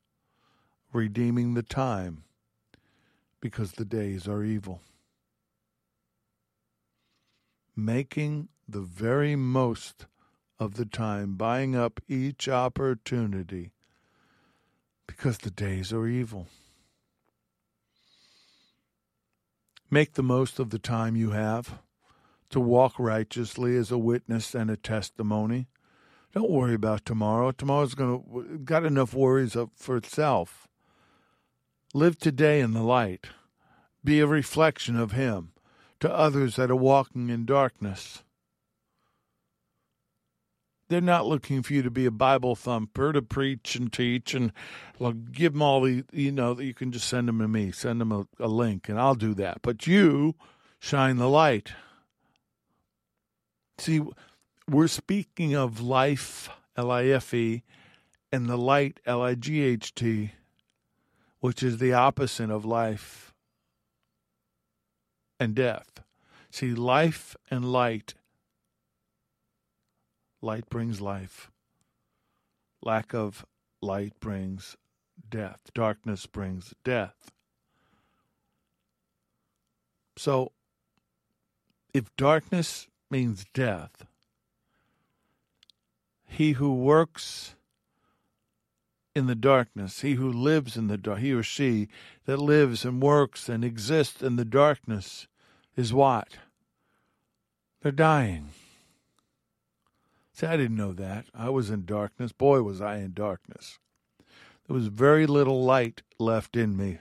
redeeming 0.93 1.55
the 1.55 1.63
time, 1.63 2.23
because 3.41 3.71
the 3.71 3.83
days 3.83 4.27
are 4.27 4.43
evil. 4.43 4.81
Making 7.75 8.49
the 8.69 8.81
very 8.81 9.35
most 9.35 10.05
of 10.59 10.75
the 10.75 10.85
time, 10.85 11.33
buying 11.33 11.75
up 11.75 11.99
each 12.07 12.47
opportunity, 12.47 13.71
because 15.07 15.39
the 15.39 15.51
days 15.51 15.91
are 15.91 16.05
evil. 16.05 16.45
Make 19.89 20.13
the 20.13 20.21
most 20.21 20.59
of 20.59 20.69
the 20.69 20.79
time 20.79 21.15
you 21.15 21.31
have 21.31 21.79
to 22.53 22.59
walk 22.59 22.99
righteously 22.99 23.75
as 23.75 23.89
a 23.89 23.97
witness 23.97 24.53
and 24.53 24.69
a 24.69 24.77
testimony. 24.77 25.65
Don't 26.33 26.51
worry 26.51 26.75
about 26.75 27.03
tomorrow. 27.03 27.51
Tomorrow's 27.51 27.95
going 27.95 28.21
to 28.21 28.59
got 28.59 28.85
enough 28.85 29.15
worries 29.15 29.55
up 29.55 29.71
for 29.75 29.97
itself. 29.97 30.67
Live 31.95 32.19
today 32.19 32.59
in 32.59 32.73
the 32.73 32.83
light. 32.83 33.25
Be 34.03 34.19
a 34.19 34.27
reflection 34.27 34.99
of 34.99 35.13
him 35.13 35.53
to 35.99 36.13
others 36.13 36.55
that 36.57 36.69
are 36.69 36.75
walking 36.75 37.29
in 37.29 37.45
darkness. 37.45 38.21
They're 40.89 41.01
not 41.01 41.25
looking 41.25 41.63
for 41.63 41.73
you 41.73 41.81
to 41.81 41.89
be 41.89 42.05
a 42.05 42.11
Bible 42.11 42.55
thumper 42.55 43.13
to 43.13 43.23
preach 43.23 43.75
and 43.75 43.91
teach 43.91 44.35
and 44.35 44.51
give 45.31 45.53
them 45.53 45.63
all 45.63 45.81
the, 45.81 46.03
you 46.11 46.31
know, 46.31 46.59
you 46.59 46.75
can 46.75 46.91
just 46.91 47.07
send 47.07 47.27
them 47.27 47.39
to 47.39 47.47
me, 47.47 47.71
send 47.71 47.99
them 47.99 48.11
a, 48.11 48.27
a 48.39 48.47
link, 48.47 48.89
and 48.89 48.99
I'll 48.99 49.15
do 49.15 49.33
that. 49.33 49.63
But 49.63 49.87
you 49.87 50.35
shine 50.77 51.17
the 51.17 51.29
light. 51.29 51.71
See, 53.77 54.01
we're 54.69 54.87
speaking 54.87 55.55
of 55.55 55.81
life, 55.81 56.49
L 56.77 56.91
I 56.91 57.05
F 57.05 57.33
E, 57.33 57.63
and 58.31 58.47
the 58.47 58.57
light, 58.57 58.99
L 59.05 59.21
I 59.21 59.35
G 59.35 59.61
H 59.61 59.93
T, 59.93 60.31
which 61.39 61.61
is 61.61 61.77
the 61.77 61.93
opposite 61.93 62.49
of 62.49 62.65
life 62.65 63.33
and 65.39 65.55
death. 65.55 66.03
See, 66.49 66.73
life 66.73 67.35
and 67.49 67.65
light. 67.65 68.13
Light 70.41 70.69
brings 70.69 71.01
life. 71.01 71.49
Lack 72.81 73.13
of 73.13 73.45
light 73.81 74.13
brings 74.19 74.77
death. 75.29 75.59
Darkness 75.73 76.25
brings 76.25 76.73
death. 76.83 77.31
So, 80.17 80.51
if 81.93 82.15
darkness 82.17 82.87
means 83.13 83.45
death. 83.53 84.07
He 86.25 86.53
who 86.53 86.73
works 86.73 87.53
in 89.15 89.27
the 89.27 89.35
darkness, 89.35 90.01
he 90.01 90.15
who 90.15 90.31
lives 90.31 90.75
in 90.75 90.87
the 90.87 90.97
dark, 90.97 91.19
he 91.19 91.31
or 91.31 91.43
she 91.43 91.89
that 92.25 92.37
lives 92.37 92.83
and 92.83 92.99
works 92.99 93.47
and 93.47 93.63
exists 93.63 94.23
in 94.23 94.35
the 94.35 94.43
darkness 94.43 95.27
is 95.75 95.93
what? 95.93 96.39
They're 97.83 97.91
dying. 97.91 98.49
See, 100.33 100.47
I 100.47 100.57
didn't 100.57 100.77
know 100.77 100.93
that. 100.93 101.25
I 101.35 101.49
was 101.49 101.69
in 101.69 101.85
darkness. 101.85 102.31
Boy, 102.31 102.63
was 102.63 102.81
I 102.81 102.97
in 102.97 103.13
darkness. 103.13 103.77
There 104.67 104.73
was 104.73 104.87
very 104.87 105.27
little 105.27 105.63
light 105.63 106.01
left 106.17 106.55
in 106.55 106.75
me. 106.75 106.97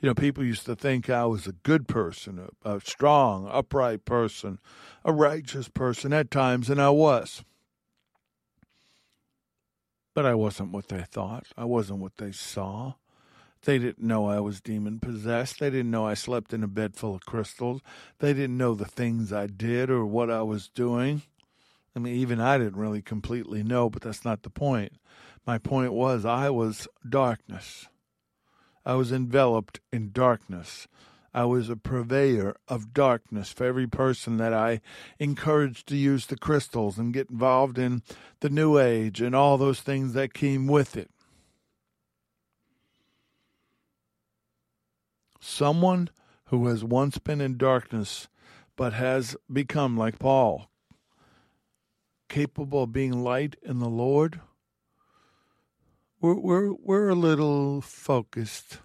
You 0.00 0.08
know, 0.08 0.14
people 0.14 0.44
used 0.44 0.64
to 0.64 0.74
think 0.74 1.10
I 1.10 1.26
was 1.26 1.46
a 1.46 1.52
good 1.52 1.86
person, 1.86 2.48
a, 2.64 2.76
a 2.76 2.80
strong, 2.80 3.46
upright 3.50 4.06
person, 4.06 4.58
a 5.04 5.12
righteous 5.12 5.68
person 5.68 6.12
at 6.12 6.30
times, 6.30 6.70
and 6.70 6.80
I 6.80 6.88
was. 6.88 7.44
But 10.14 10.24
I 10.24 10.34
wasn't 10.34 10.72
what 10.72 10.88
they 10.88 11.02
thought. 11.02 11.48
I 11.56 11.66
wasn't 11.66 12.00
what 12.00 12.16
they 12.16 12.32
saw. 12.32 12.94
They 13.64 13.78
didn't 13.78 14.06
know 14.06 14.26
I 14.26 14.40
was 14.40 14.62
demon 14.62 15.00
possessed. 15.00 15.60
They 15.60 15.68
didn't 15.68 15.90
know 15.90 16.06
I 16.06 16.14
slept 16.14 16.54
in 16.54 16.64
a 16.64 16.68
bed 16.68 16.96
full 16.96 17.14
of 17.14 17.26
crystals. 17.26 17.82
They 18.20 18.32
didn't 18.32 18.56
know 18.56 18.74
the 18.74 18.86
things 18.86 19.34
I 19.34 19.48
did 19.48 19.90
or 19.90 20.06
what 20.06 20.30
I 20.30 20.40
was 20.40 20.68
doing. 20.68 21.22
I 21.94 21.98
mean, 21.98 22.14
even 22.14 22.40
I 22.40 22.56
didn't 22.56 22.76
really 22.76 23.02
completely 23.02 23.62
know, 23.62 23.90
but 23.90 24.00
that's 24.00 24.24
not 24.24 24.44
the 24.44 24.50
point. 24.50 24.92
My 25.46 25.58
point 25.58 25.92
was 25.92 26.24
I 26.24 26.48
was 26.48 26.88
darkness. 27.06 27.86
I 28.84 28.94
was 28.94 29.12
enveloped 29.12 29.80
in 29.92 30.12
darkness. 30.12 30.88
I 31.32 31.44
was 31.44 31.68
a 31.68 31.76
purveyor 31.76 32.56
of 32.66 32.92
darkness 32.92 33.52
for 33.52 33.64
every 33.64 33.86
person 33.86 34.36
that 34.38 34.52
I 34.52 34.80
encouraged 35.18 35.86
to 35.88 35.96
use 35.96 36.26
the 36.26 36.36
crystals 36.36 36.98
and 36.98 37.14
get 37.14 37.30
involved 37.30 37.78
in 37.78 38.02
the 38.40 38.50
New 38.50 38.78
Age 38.78 39.20
and 39.20 39.34
all 39.34 39.56
those 39.56 39.80
things 39.80 40.12
that 40.14 40.34
came 40.34 40.66
with 40.66 40.96
it. 40.96 41.10
Someone 45.40 46.10
who 46.46 46.66
has 46.66 46.82
once 46.82 47.18
been 47.18 47.40
in 47.40 47.56
darkness 47.56 48.28
but 48.74 48.92
has 48.94 49.36
become, 49.52 49.96
like 49.96 50.18
Paul, 50.18 50.68
capable 52.28 52.84
of 52.84 52.92
being 52.92 53.22
light 53.22 53.56
in 53.62 53.78
the 53.78 53.88
Lord 53.88 54.40
we're 56.20 56.34
we're 56.34 56.72
we're 56.72 57.08
a 57.08 57.14
little 57.14 57.80
focused 57.80 58.78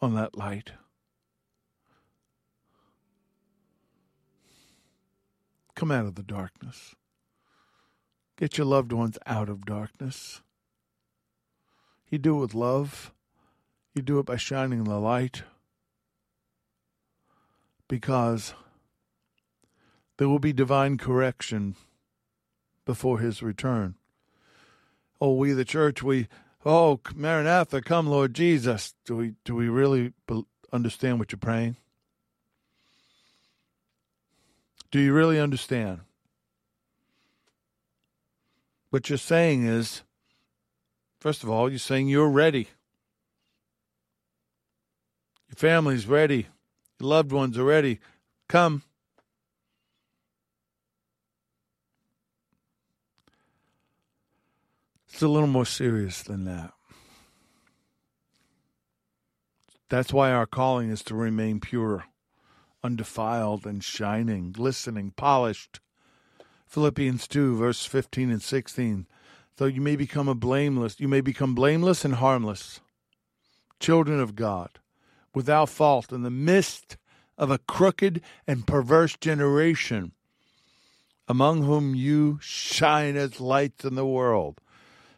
on 0.00 0.14
that 0.14 0.36
light. 0.36 0.72
Come 5.76 5.92
out 5.92 6.06
of 6.06 6.16
the 6.16 6.22
darkness. 6.22 6.94
Get 8.36 8.58
your 8.58 8.66
loved 8.66 8.92
ones 8.92 9.18
out 9.26 9.48
of 9.48 9.64
darkness. 9.64 10.42
You 12.08 12.18
do 12.18 12.36
it 12.36 12.40
with 12.40 12.54
love. 12.54 13.12
You 13.94 14.02
do 14.02 14.18
it 14.18 14.26
by 14.26 14.36
shining 14.36 14.84
the 14.84 14.98
light. 14.98 15.44
Because 17.88 18.54
there 20.16 20.28
will 20.28 20.38
be 20.38 20.52
divine 20.52 20.98
correction 20.98 21.76
before 22.84 23.18
his 23.18 23.42
return. 23.42 23.96
Oh, 25.24 25.34
we 25.34 25.52
the 25.52 25.64
church, 25.64 26.02
we 26.02 26.26
oh 26.66 26.98
Maranatha, 27.14 27.80
come 27.80 28.08
Lord 28.08 28.34
Jesus. 28.34 28.92
Do 29.04 29.14
we 29.14 29.34
do 29.44 29.54
we 29.54 29.68
really 29.68 30.12
understand 30.72 31.20
what 31.20 31.30
you're 31.30 31.38
praying? 31.38 31.76
Do 34.90 34.98
you 34.98 35.12
really 35.12 35.38
understand? 35.38 36.00
What 38.90 39.08
you're 39.08 39.16
saying 39.16 39.64
is, 39.64 40.02
first 41.20 41.44
of 41.44 41.50
all, 41.50 41.70
you're 41.70 41.78
saying 41.78 42.08
you're 42.08 42.28
ready. 42.28 42.66
Your 45.48 45.54
family's 45.54 46.08
ready. 46.08 46.48
Your 46.98 47.08
loved 47.08 47.30
ones 47.30 47.56
are 47.56 47.64
ready. 47.64 48.00
Come. 48.48 48.82
It's 55.12 55.20
a 55.20 55.28
little 55.28 55.46
more 55.46 55.66
serious 55.66 56.22
than 56.22 56.44
that. 56.44 56.72
That's 59.90 60.10
why 60.10 60.32
our 60.32 60.46
calling 60.46 60.88
is 60.88 61.02
to 61.04 61.14
remain 61.14 61.60
pure, 61.60 62.04
undefiled, 62.82 63.66
and 63.66 63.84
shining, 63.84 64.52
glistening, 64.52 65.12
polished. 65.14 65.80
Philippians 66.66 67.28
2, 67.28 67.56
verse 67.56 67.84
15 67.84 68.30
and 68.30 68.40
16. 68.40 69.06
Though 69.58 69.66
you 69.66 69.82
may 69.82 69.96
become 69.96 70.28
a 70.28 70.34
blameless, 70.34 70.98
you 70.98 71.08
may 71.08 71.20
become 71.20 71.54
blameless 71.54 72.06
and 72.06 72.14
harmless, 72.14 72.80
children 73.78 74.18
of 74.18 74.34
God, 74.34 74.70
without 75.34 75.68
fault 75.68 76.10
in 76.10 76.22
the 76.22 76.30
midst 76.30 76.96
of 77.36 77.50
a 77.50 77.58
crooked 77.58 78.22
and 78.46 78.66
perverse 78.66 79.14
generation, 79.18 80.12
among 81.28 81.64
whom 81.64 81.94
you 81.94 82.38
shine 82.40 83.16
as 83.16 83.40
lights 83.40 83.84
in 83.84 83.94
the 83.94 84.06
world, 84.06 84.58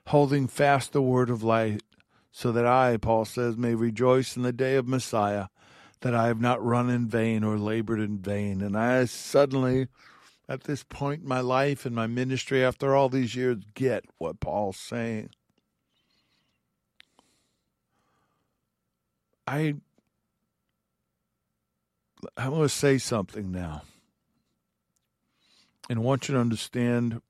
holding 0.07 0.47
fast 0.47 0.93
the 0.93 1.03
word 1.03 1.31
of 1.31 1.43
light, 1.43 1.83
so 2.31 2.53
that 2.53 2.67
I, 2.67 2.97
Paul 2.97 3.25
says, 3.25 3.57
may 3.57 3.75
rejoice 3.75 4.37
in 4.37 4.43
the 4.43 4.53
day 4.53 4.77
of 4.77 4.89
Messiah, 4.89 5.47
that 6.01 6.15
I 6.15 6.27
have 6.27 6.41
not 6.41 6.65
run 6.65 6.91
in 6.91 7.07
vain 7.07 7.45
or 7.45 7.57
labored 7.59 8.01
in 8.01 8.19
vain. 8.19 8.61
And 8.61 8.77
I 8.77 9.05
suddenly, 9.05 9.89
at 10.49 10.65
this 10.65 10.83
point 10.83 11.23
in 11.23 11.29
my 11.29 11.41
life 11.41 11.87
and 11.87 11.95
my 11.95 12.07
ministry, 12.07 12.65
after 12.65 12.95
all 12.95 13.09
these 13.09 13.35
years, 13.35 13.59
get 13.75 14.05
what 14.19 14.41
Paul's 14.41 14.79
saying. 14.79 15.31
I 19.47 19.77
I'm 22.37 22.51
going 22.51 22.63
to 22.63 22.69
say 22.69 22.99
something 22.99 23.51
now. 23.51 23.83
And 25.89 25.99
I 25.99 26.03
want 26.03 26.29
you 26.29 26.35
to 26.35 26.41
understand 26.41 27.21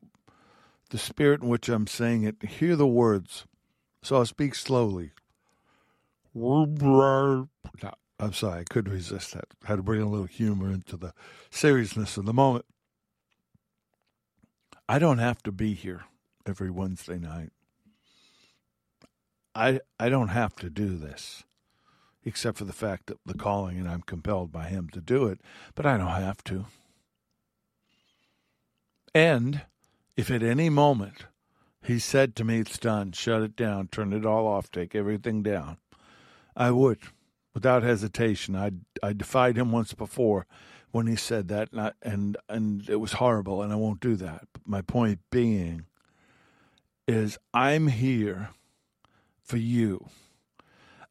the 0.90 0.98
spirit 0.98 1.42
in 1.42 1.48
which 1.48 1.68
I'm 1.68 1.86
saying 1.86 2.24
it. 2.24 2.42
Hear 2.42 2.76
the 2.76 2.86
words. 2.86 3.46
So 4.02 4.16
I'll 4.16 4.26
speak 4.26 4.54
slowly. 4.54 5.12
I'm 8.20 8.32
sorry, 8.32 8.60
I 8.60 8.64
couldn't 8.64 8.92
resist 8.92 9.32
that. 9.34 9.46
I 9.64 9.68
had 9.68 9.76
to 9.76 9.82
bring 9.82 10.02
a 10.02 10.08
little 10.08 10.26
humor 10.26 10.70
into 10.70 10.96
the 10.96 11.12
seriousness 11.50 12.16
of 12.16 12.26
the 12.26 12.32
moment. 12.32 12.64
I 14.88 14.98
don't 14.98 15.18
have 15.18 15.42
to 15.44 15.52
be 15.52 15.74
here 15.74 16.04
every 16.46 16.70
Wednesday 16.70 17.18
night. 17.18 17.50
I 19.54 19.80
I 19.98 20.08
don't 20.08 20.28
have 20.28 20.56
to 20.56 20.68
do 20.68 20.96
this 20.96 21.44
except 22.24 22.58
for 22.58 22.64
the 22.64 22.72
fact 22.72 23.06
that 23.06 23.18
the 23.24 23.34
calling 23.34 23.78
and 23.78 23.88
I'm 23.88 24.02
compelled 24.02 24.50
by 24.50 24.68
him 24.68 24.88
to 24.90 25.00
do 25.00 25.26
it, 25.26 25.40
but 25.74 25.86
I 25.86 25.96
don't 25.96 26.08
have 26.08 26.42
to. 26.44 26.66
And 29.14 29.62
if 30.16 30.30
at 30.30 30.42
any 30.42 30.68
moment 30.68 31.26
he 31.82 31.98
said 31.98 32.34
to 32.36 32.44
me, 32.44 32.60
It's 32.60 32.78
done, 32.78 33.12
shut 33.12 33.42
it 33.42 33.56
down, 33.56 33.88
turn 33.88 34.12
it 34.12 34.24
all 34.24 34.46
off, 34.46 34.70
take 34.70 34.94
everything 34.94 35.42
down, 35.42 35.78
I 36.56 36.70
would, 36.70 36.98
without 37.52 37.82
hesitation. 37.82 38.56
I 38.56 38.72
I 39.02 39.12
defied 39.12 39.56
him 39.56 39.72
once 39.72 39.92
before 39.94 40.46
when 40.90 41.06
he 41.08 41.16
said 41.16 41.48
that, 41.48 41.72
and 41.72 41.80
I, 41.80 41.92
and, 42.02 42.36
and 42.48 42.88
it 42.88 42.96
was 42.96 43.14
horrible, 43.14 43.62
and 43.62 43.72
I 43.72 43.76
won't 43.76 44.00
do 44.00 44.14
that. 44.16 44.46
But 44.52 44.62
my 44.64 44.80
point 44.80 45.18
being 45.30 45.86
is, 47.08 47.36
I'm 47.52 47.88
here 47.88 48.50
for 49.42 49.56
you. 49.56 50.06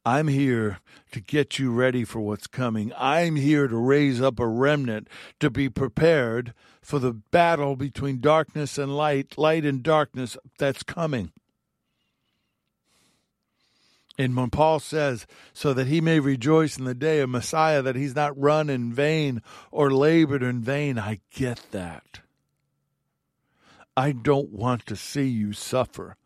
I'm 0.04 0.28
here 0.28 0.80
to 1.12 1.20
get 1.20 1.58
you 1.58 1.70
ready 1.70 2.04
for 2.04 2.20
what's 2.20 2.46
coming. 2.46 2.92
I'm 2.96 3.36
here 3.36 3.66
to 3.68 3.76
raise 3.76 4.20
up 4.20 4.38
a 4.38 4.46
remnant 4.46 5.08
to 5.40 5.48
be 5.48 5.70
prepared 5.70 6.52
for 6.82 6.98
the 6.98 7.12
battle 7.12 7.74
between 7.74 8.20
darkness 8.20 8.76
and 8.76 8.94
light, 8.94 9.38
light 9.38 9.64
and 9.64 9.82
darkness 9.82 10.36
that's 10.58 10.82
coming. 10.82 11.32
And 14.18 14.36
when 14.36 14.50
Paul 14.50 14.78
says, 14.78 15.26
so 15.52 15.72
that 15.72 15.88
he 15.88 16.00
may 16.00 16.20
rejoice 16.20 16.78
in 16.78 16.84
the 16.84 16.94
day 16.94 17.20
of 17.20 17.30
Messiah, 17.30 17.82
that 17.82 17.96
he's 17.96 18.14
not 18.14 18.38
run 18.38 18.70
in 18.70 18.92
vain 18.92 19.42
or 19.72 19.90
labored 19.90 20.42
in 20.42 20.60
vain, 20.60 20.98
I 20.98 21.20
get 21.32 21.60
that. 21.72 22.20
I 23.96 24.12
don't 24.12 24.50
want 24.50 24.86
to 24.86 24.96
see 24.96 25.26
you 25.26 25.52
suffer 25.52 26.16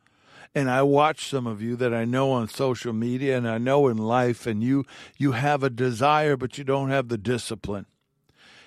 and 0.55 0.71
I 0.71 0.83
watch 0.83 1.29
some 1.29 1.47
of 1.47 1.63
you 1.63 1.77
that 1.77 1.95
I 1.95 2.05
know 2.05 2.33
on 2.33 2.49
social 2.49 2.93
media 2.93 3.37
and 3.37 3.49
I 3.49 3.59
know 3.59 3.89
in 3.89 3.99
life 3.99 4.47
and 4.47 4.63
you 4.63 4.85
you 5.17 5.33
have 5.33 5.63
a 5.63 5.71
desire 5.71 6.37
but 6.37 6.59
you 6.59 6.65
don't 6.65 6.91
have 6.91 7.09
the 7.09 7.19
discipline. 7.19 7.87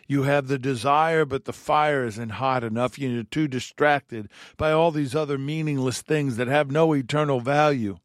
You 0.08 0.24
have 0.24 0.48
the 0.48 0.60
desire 0.60 1.26
but 1.26 1.46
the 1.46 1.54
fire 1.54 2.06
isn't 2.06 2.30
hot 2.30 2.64
enough. 2.64 3.00
You're 3.00 3.24
too 3.24 3.48
distracted 3.48 4.30
by 4.58 4.72
all 4.72 4.92
these 4.92 5.16
other 5.16 5.38
meaningless 5.38 6.02
things 6.02 6.38
that 6.38 6.48
have 6.48 6.70
no 6.70 6.94
eternal 6.94 7.40
value. 7.40 7.98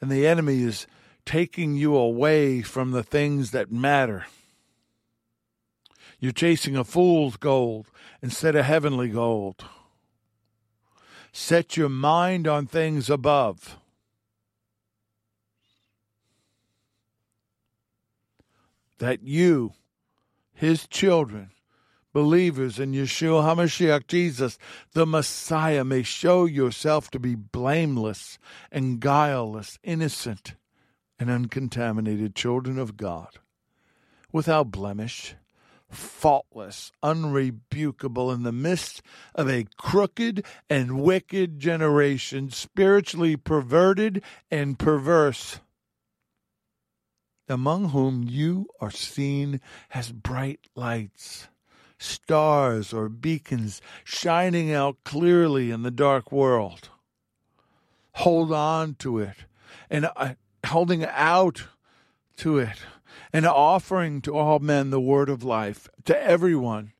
And 0.00 0.10
the 0.10 0.26
enemy 0.26 0.62
is 0.62 0.86
taking 1.24 1.74
you 1.74 1.96
away 1.96 2.62
from 2.62 2.92
the 2.92 3.02
things 3.02 3.50
that 3.50 3.72
matter. 3.72 4.26
You're 6.20 6.32
chasing 6.32 6.76
a 6.76 6.84
fool's 6.84 7.36
gold 7.36 7.86
instead 8.22 8.56
of 8.56 8.64
heavenly 8.64 9.08
gold. 9.08 9.64
Set 11.32 11.76
your 11.76 11.88
mind 11.88 12.46
on 12.46 12.66
things 12.66 13.10
above. 13.10 13.76
That 18.98 19.22
you, 19.22 19.72
his 20.52 20.88
children, 20.88 21.50
believers 22.12 22.80
in 22.80 22.92
Yeshua 22.92 23.44
HaMashiach, 23.44 24.08
Jesus, 24.08 24.58
the 24.92 25.06
Messiah, 25.06 25.84
may 25.84 26.02
show 26.02 26.46
yourself 26.46 27.10
to 27.10 27.20
be 27.20 27.36
blameless 27.36 28.38
and 28.72 28.98
guileless, 28.98 29.78
innocent 29.84 30.54
and 31.18 31.30
uncontaminated 31.30 32.34
children 32.34 32.78
of 32.78 32.96
God, 32.96 33.38
without 34.32 34.70
blemish 34.70 35.34
faultless, 35.90 36.92
unrebukable 37.02 38.34
in 38.34 38.42
the 38.42 38.52
midst 38.52 39.02
of 39.34 39.48
a 39.48 39.66
crooked 39.76 40.44
and 40.68 41.00
wicked 41.00 41.58
generation, 41.58 42.50
spiritually 42.50 43.36
perverted 43.36 44.22
and 44.50 44.78
perverse, 44.78 45.60
among 47.48 47.90
whom 47.90 48.24
you 48.28 48.68
are 48.80 48.90
seen 48.90 49.60
as 49.92 50.12
bright 50.12 50.60
lights, 50.74 51.48
stars 51.98 52.92
or 52.92 53.08
beacons 53.08 53.80
shining 54.04 54.72
out 54.72 54.96
clearly 55.04 55.70
in 55.70 55.82
the 55.82 55.90
dark 55.90 56.30
world. 56.30 56.90
Hold 58.12 58.52
on 58.52 58.94
to 58.96 59.18
it 59.18 59.36
and 59.90 60.10
uh, 60.16 60.34
holding 60.66 61.04
out 61.04 61.64
to 62.36 62.58
it 62.58 62.78
and 63.32 63.46
offering 63.46 64.20
to 64.22 64.36
all 64.36 64.58
men 64.58 64.90
the 64.90 65.00
word 65.00 65.28
of 65.28 65.42
life 65.42 65.88
to 66.04 66.20
everyone 66.22 66.92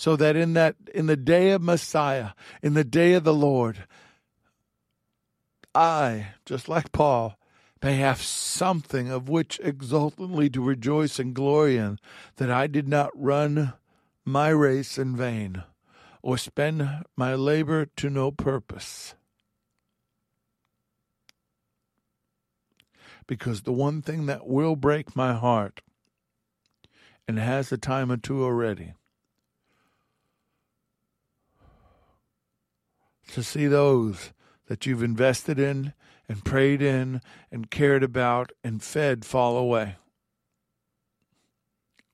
so 0.00 0.16
that 0.16 0.34
in 0.34 0.54
that 0.54 0.76
in 0.94 1.06
the 1.06 1.16
day 1.16 1.50
of 1.50 1.60
Messiah, 1.60 2.30
in 2.62 2.72
the 2.72 2.84
day 2.84 3.12
of 3.12 3.22
the 3.22 3.34
Lord, 3.34 3.84
I, 5.74 6.28
just 6.46 6.70
like 6.70 6.90
Paul, 6.90 7.38
may 7.82 7.96
have 7.96 8.22
something 8.22 9.10
of 9.10 9.28
which 9.28 9.60
exultantly 9.62 10.48
to 10.50 10.62
rejoice 10.62 11.18
and 11.18 11.34
glory 11.34 11.76
in, 11.76 11.98
that 12.36 12.50
I 12.50 12.66
did 12.66 12.88
not 12.88 13.10
run 13.14 13.74
my 14.24 14.48
race 14.48 14.96
in 14.96 15.16
vain, 15.16 15.64
or 16.22 16.38
spend 16.38 17.04
my 17.14 17.34
labor 17.34 17.84
to 17.96 18.08
no 18.08 18.30
purpose. 18.30 19.14
Because 23.30 23.62
the 23.62 23.72
one 23.72 24.02
thing 24.02 24.26
that 24.26 24.44
will 24.44 24.74
break 24.74 25.14
my 25.14 25.32
heart, 25.32 25.82
and 27.28 27.38
has 27.38 27.70
a 27.70 27.78
time 27.78 28.10
or 28.10 28.16
two 28.16 28.42
already, 28.42 28.92
to 33.28 33.40
see 33.44 33.68
those 33.68 34.32
that 34.66 34.84
you've 34.84 35.04
invested 35.04 35.60
in 35.60 35.92
and 36.28 36.44
prayed 36.44 36.82
in 36.82 37.20
and 37.52 37.70
cared 37.70 38.02
about 38.02 38.50
and 38.64 38.82
fed 38.82 39.24
fall 39.24 39.56
away. 39.56 39.94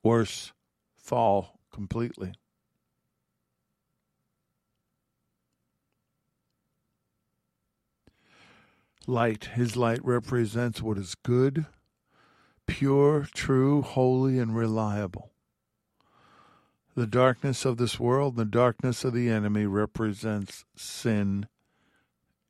Worse, 0.02 0.52
fall 0.98 1.58
completely. 1.72 2.34
Light, 9.06 9.44
his 9.54 9.76
light 9.76 10.04
represents 10.04 10.82
what 10.82 10.98
is 10.98 11.14
good, 11.14 11.66
pure, 12.66 13.28
true, 13.32 13.82
holy, 13.82 14.38
and 14.38 14.56
reliable. 14.56 15.30
The 16.96 17.06
darkness 17.06 17.64
of 17.64 17.76
this 17.76 18.00
world, 18.00 18.36
the 18.36 18.44
darkness 18.44 19.04
of 19.04 19.12
the 19.12 19.28
enemy 19.28 19.66
represents 19.66 20.64
sin 20.74 21.46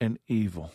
and 0.00 0.18
evil. 0.28 0.72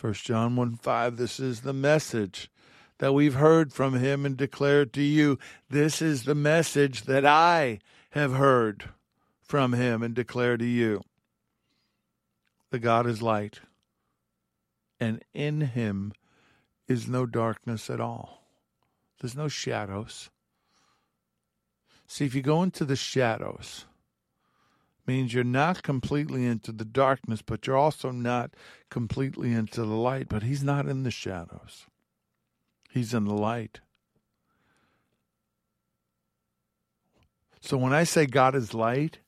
1 0.00 0.12
John 0.14 0.56
1 0.56 0.76
5, 0.76 1.16
this 1.16 1.40
is 1.40 1.62
the 1.62 1.72
message 1.72 2.50
that 2.98 3.14
we've 3.14 3.34
heard 3.34 3.72
from 3.72 3.94
him 3.94 4.26
and 4.26 4.36
declared 4.36 4.92
to 4.92 5.02
you. 5.02 5.38
This 5.70 6.02
is 6.02 6.24
the 6.24 6.34
message 6.34 7.04
that 7.04 7.24
I 7.24 7.78
have 8.10 8.34
heard 8.34 8.90
from 9.42 9.72
him 9.72 10.02
and 10.02 10.14
declared 10.14 10.60
to 10.60 10.66
you. 10.66 11.02
The 12.74 12.80
God 12.80 13.06
is 13.06 13.22
light, 13.22 13.60
and 14.98 15.22
in 15.32 15.60
him 15.60 16.12
is 16.88 17.06
no 17.06 17.24
darkness 17.24 17.88
at 17.88 18.00
all. 18.00 18.48
There's 19.20 19.36
no 19.36 19.46
shadows. 19.46 20.28
See, 22.08 22.24
if 22.24 22.34
you 22.34 22.42
go 22.42 22.64
into 22.64 22.84
the 22.84 22.96
shadows, 22.96 23.84
means 25.06 25.32
you're 25.32 25.44
not 25.44 25.84
completely 25.84 26.46
into 26.46 26.72
the 26.72 26.84
darkness, 26.84 27.42
but 27.42 27.64
you're 27.64 27.76
also 27.76 28.10
not 28.10 28.54
completely 28.90 29.52
into 29.52 29.82
the 29.82 29.94
light. 29.94 30.26
But 30.28 30.42
he's 30.42 30.64
not 30.64 30.88
in 30.88 31.04
the 31.04 31.12
shadows. 31.12 31.86
He's 32.90 33.14
in 33.14 33.26
the 33.26 33.34
light. 33.34 33.82
So 37.60 37.76
when 37.76 37.92
I 37.92 38.02
say 38.02 38.26
God 38.26 38.56
is 38.56 38.74
light, 38.74 39.20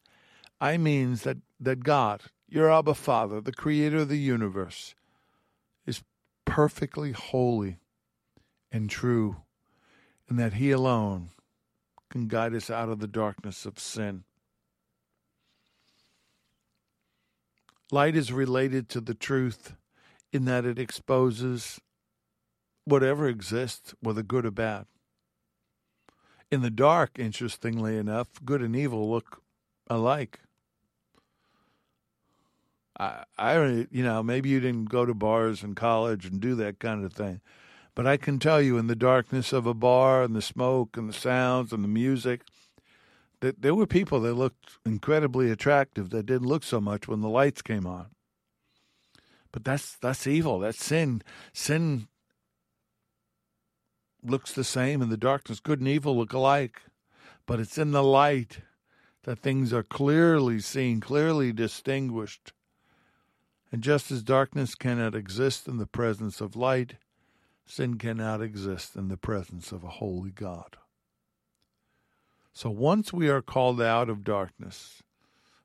I 0.60 0.78
means 0.78 1.22
that, 1.22 1.36
that 1.60 1.84
God, 1.84 2.22
your 2.48 2.70
Abba 2.70 2.94
Father, 2.94 3.40
the 3.40 3.52
creator 3.52 3.98
of 3.98 4.08
the 4.08 4.18
universe, 4.18 4.94
is 5.86 6.02
perfectly 6.44 7.12
holy 7.12 7.78
and 8.70 8.88
true, 8.88 9.36
and 10.28 10.38
that 10.38 10.54
He 10.54 10.70
alone 10.70 11.30
can 12.10 12.28
guide 12.28 12.54
us 12.54 12.70
out 12.70 12.88
of 12.88 13.00
the 13.00 13.08
darkness 13.08 13.66
of 13.66 13.78
sin. 13.78 14.24
Light 17.90 18.16
is 18.16 18.32
related 18.32 18.88
to 18.90 19.00
the 19.00 19.14
truth 19.14 19.74
in 20.32 20.44
that 20.44 20.64
it 20.64 20.78
exposes 20.78 21.80
whatever 22.84 23.28
exists, 23.28 23.94
whether 24.00 24.22
good 24.22 24.44
or 24.44 24.50
bad. 24.50 24.86
In 26.50 26.62
the 26.62 26.70
dark, 26.70 27.18
interestingly 27.18 27.96
enough, 27.96 28.28
good 28.44 28.62
and 28.62 28.74
evil 28.74 29.10
look 29.10 29.42
alike. 29.88 30.40
I, 32.98 33.24
I, 33.38 33.86
you 33.90 34.02
know, 34.02 34.22
maybe 34.22 34.48
you 34.48 34.60
didn't 34.60 34.88
go 34.88 35.04
to 35.04 35.14
bars 35.14 35.62
in 35.62 35.74
college 35.74 36.24
and 36.24 36.40
do 36.40 36.54
that 36.56 36.78
kind 36.78 37.04
of 37.04 37.12
thing, 37.12 37.40
but 37.94 38.06
I 38.06 38.16
can 38.16 38.38
tell 38.38 38.60
you, 38.60 38.78
in 38.78 38.86
the 38.86 38.96
darkness 38.96 39.52
of 39.52 39.66
a 39.66 39.74
bar 39.74 40.22
and 40.22 40.34
the 40.34 40.42
smoke 40.42 40.96
and 40.96 41.08
the 41.08 41.14
sounds 41.14 41.72
and 41.72 41.84
the 41.84 41.88
music, 41.88 42.42
that 43.40 43.62
there 43.62 43.74
were 43.74 43.86
people 43.86 44.20
that 44.20 44.34
looked 44.34 44.78
incredibly 44.84 45.50
attractive 45.50 46.10
that 46.10 46.26
didn't 46.26 46.48
look 46.48 46.64
so 46.64 46.80
much 46.80 47.06
when 47.06 47.20
the 47.20 47.28
lights 47.28 47.62
came 47.62 47.86
on. 47.86 48.06
But 49.52 49.64
that's 49.64 49.96
that's 49.96 50.26
evil. 50.26 50.58
That's 50.58 50.82
sin. 50.82 51.22
Sin 51.52 52.08
looks 54.22 54.52
the 54.52 54.64
same 54.64 55.00
in 55.00 55.08
the 55.08 55.16
darkness. 55.16 55.60
Good 55.60 55.80
and 55.80 55.88
evil 55.88 56.16
look 56.16 56.32
alike, 56.32 56.82
but 57.46 57.60
it's 57.60 57.78
in 57.78 57.92
the 57.92 58.02
light 58.02 58.60
that 59.24 59.38
things 59.38 59.72
are 59.72 59.82
clearly 59.82 60.60
seen, 60.60 61.00
clearly 61.00 61.52
distinguished. 61.52 62.52
And 63.72 63.82
just 63.82 64.10
as 64.10 64.22
darkness 64.22 64.74
cannot 64.74 65.14
exist 65.14 65.66
in 65.66 65.78
the 65.78 65.86
presence 65.86 66.40
of 66.40 66.56
light, 66.56 66.94
sin 67.66 67.98
cannot 67.98 68.40
exist 68.40 68.96
in 68.96 69.08
the 69.08 69.16
presence 69.16 69.72
of 69.72 69.82
a 69.82 69.88
holy 69.88 70.30
God. 70.30 70.76
So 72.52 72.70
once 72.70 73.12
we 73.12 73.28
are 73.28 73.42
called 73.42 73.82
out 73.82 74.08
of 74.08 74.24
darkness 74.24 75.02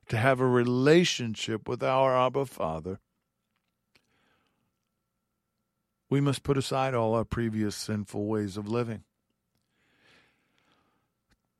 to 0.08 0.18
have 0.18 0.40
a 0.40 0.46
relationship 0.46 1.68
with 1.68 1.82
our 1.82 2.14
Abba 2.14 2.44
Father, 2.44 2.98
we 6.10 6.20
must 6.20 6.42
put 6.42 6.58
aside 6.58 6.92
all 6.92 7.14
our 7.14 7.24
previous 7.24 7.74
sinful 7.74 8.26
ways 8.26 8.58
of 8.58 8.68
living. 8.68 9.04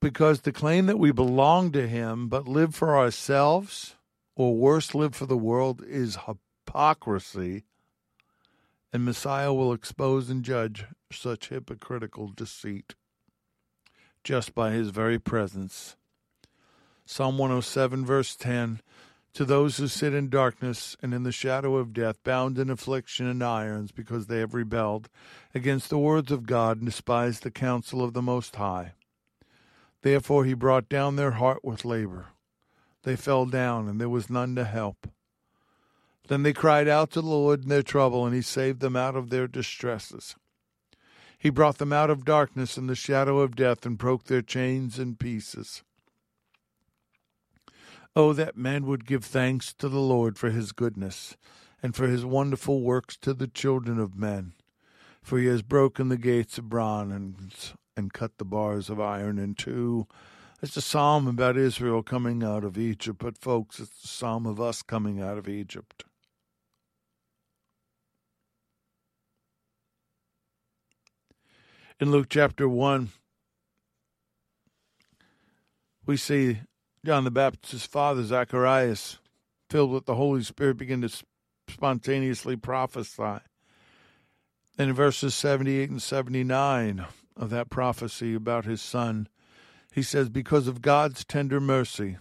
Because 0.00 0.40
to 0.40 0.52
claim 0.52 0.84
that 0.86 0.98
we 0.98 1.12
belong 1.12 1.72
to 1.72 1.88
Him 1.88 2.28
but 2.28 2.46
live 2.46 2.74
for 2.74 2.94
ourselves, 2.98 3.94
or 4.34 4.56
worse, 4.56 4.94
live 4.94 5.14
for 5.14 5.26
the 5.26 5.36
world, 5.36 5.82
is 5.86 6.18
hypocrisy, 6.26 7.64
and 8.92 9.04
Messiah 9.04 9.52
will 9.52 9.72
expose 9.72 10.30
and 10.30 10.44
judge 10.44 10.84
such 11.10 11.48
hypocritical 11.48 12.28
deceit 12.28 12.94
just 14.24 14.54
by 14.54 14.70
his 14.70 14.90
very 14.90 15.18
presence. 15.18 15.96
Psalm 17.04 17.38
107, 17.38 18.04
verse 18.06 18.36
10 18.36 18.80
To 19.34 19.44
those 19.44 19.76
who 19.76 19.88
sit 19.88 20.14
in 20.14 20.28
darkness 20.28 20.96
and 21.02 21.12
in 21.12 21.24
the 21.24 21.32
shadow 21.32 21.76
of 21.76 21.92
death, 21.92 22.22
bound 22.22 22.58
in 22.58 22.70
affliction 22.70 23.26
and 23.26 23.42
irons, 23.42 23.90
because 23.92 24.26
they 24.26 24.38
have 24.38 24.54
rebelled 24.54 25.08
against 25.54 25.90
the 25.90 25.98
words 25.98 26.30
of 26.30 26.46
God 26.46 26.78
and 26.78 26.86
despised 26.86 27.42
the 27.42 27.50
counsel 27.50 28.02
of 28.02 28.12
the 28.12 28.22
Most 28.22 28.56
High. 28.56 28.92
Therefore 30.02 30.44
he 30.44 30.54
brought 30.54 30.88
down 30.88 31.16
their 31.16 31.32
heart 31.32 31.64
with 31.64 31.84
labor. 31.84 32.28
They 33.02 33.16
fell 33.16 33.46
down, 33.46 33.88
and 33.88 34.00
there 34.00 34.08
was 34.08 34.30
none 34.30 34.54
to 34.56 34.64
help. 34.64 35.08
Then 36.28 36.42
they 36.42 36.52
cried 36.52 36.88
out 36.88 37.10
to 37.12 37.20
the 37.20 37.26
Lord 37.28 37.64
in 37.64 37.68
their 37.68 37.82
trouble, 37.82 38.24
and 38.24 38.34
he 38.34 38.42
saved 38.42 38.80
them 38.80 38.96
out 38.96 39.16
of 39.16 39.30
their 39.30 39.48
distresses. 39.48 40.36
He 41.38 41.50
brought 41.50 41.78
them 41.78 41.92
out 41.92 42.10
of 42.10 42.24
darkness 42.24 42.76
and 42.76 42.88
the 42.88 42.94
shadow 42.94 43.40
of 43.40 43.56
death 43.56 43.84
and 43.84 43.98
broke 43.98 44.24
their 44.24 44.42
chains 44.42 45.00
in 45.00 45.16
pieces. 45.16 45.82
Oh, 48.14 48.32
that 48.32 48.56
men 48.56 48.86
would 48.86 49.06
give 49.06 49.24
thanks 49.24 49.72
to 49.74 49.88
the 49.88 49.98
Lord 49.98 50.38
for 50.38 50.50
his 50.50 50.70
goodness 50.70 51.36
and 51.82 51.96
for 51.96 52.06
his 52.06 52.24
wonderful 52.24 52.82
works 52.82 53.16
to 53.22 53.34
the 53.34 53.48
children 53.48 53.98
of 53.98 54.14
men. 54.14 54.52
For 55.20 55.38
he 55.38 55.46
has 55.46 55.62
broken 55.62 56.08
the 56.08 56.16
gates 56.16 56.58
of 56.58 56.68
bronze 56.68 57.12
and, 57.12 57.54
and 57.96 58.12
cut 58.12 58.38
the 58.38 58.44
bars 58.44 58.88
of 58.88 59.00
iron 59.00 59.38
in 59.38 59.54
two. 59.54 60.06
It's 60.62 60.76
a 60.76 60.80
psalm 60.80 61.26
about 61.26 61.56
Israel 61.56 62.02
coming 62.02 62.44
out 62.44 62.62
of 62.62 62.78
Egypt, 62.78 63.18
but 63.18 63.36
folks, 63.36 63.80
it's 63.80 64.04
a 64.04 64.08
psalm 64.08 64.46
of 64.46 64.60
us 64.60 64.82
coming 64.82 65.20
out 65.20 65.36
of 65.36 65.48
Egypt. 65.48 66.04
in 72.02 72.10
Luke 72.10 72.26
chapter 72.28 72.68
1, 72.68 73.10
we 76.04 76.16
see 76.16 76.58
John 77.06 77.22
the 77.22 77.30
Baptist's 77.30 77.86
father, 77.86 78.24
Zacharias, 78.24 79.20
filled 79.70 79.92
with 79.92 80.06
the 80.06 80.16
Holy 80.16 80.42
Spirit, 80.42 80.78
begin 80.78 81.02
to 81.02 81.24
spontaneously 81.68 82.56
prophesy. 82.56 83.38
And 84.76 84.90
in 84.90 84.94
verses 84.94 85.36
78 85.36 85.90
and 85.90 86.02
79 86.02 87.06
of 87.36 87.50
that 87.50 87.70
prophecy 87.70 88.34
about 88.34 88.64
his 88.64 88.82
son, 88.82 89.28
he 89.92 90.02
says, 90.02 90.28
Because 90.28 90.66
of 90.66 90.82
God's 90.82 91.24
tender 91.24 91.60
mercy, 91.60 92.18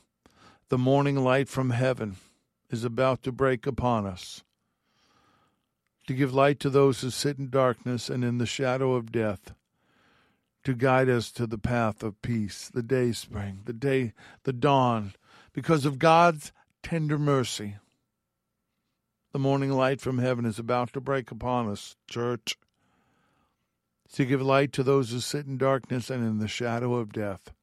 the 0.69 0.77
morning 0.77 1.17
light 1.17 1.49
from 1.49 1.71
heaven 1.71 2.17
is 2.69 2.83
about 2.83 3.23
to 3.23 3.31
break 3.31 3.65
upon 3.65 4.05
us, 4.05 4.43
to 6.07 6.13
give 6.13 6.33
light 6.33 6.59
to 6.59 6.69
those 6.69 7.01
who 7.01 7.09
sit 7.09 7.37
in 7.37 7.49
darkness 7.49 8.09
and 8.09 8.23
in 8.23 8.37
the 8.37 8.45
shadow 8.45 8.93
of 8.93 9.11
death 9.11 9.53
to 10.63 10.73
guide 10.73 11.09
us 11.09 11.31
to 11.31 11.47
the 11.47 11.57
path 11.57 12.03
of 12.03 12.21
peace, 12.21 12.69
the 12.73 12.83
day 12.83 13.11
spring, 13.11 13.61
the 13.65 13.73
day, 13.73 14.13
the 14.43 14.53
dawn, 14.53 15.13
because 15.53 15.85
of 15.85 15.99
God's 15.99 16.51
tender 16.83 17.17
mercy. 17.17 17.77
The 19.31 19.39
morning 19.39 19.71
light 19.71 20.01
from 20.01 20.19
heaven 20.19 20.45
is 20.45 20.59
about 20.59 20.93
to 20.93 21.01
break 21.01 21.31
upon 21.31 21.69
us, 21.69 21.95
church, 22.07 22.57
to 24.13 24.25
give 24.25 24.41
light 24.41 24.73
to 24.73 24.83
those 24.83 25.11
who 25.11 25.19
sit 25.19 25.45
in 25.45 25.57
darkness 25.57 26.09
and 26.09 26.23
in 26.23 26.39
the 26.39 26.47
shadow 26.47 26.95
of 26.95 27.13
death, 27.13 27.53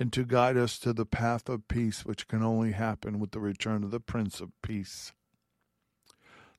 and 0.00 0.12
to 0.12 0.24
guide 0.24 0.56
us 0.56 0.80
to 0.80 0.92
the 0.92 1.06
path 1.06 1.48
of 1.48 1.68
peace, 1.68 2.04
which 2.04 2.26
can 2.26 2.42
only 2.42 2.72
happen 2.72 3.20
with 3.20 3.30
the 3.30 3.38
return 3.38 3.84
of 3.84 3.92
the 3.92 4.00
Prince 4.00 4.40
of 4.40 4.50
Peace. 4.62 5.12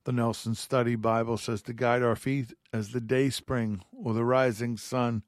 The 0.06 0.14
Nelson 0.14 0.56
Study 0.56 0.96
Bible 0.96 1.38
says 1.38 1.62
to 1.64 1.74
guide 1.74 2.02
our 2.02 2.16
feet 2.16 2.54
as 2.72 2.92
the 2.92 3.02
day 3.02 3.30
spring 3.30 3.84
or 3.92 4.14
the 4.14 4.24
rising 4.24 4.78
sun 4.78 5.24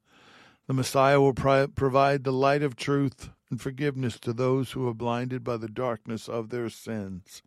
the 0.66 0.72
Messiah 0.72 1.20
will 1.20 1.34
provide 1.34 2.24
the 2.24 2.32
light 2.32 2.62
of 2.62 2.74
truth 2.74 3.28
and 3.50 3.60
forgiveness 3.60 4.18
to 4.20 4.32
those 4.32 4.72
who 4.72 4.88
are 4.88 4.94
blinded 4.94 5.44
by 5.44 5.58
the 5.58 5.68
darkness 5.68 6.26
of 6.26 6.48
their 6.48 6.70
sins. 6.70 7.42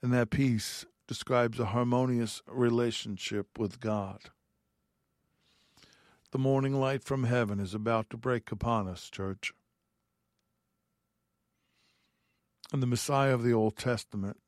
And 0.00 0.12
that 0.12 0.30
peace 0.30 0.86
describes 1.08 1.58
a 1.58 1.66
harmonious 1.66 2.42
relationship 2.46 3.58
with 3.58 3.80
God. 3.80 4.30
The 6.30 6.38
morning 6.38 6.78
light 6.78 7.02
from 7.02 7.24
heaven 7.24 7.58
is 7.58 7.74
about 7.74 8.10
to 8.10 8.16
break 8.16 8.52
upon 8.52 8.86
us, 8.86 9.10
church. 9.10 9.52
And 12.72 12.82
the 12.82 12.86
Messiah 12.86 13.34
of 13.34 13.42
the 13.42 13.52
Old 13.52 13.76
Testament 13.76 14.38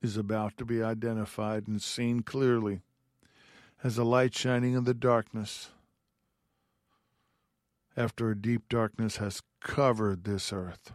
is 0.00 0.16
about 0.16 0.56
to 0.56 0.64
be 0.64 0.82
identified 0.82 1.66
and 1.66 1.82
seen 1.82 2.22
clearly 2.22 2.80
as 3.82 3.98
a 3.98 4.04
light 4.04 4.34
shining 4.34 4.74
in 4.74 4.84
the 4.84 4.94
darkness 4.94 5.70
after 7.96 8.30
a 8.30 8.36
deep 8.36 8.68
darkness 8.68 9.16
has 9.16 9.42
covered 9.60 10.24
this 10.24 10.52
earth. 10.52 10.92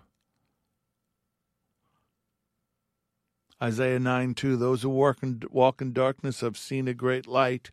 Isaiah 3.64 4.00
9 4.00 4.34
2 4.34 4.58
Those 4.58 4.82
who 4.82 4.90
walk 4.90 5.24
in, 5.24 5.42
walk 5.50 5.82
in 5.82 5.94
darkness 5.94 6.42
have 6.42 6.58
seen 6.58 6.90
a 6.90 6.94
great 6.94 7.26
light. 7.26 7.72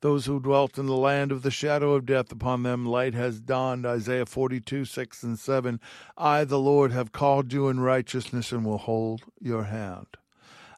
Those 0.00 0.26
who 0.26 0.38
dwelt 0.38 0.78
in 0.78 0.86
the 0.86 0.96
land 0.96 1.32
of 1.32 1.42
the 1.42 1.50
shadow 1.50 1.94
of 1.94 2.06
death, 2.06 2.30
upon 2.30 2.62
them 2.62 2.86
light 2.86 3.14
has 3.14 3.40
dawned. 3.40 3.84
Isaiah 3.84 4.26
42 4.26 4.84
6 4.84 5.22
and 5.24 5.36
7 5.36 5.80
I, 6.16 6.44
the 6.44 6.60
Lord, 6.60 6.92
have 6.92 7.10
called 7.10 7.52
you 7.52 7.68
in 7.68 7.80
righteousness 7.80 8.52
and 8.52 8.64
will 8.64 8.78
hold 8.78 9.22
your 9.40 9.64
hand. 9.64 10.06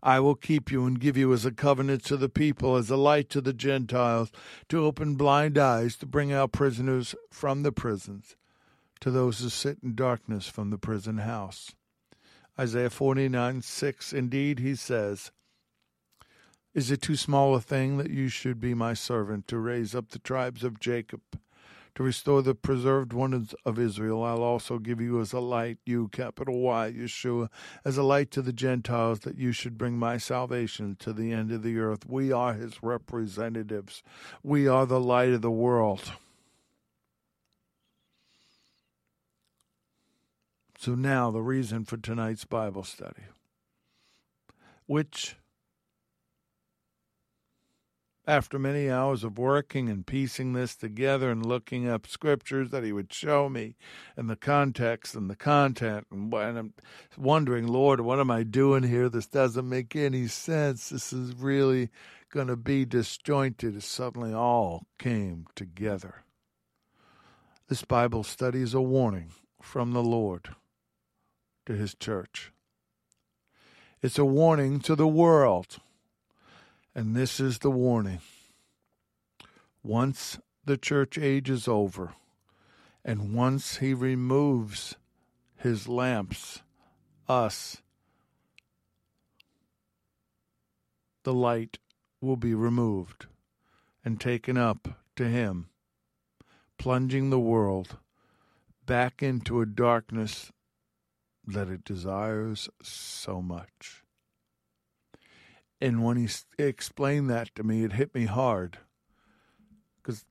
I 0.02 0.20
will 0.20 0.34
keep 0.34 0.70
you 0.70 0.86
and 0.86 1.00
give 1.00 1.18
you 1.18 1.34
as 1.34 1.44
a 1.44 1.50
covenant 1.50 2.04
to 2.04 2.16
the 2.16 2.28
people, 2.30 2.76
as 2.76 2.88
a 2.88 2.96
light 2.96 3.28
to 3.30 3.42
the 3.42 3.52
Gentiles, 3.52 4.30
to 4.70 4.84
open 4.84 5.16
blind 5.16 5.58
eyes, 5.58 5.96
to 5.96 6.06
bring 6.06 6.32
out 6.32 6.52
prisoners 6.52 7.14
from 7.30 7.62
the 7.62 7.72
prisons, 7.72 8.36
to 9.00 9.10
those 9.10 9.40
who 9.40 9.50
sit 9.50 9.78
in 9.82 9.94
darkness 9.94 10.46
from 10.48 10.70
the 10.70 10.78
prison 10.78 11.18
house. 11.18 11.74
Isaiah 12.58 12.90
49 12.90 13.60
6. 13.60 14.12
Indeed, 14.14 14.60
he 14.60 14.74
says, 14.74 15.30
Is 16.74 16.90
it 16.90 17.02
too 17.02 17.16
small 17.16 17.54
a 17.54 17.60
thing 17.60 17.98
that 17.98 18.10
you 18.10 18.28
should 18.28 18.60
be 18.60 18.72
my 18.72 18.94
servant 18.94 19.46
to 19.48 19.58
raise 19.58 19.94
up 19.94 20.08
the 20.08 20.18
tribes 20.18 20.64
of 20.64 20.80
Jacob? 20.80 21.20
To 21.96 22.02
restore 22.02 22.42
the 22.42 22.54
preserved 22.54 23.14
ones 23.14 23.54
of 23.64 23.78
Israel, 23.78 24.22
I'll 24.22 24.42
also 24.42 24.78
give 24.78 25.00
you 25.00 25.18
as 25.18 25.32
a 25.32 25.40
light, 25.40 25.78
you, 25.86 26.08
capital 26.08 26.60
Y, 26.60 26.92
Yeshua, 26.94 27.48
as 27.86 27.96
a 27.96 28.02
light 28.02 28.30
to 28.32 28.42
the 28.42 28.52
Gentiles, 28.52 29.20
that 29.20 29.38
you 29.38 29.52
should 29.52 29.78
bring 29.78 29.98
my 29.98 30.18
salvation 30.18 30.96
to 31.00 31.14
the 31.14 31.32
end 31.32 31.50
of 31.52 31.62
the 31.62 31.78
earth. 31.78 32.06
We 32.06 32.32
are 32.32 32.52
his 32.52 32.82
representatives. 32.82 34.02
We 34.42 34.68
are 34.68 34.84
the 34.84 35.00
light 35.00 35.30
of 35.30 35.40
the 35.40 35.50
world. 35.50 36.12
So 40.86 40.94
now 40.94 41.32
the 41.32 41.42
reason 41.42 41.84
for 41.84 41.96
tonight's 41.96 42.44
Bible 42.44 42.84
study, 42.84 43.24
which 44.86 45.34
after 48.24 48.56
many 48.56 48.88
hours 48.88 49.24
of 49.24 49.36
working 49.36 49.88
and 49.88 50.06
piecing 50.06 50.52
this 50.52 50.76
together 50.76 51.28
and 51.28 51.44
looking 51.44 51.88
up 51.88 52.06
scriptures 52.06 52.70
that 52.70 52.84
he 52.84 52.92
would 52.92 53.12
show 53.12 53.48
me 53.48 53.74
and 54.16 54.30
the 54.30 54.36
context 54.36 55.16
and 55.16 55.28
the 55.28 55.34
content 55.34 56.06
and, 56.12 56.32
I'm 56.32 56.72
wondering, 57.18 57.66
Lord, 57.66 58.00
what 58.00 58.20
am 58.20 58.30
I 58.30 58.44
doing 58.44 58.84
here? 58.84 59.08
This 59.08 59.26
doesn't 59.26 59.68
make 59.68 59.96
any 59.96 60.28
sense. 60.28 60.90
This 60.90 61.12
is 61.12 61.34
really 61.34 61.90
going 62.32 62.46
to 62.46 62.54
be 62.54 62.84
disjointed. 62.84 63.82
Suddenly 63.82 64.32
all 64.32 64.86
came 65.00 65.48
together. 65.56 66.22
This 67.68 67.82
Bible 67.82 68.22
study 68.22 68.62
is 68.62 68.72
a 68.72 68.80
warning 68.80 69.32
from 69.60 69.90
the 69.90 70.04
Lord 70.04 70.50
to 71.66 71.74
his 71.74 71.94
church. 71.94 72.52
It's 74.02 74.18
a 74.18 74.24
warning 74.24 74.80
to 74.80 74.94
the 74.94 75.06
world. 75.06 75.78
And 76.94 77.14
this 77.14 77.40
is 77.40 77.58
the 77.58 77.70
warning. 77.70 78.20
Once 79.82 80.38
the 80.64 80.76
church 80.76 81.18
age 81.18 81.50
is 81.50 81.68
over, 81.68 82.14
and 83.04 83.34
once 83.34 83.76
he 83.76 83.92
removes 83.94 84.96
his 85.56 85.86
lamps, 85.86 86.62
us, 87.28 87.82
the 91.24 91.34
light 91.34 91.78
will 92.20 92.36
be 92.36 92.54
removed 92.54 93.26
and 94.04 94.20
taken 94.20 94.56
up 94.56 95.00
to 95.16 95.28
him, 95.28 95.68
plunging 96.78 97.30
the 97.30 97.38
world 97.38 97.98
back 98.86 99.22
into 99.22 99.60
a 99.60 99.66
darkness 99.66 100.52
that 101.46 101.68
it 101.68 101.84
desires 101.84 102.68
so 102.82 103.40
much. 103.40 104.02
And 105.80 106.02
when 106.02 106.16
he 106.16 106.28
explained 106.58 107.28
that 107.30 107.54
to 107.54 107.62
me, 107.62 107.84
it 107.84 107.92
hit 107.92 108.14
me 108.14 108.24
hard 108.24 108.78
because 110.02 110.24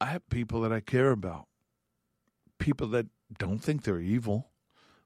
I 0.00 0.06
have 0.06 0.28
people 0.28 0.60
that 0.60 0.72
I 0.72 0.80
care 0.80 1.10
about, 1.10 1.46
people 2.58 2.86
that 2.88 3.06
don't 3.38 3.60
think 3.60 3.82
they're 3.82 4.00
evil, 4.00 4.48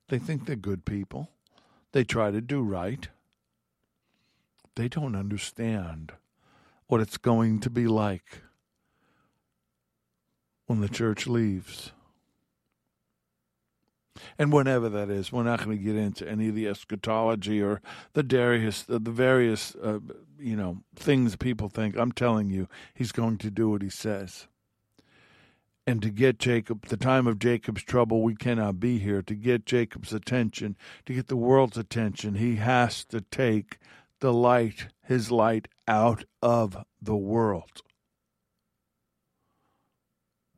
they 0.09 0.19
think 0.19 0.47
they're 0.47 0.57
good 0.57 0.85
people, 0.85 1.31
they 1.93 2.05
try 2.05 2.31
to 2.31 2.41
do 2.41 2.61
right. 2.61 3.09
They 4.75 4.89
don't 4.89 5.15
understand 5.15 6.13
what 6.87 7.01
it's 7.01 7.19
going 7.19 7.61
to 7.61 7.71
be 7.71 7.87
like 7.87 8.43
when 10.67 10.81
the 10.81 10.89
church 10.89 11.27
leaves. 11.27 11.93
And 14.39 14.53
whenever 14.53 14.89
that 14.89 15.11
is, 15.11 15.33
we're 15.33 15.43
not 15.43 15.65
going 15.65 15.77
to 15.77 15.83
get 15.83 15.97
into 15.97 16.29
any 16.29 16.49
of 16.49 16.55
the 16.55 16.69
eschatology 16.69 17.63
or 17.63 17.81
the 18.15 18.23
the, 18.23 18.99
the 18.99 19.11
various, 19.11 19.75
uh, 19.77 20.01
you 20.39 20.57
know, 20.57 20.79
things 20.97 21.37
people 21.37 21.69
think. 21.69 21.97
I'm 21.97 22.13
telling 22.13 22.51
you, 22.51 22.69
he's 22.95 23.13
going 23.13 23.39
to 23.39 23.51
do 23.51 23.71
what 23.71 23.83
he 23.83 23.91
says. 23.91 24.49
And 25.87 26.01
to 26.03 26.11
get 26.11 26.39
Jacob, 26.39 26.87
the 26.87 26.97
time 26.97 27.27
of 27.27 27.41
Jacob's 27.41 27.83
trouble, 27.83 28.23
we 28.23 28.37
cannot 28.37 28.79
be 28.79 28.99
here. 28.99 29.21
To 29.23 29.35
get 29.35 29.67
Jacob's 29.67 30.13
attention, 30.13 30.77
to 31.07 31.15
get 31.15 31.27
the 31.27 31.37
world's 31.37 31.77
attention, 31.77 32.37
he 32.37 32.57
has 32.57 33.05
to 33.07 33.21
take 33.21 33.79
the 34.21 34.33
light, 34.33 34.87
his 35.03 35.33
light, 35.33 35.67
out 35.89 36.25
of 36.41 36.85
the 37.01 37.17
world. 37.17 37.83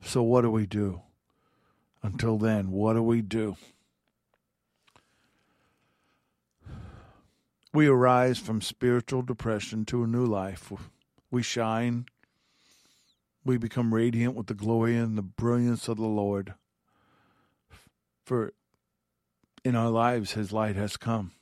So, 0.02 0.22
what 0.22 0.42
do 0.42 0.50
we 0.50 0.66
do? 0.66 1.00
Until 2.04 2.36
then, 2.36 2.70
what 2.70 2.92
do 2.92 3.02
we 3.02 3.22
do? 3.22 3.56
We 7.72 7.86
arise 7.86 8.38
from 8.38 8.60
spiritual 8.60 9.22
depression 9.22 9.86
to 9.86 10.04
a 10.04 10.06
new 10.06 10.26
life. 10.26 10.70
We 11.30 11.42
shine. 11.42 12.04
We 13.42 13.56
become 13.56 13.94
radiant 13.94 14.34
with 14.34 14.48
the 14.48 14.54
glory 14.54 14.98
and 14.98 15.16
the 15.16 15.22
brilliance 15.22 15.88
of 15.88 15.96
the 15.96 16.02
Lord. 16.06 16.52
For 18.22 18.52
in 19.64 19.74
our 19.74 19.90
lives, 19.90 20.32
His 20.32 20.52
light 20.52 20.76
has 20.76 20.98
come. 20.98 21.32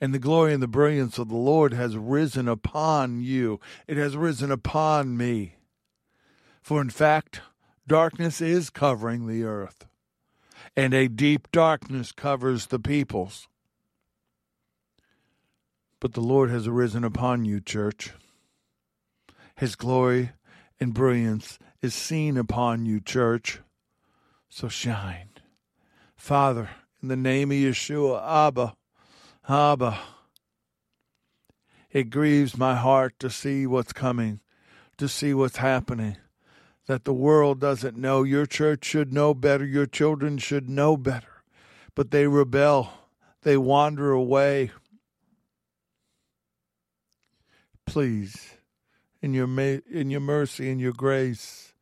And 0.00 0.14
the 0.14 0.18
glory 0.18 0.54
and 0.54 0.62
the 0.62 0.66
brilliance 0.66 1.18
of 1.18 1.28
the 1.28 1.36
Lord 1.36 1.74
has 1.74 1.98
risen 1.98 2.48
upon 2.48 3.20
you. 3.20 3.60
It 3.86 3.98
has 3.98 4.16
risen 4.16 4.50
upon 4.50 5.18
me. 5.18 5.56
For 6.62 6.80
in 6.80 6.88
fact, 6.88 7.42
Darkness 7.86 8.40
is 8.40 8.70
covering 8.70 9.26
the 9.26 9.44
earth, 9.44 9.84
and 10.74 10.94
a 10.94 11.06
deep 11.06 11.52
darkness 11.52 12.12
covers 12.12 12.66
the 12.66 12.78
peoples. 12.78 13.46
But 16.00 16.14
the 16.14 16.22
Lord 16.22 16.48
has 16.48 16.66
arisen 16.66 17.04
upon 17.04 17.44
you, 17.44 17.60
church. 17.60 18.12
His 19.56 19.76
glory 19.76 20.30
and 20.80 20.94
brilliance 20.94 21.58
is 21.82 21.94
seen 21.94 22.38
upon 22.38 22.86
you, 22.86 23.00
church. 23.00 23.60
So 24.48 24.68
shine. 24.68 25.28
Father, 26.16 26.70
in 27.02 27.08
the 27.08 27.16
name 27.16 27.50
of 27.50 27.58
Yeshua, 27.58 28.46
Abba, 28.46 28.76
Abba, 29.46 29.98
it 31.90 32.04
grieves 32.04 32.56
my 32.56 32.76
heart 32.76 33.18
to 33.18 33.28
see 33.28 33.66
what's 33.66 33.92
coming, 33.92 34.40
to 34.96 35.06
see 35.06 35.34
what's 35.34 35.58
happening 35.58 36.16
that 36.86 37.04
the 37.04 37.14
world 37.14 37.60
doesn't 37.60 37.96
know. 37.96 38.22
Your 38.22 38.46
church 38.46 38.84
should 38.84 39.12
know 39.12 39.34
better. 39.34 39.64
Your 39.64 39.86
children 39.86 40.38
should 40.38 40.68
know 40.68 40.96
better. 40.96 41.42
But 41.94 42.10
they 42.10 42.26
rebel, 42.26 42.92
they 43.42 43.56
wander 43.56 44.10
away. 44.10 44.70
Please, 47.86 48.54
in 49.22 49.34
your, 49.34 49.48
in 49.58 50.10
your 50.10 50.20
mercy 50.20 50.70
in 50.70 50.78
your 50.78 50.92
grace, 50.92 51.72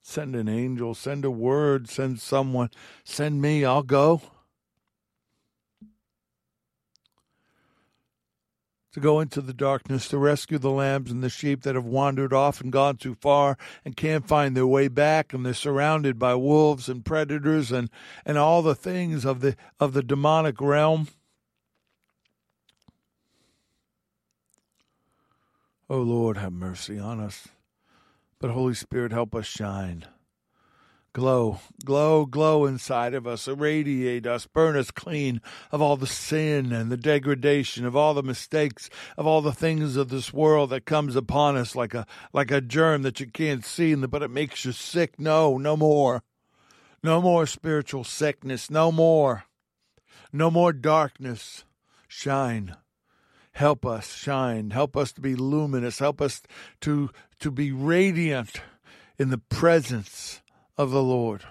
send 0.00 0.34
an 0.34 0.48
angel, 0.48 0.94
send 0.94 1.24
a 1.24 1.30
word, 1.30 1.88
send 1.88 2.20
someone, 2.20 2.70
send 3.04 3.42
me, 3.42 3.64
I'll 3.64 3.82
go. 3.82 4.22
To 8.92 9.00
go 9.00 9.20
into 9.20 9.40
the 9.40 9.54
darkness 9.54 10.08
to 10.08 10.18
rescue 10.18 10.58
the 10.58 10.70
lambs 10.70 11.10
and 11.10 11.22
the 11.22 11.28
sheep 11.28 11.62
that 11.62 11.74
have 11.74 11.84
wandered 11.84 12.32
off 12.32 12.60
and 12.60 12.72
gone 12.72 12.96
too 12.96 13.14
far 13.14 13.56
and 13.84 13.96
can't 13.96 14.26
find 14.26 14.56
their 14.56 14.66
way 14.66 14.88
back 14.88 15.32
and 15.32 15.46
they're 15.46 15.54
surrounded 15.54 16.18
by 16.18 16.34
wolves 16.34 16.88
and 16.88 17.04
predators 17.04 17.70
and, 17.70 17.88
and 18.24 18.36
all 18.36 18.62
the 18.62 18.74
things 18.74 19.24
of 19.24 19.40
the 19.40 19.56
of 19.78 19.92
the 19.92 20.02
demonic 20.02 20.60
realm. 20.60 21.08
Oh 25.88 26.02
Lord, 26.02 26.36
have 26.36 26.52
mercy 26.52 26.98
on 26.98 27.20
us. 27.20 27.48
But 28.38 28.50
Holy 28.50 28.74
Spirit, 28.74 29.12
help 29.12 29.34
us 29.34 29.46
shine. 29.46 30.06
Glow, 31.12 31.58
glow, 31.84 32.24
glow 32.24 32.66
inside 32.66 33.14
of 33.14 33.26
us, 33.26 33.48
irradiate 33.48 34.28
us, 34.28 34.46
burn 34.46 34.76
us 34.76 34.92
clean 34.92 35.40
of 35.72 35.82
all 35.82 35.96
the 35.96 36.06
sin 36.06 36.72
and 36.72 36.88
the 36.88 36.96
degradation, 36.96 37.84
of 37.84 37.96
all 37.96 38.14
the 38.14 38.22
mistakes, 38.22 38.88
of 39.16 39.26
all 39.26 39.40
the 39.40 39.52
things 39.52 39.96
of 39.96 40.08
this 40.08 40.32
world 40.32 40.70
that 40.70 40.84
comes 40.84 41.16
upon 41.16 41.56
us 41.56 41.74
like 41.74 41.94
a 41.94 42.06
like 42.32 42.52
a 42.52 42.60
germ 42.60 43.02
that 43.02 43.18
you 43.18 43.26
can't 43.26 43.64
see, 43.64 43.96
but 43.96 44.22
it 44.22 44.30
makes 44.30 44.64
you 44.64 44.70
sick. 44.70 45.18
No, 45.18 45.58
no 45.58 45.76
more. 45.76 46.22
No 47.02 47.20
more 47.20 47.44
spiritual 47.44 48.04
sickness. 48.04 48.70
No 48.70 48.92
more. 48.92 49.46
No 50.32 50.48
more 50.48 50.72
darkness. 50.72 51.64
Shine. 52.06 52.76
Help 53.52 53.84
us 53.84 54.14
shine. 54.14 54.70
Help 54.70 54.96
us 54.96 55.10
to 55.12 55.20
be 55.20 55.34
luminous. 55.34 55.98
Help 55.98 56.20
us 56.20 56.40
to 56.82 57.10
to 57.40 57.50
be 57.50 57.72
radiant 57.72 58.60
in 59.18 59.30
the 59.30 59.38
presence 59.38 60.40
of 60.80 60.92
the 60.92 61.02
Lord, 61.02 61.44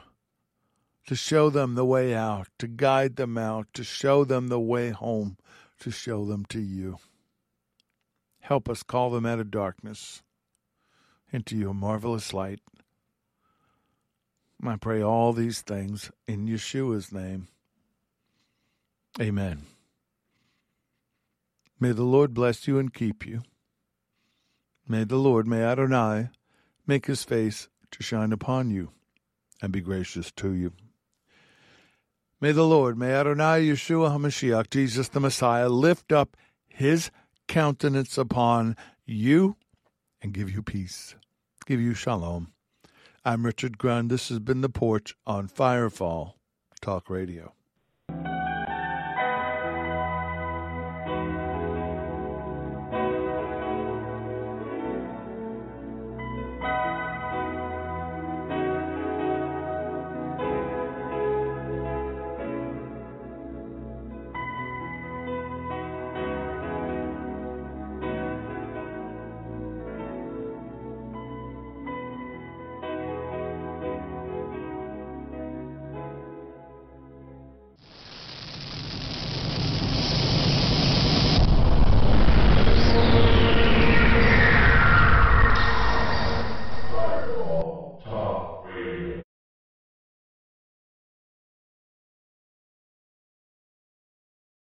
to 1.06 1.16
show 1.16 1.52
them 1.52 1.76
the 1.76 1.86
way 1.86 2.16
out, 2.16 2.48
to 2.58 2.68
guide 2.68 3.16
them 3.16 3.38
out, 3.38 3.68
to 3.76 3.84
show 3.84 4.26
them 4.26 4.48
the 4.48 4.60
way 4.60 4.90
home, 4.90 5.38
to 5.82 5.92
show 5.92 6.26
them 6.26 6.46
to 6.46 6.60
you. 6.60 6.98
Help 8.40 8.68
us 8.68 8.82
call 8.82 9.12
them 9.12 9.28
out 9.28 9.40
of 9.40 9.52
darkness 9.52 10.24
into 11.32 11.56
your 11.56 11.76
marvelous 11.76 12.34
light. 12.34 12.60
I 14.66 14.78
pray 14.78 15.00
all 15.00 15.32
these 15.32 15.62
things 15.62 16.10
in 16.28 16.48
Yeshua's 16.48 17.12
name. 17.12 17.50
Amen. 19.22 19.68
May 21.80 21.92
the 21.92 22.02
Lord 22.02 22.34
bless 22.34 22.68
you 22.68 22.80
and 22.80 22.92
keep 22.92 23.28
you. 23.28 23.44
May 24.88 25.04
the 25.04 25.18
Lord, 25.18 25.46
may 25.46 25.62
Adonai, 25.62 26.30
make 26.88 27.06
his 27.06 27.24
face 27.24 27.70
to 27.92 28.02
shine 28.02 28.32
upon 28.32 28.72
you 28.72 28.90
and 29.62 29.72
be 29.72 29.82
gracious 29.82 30.32
to 30.38 30.54
you. 30.54 30.74
May 32.42 32.54
the 32.54 32.66
Lord, 32.66 32.98
may 32.98 33.12
Adonai 33.12 33.68
Yeshua 33.68 34.12
HaMashiach, 34.12 34.70
Jesus 34.70 35.10
the 35.10 35.20
Messiah, 35.20 35.68
lift 35.68 36.12
up 36.12 36.38
his 36.68 37.12
countenance 37.48 38.18
upon 38.18 38.78
you 39.06 39.58
and 40.22 40.34
give 40.34 40.50
you 40.50 40.62
peace, 40.62 41.16
give 41.66 41.82
you 41.82 41.94
shalom. 41.94 42.54
I'm 43.26 43.46
Richard 43.46 43.78
Grund. 43.78 44.10
This 44.10 44.30
has 44.30 44.40
been 44.40 44.62
The 44.62 44.70
Porch 44.70 45.16
on 45.28 45.50
Firefall 45.50 46.36
Talk 46.80 47.10
Radio. 47.10 47.54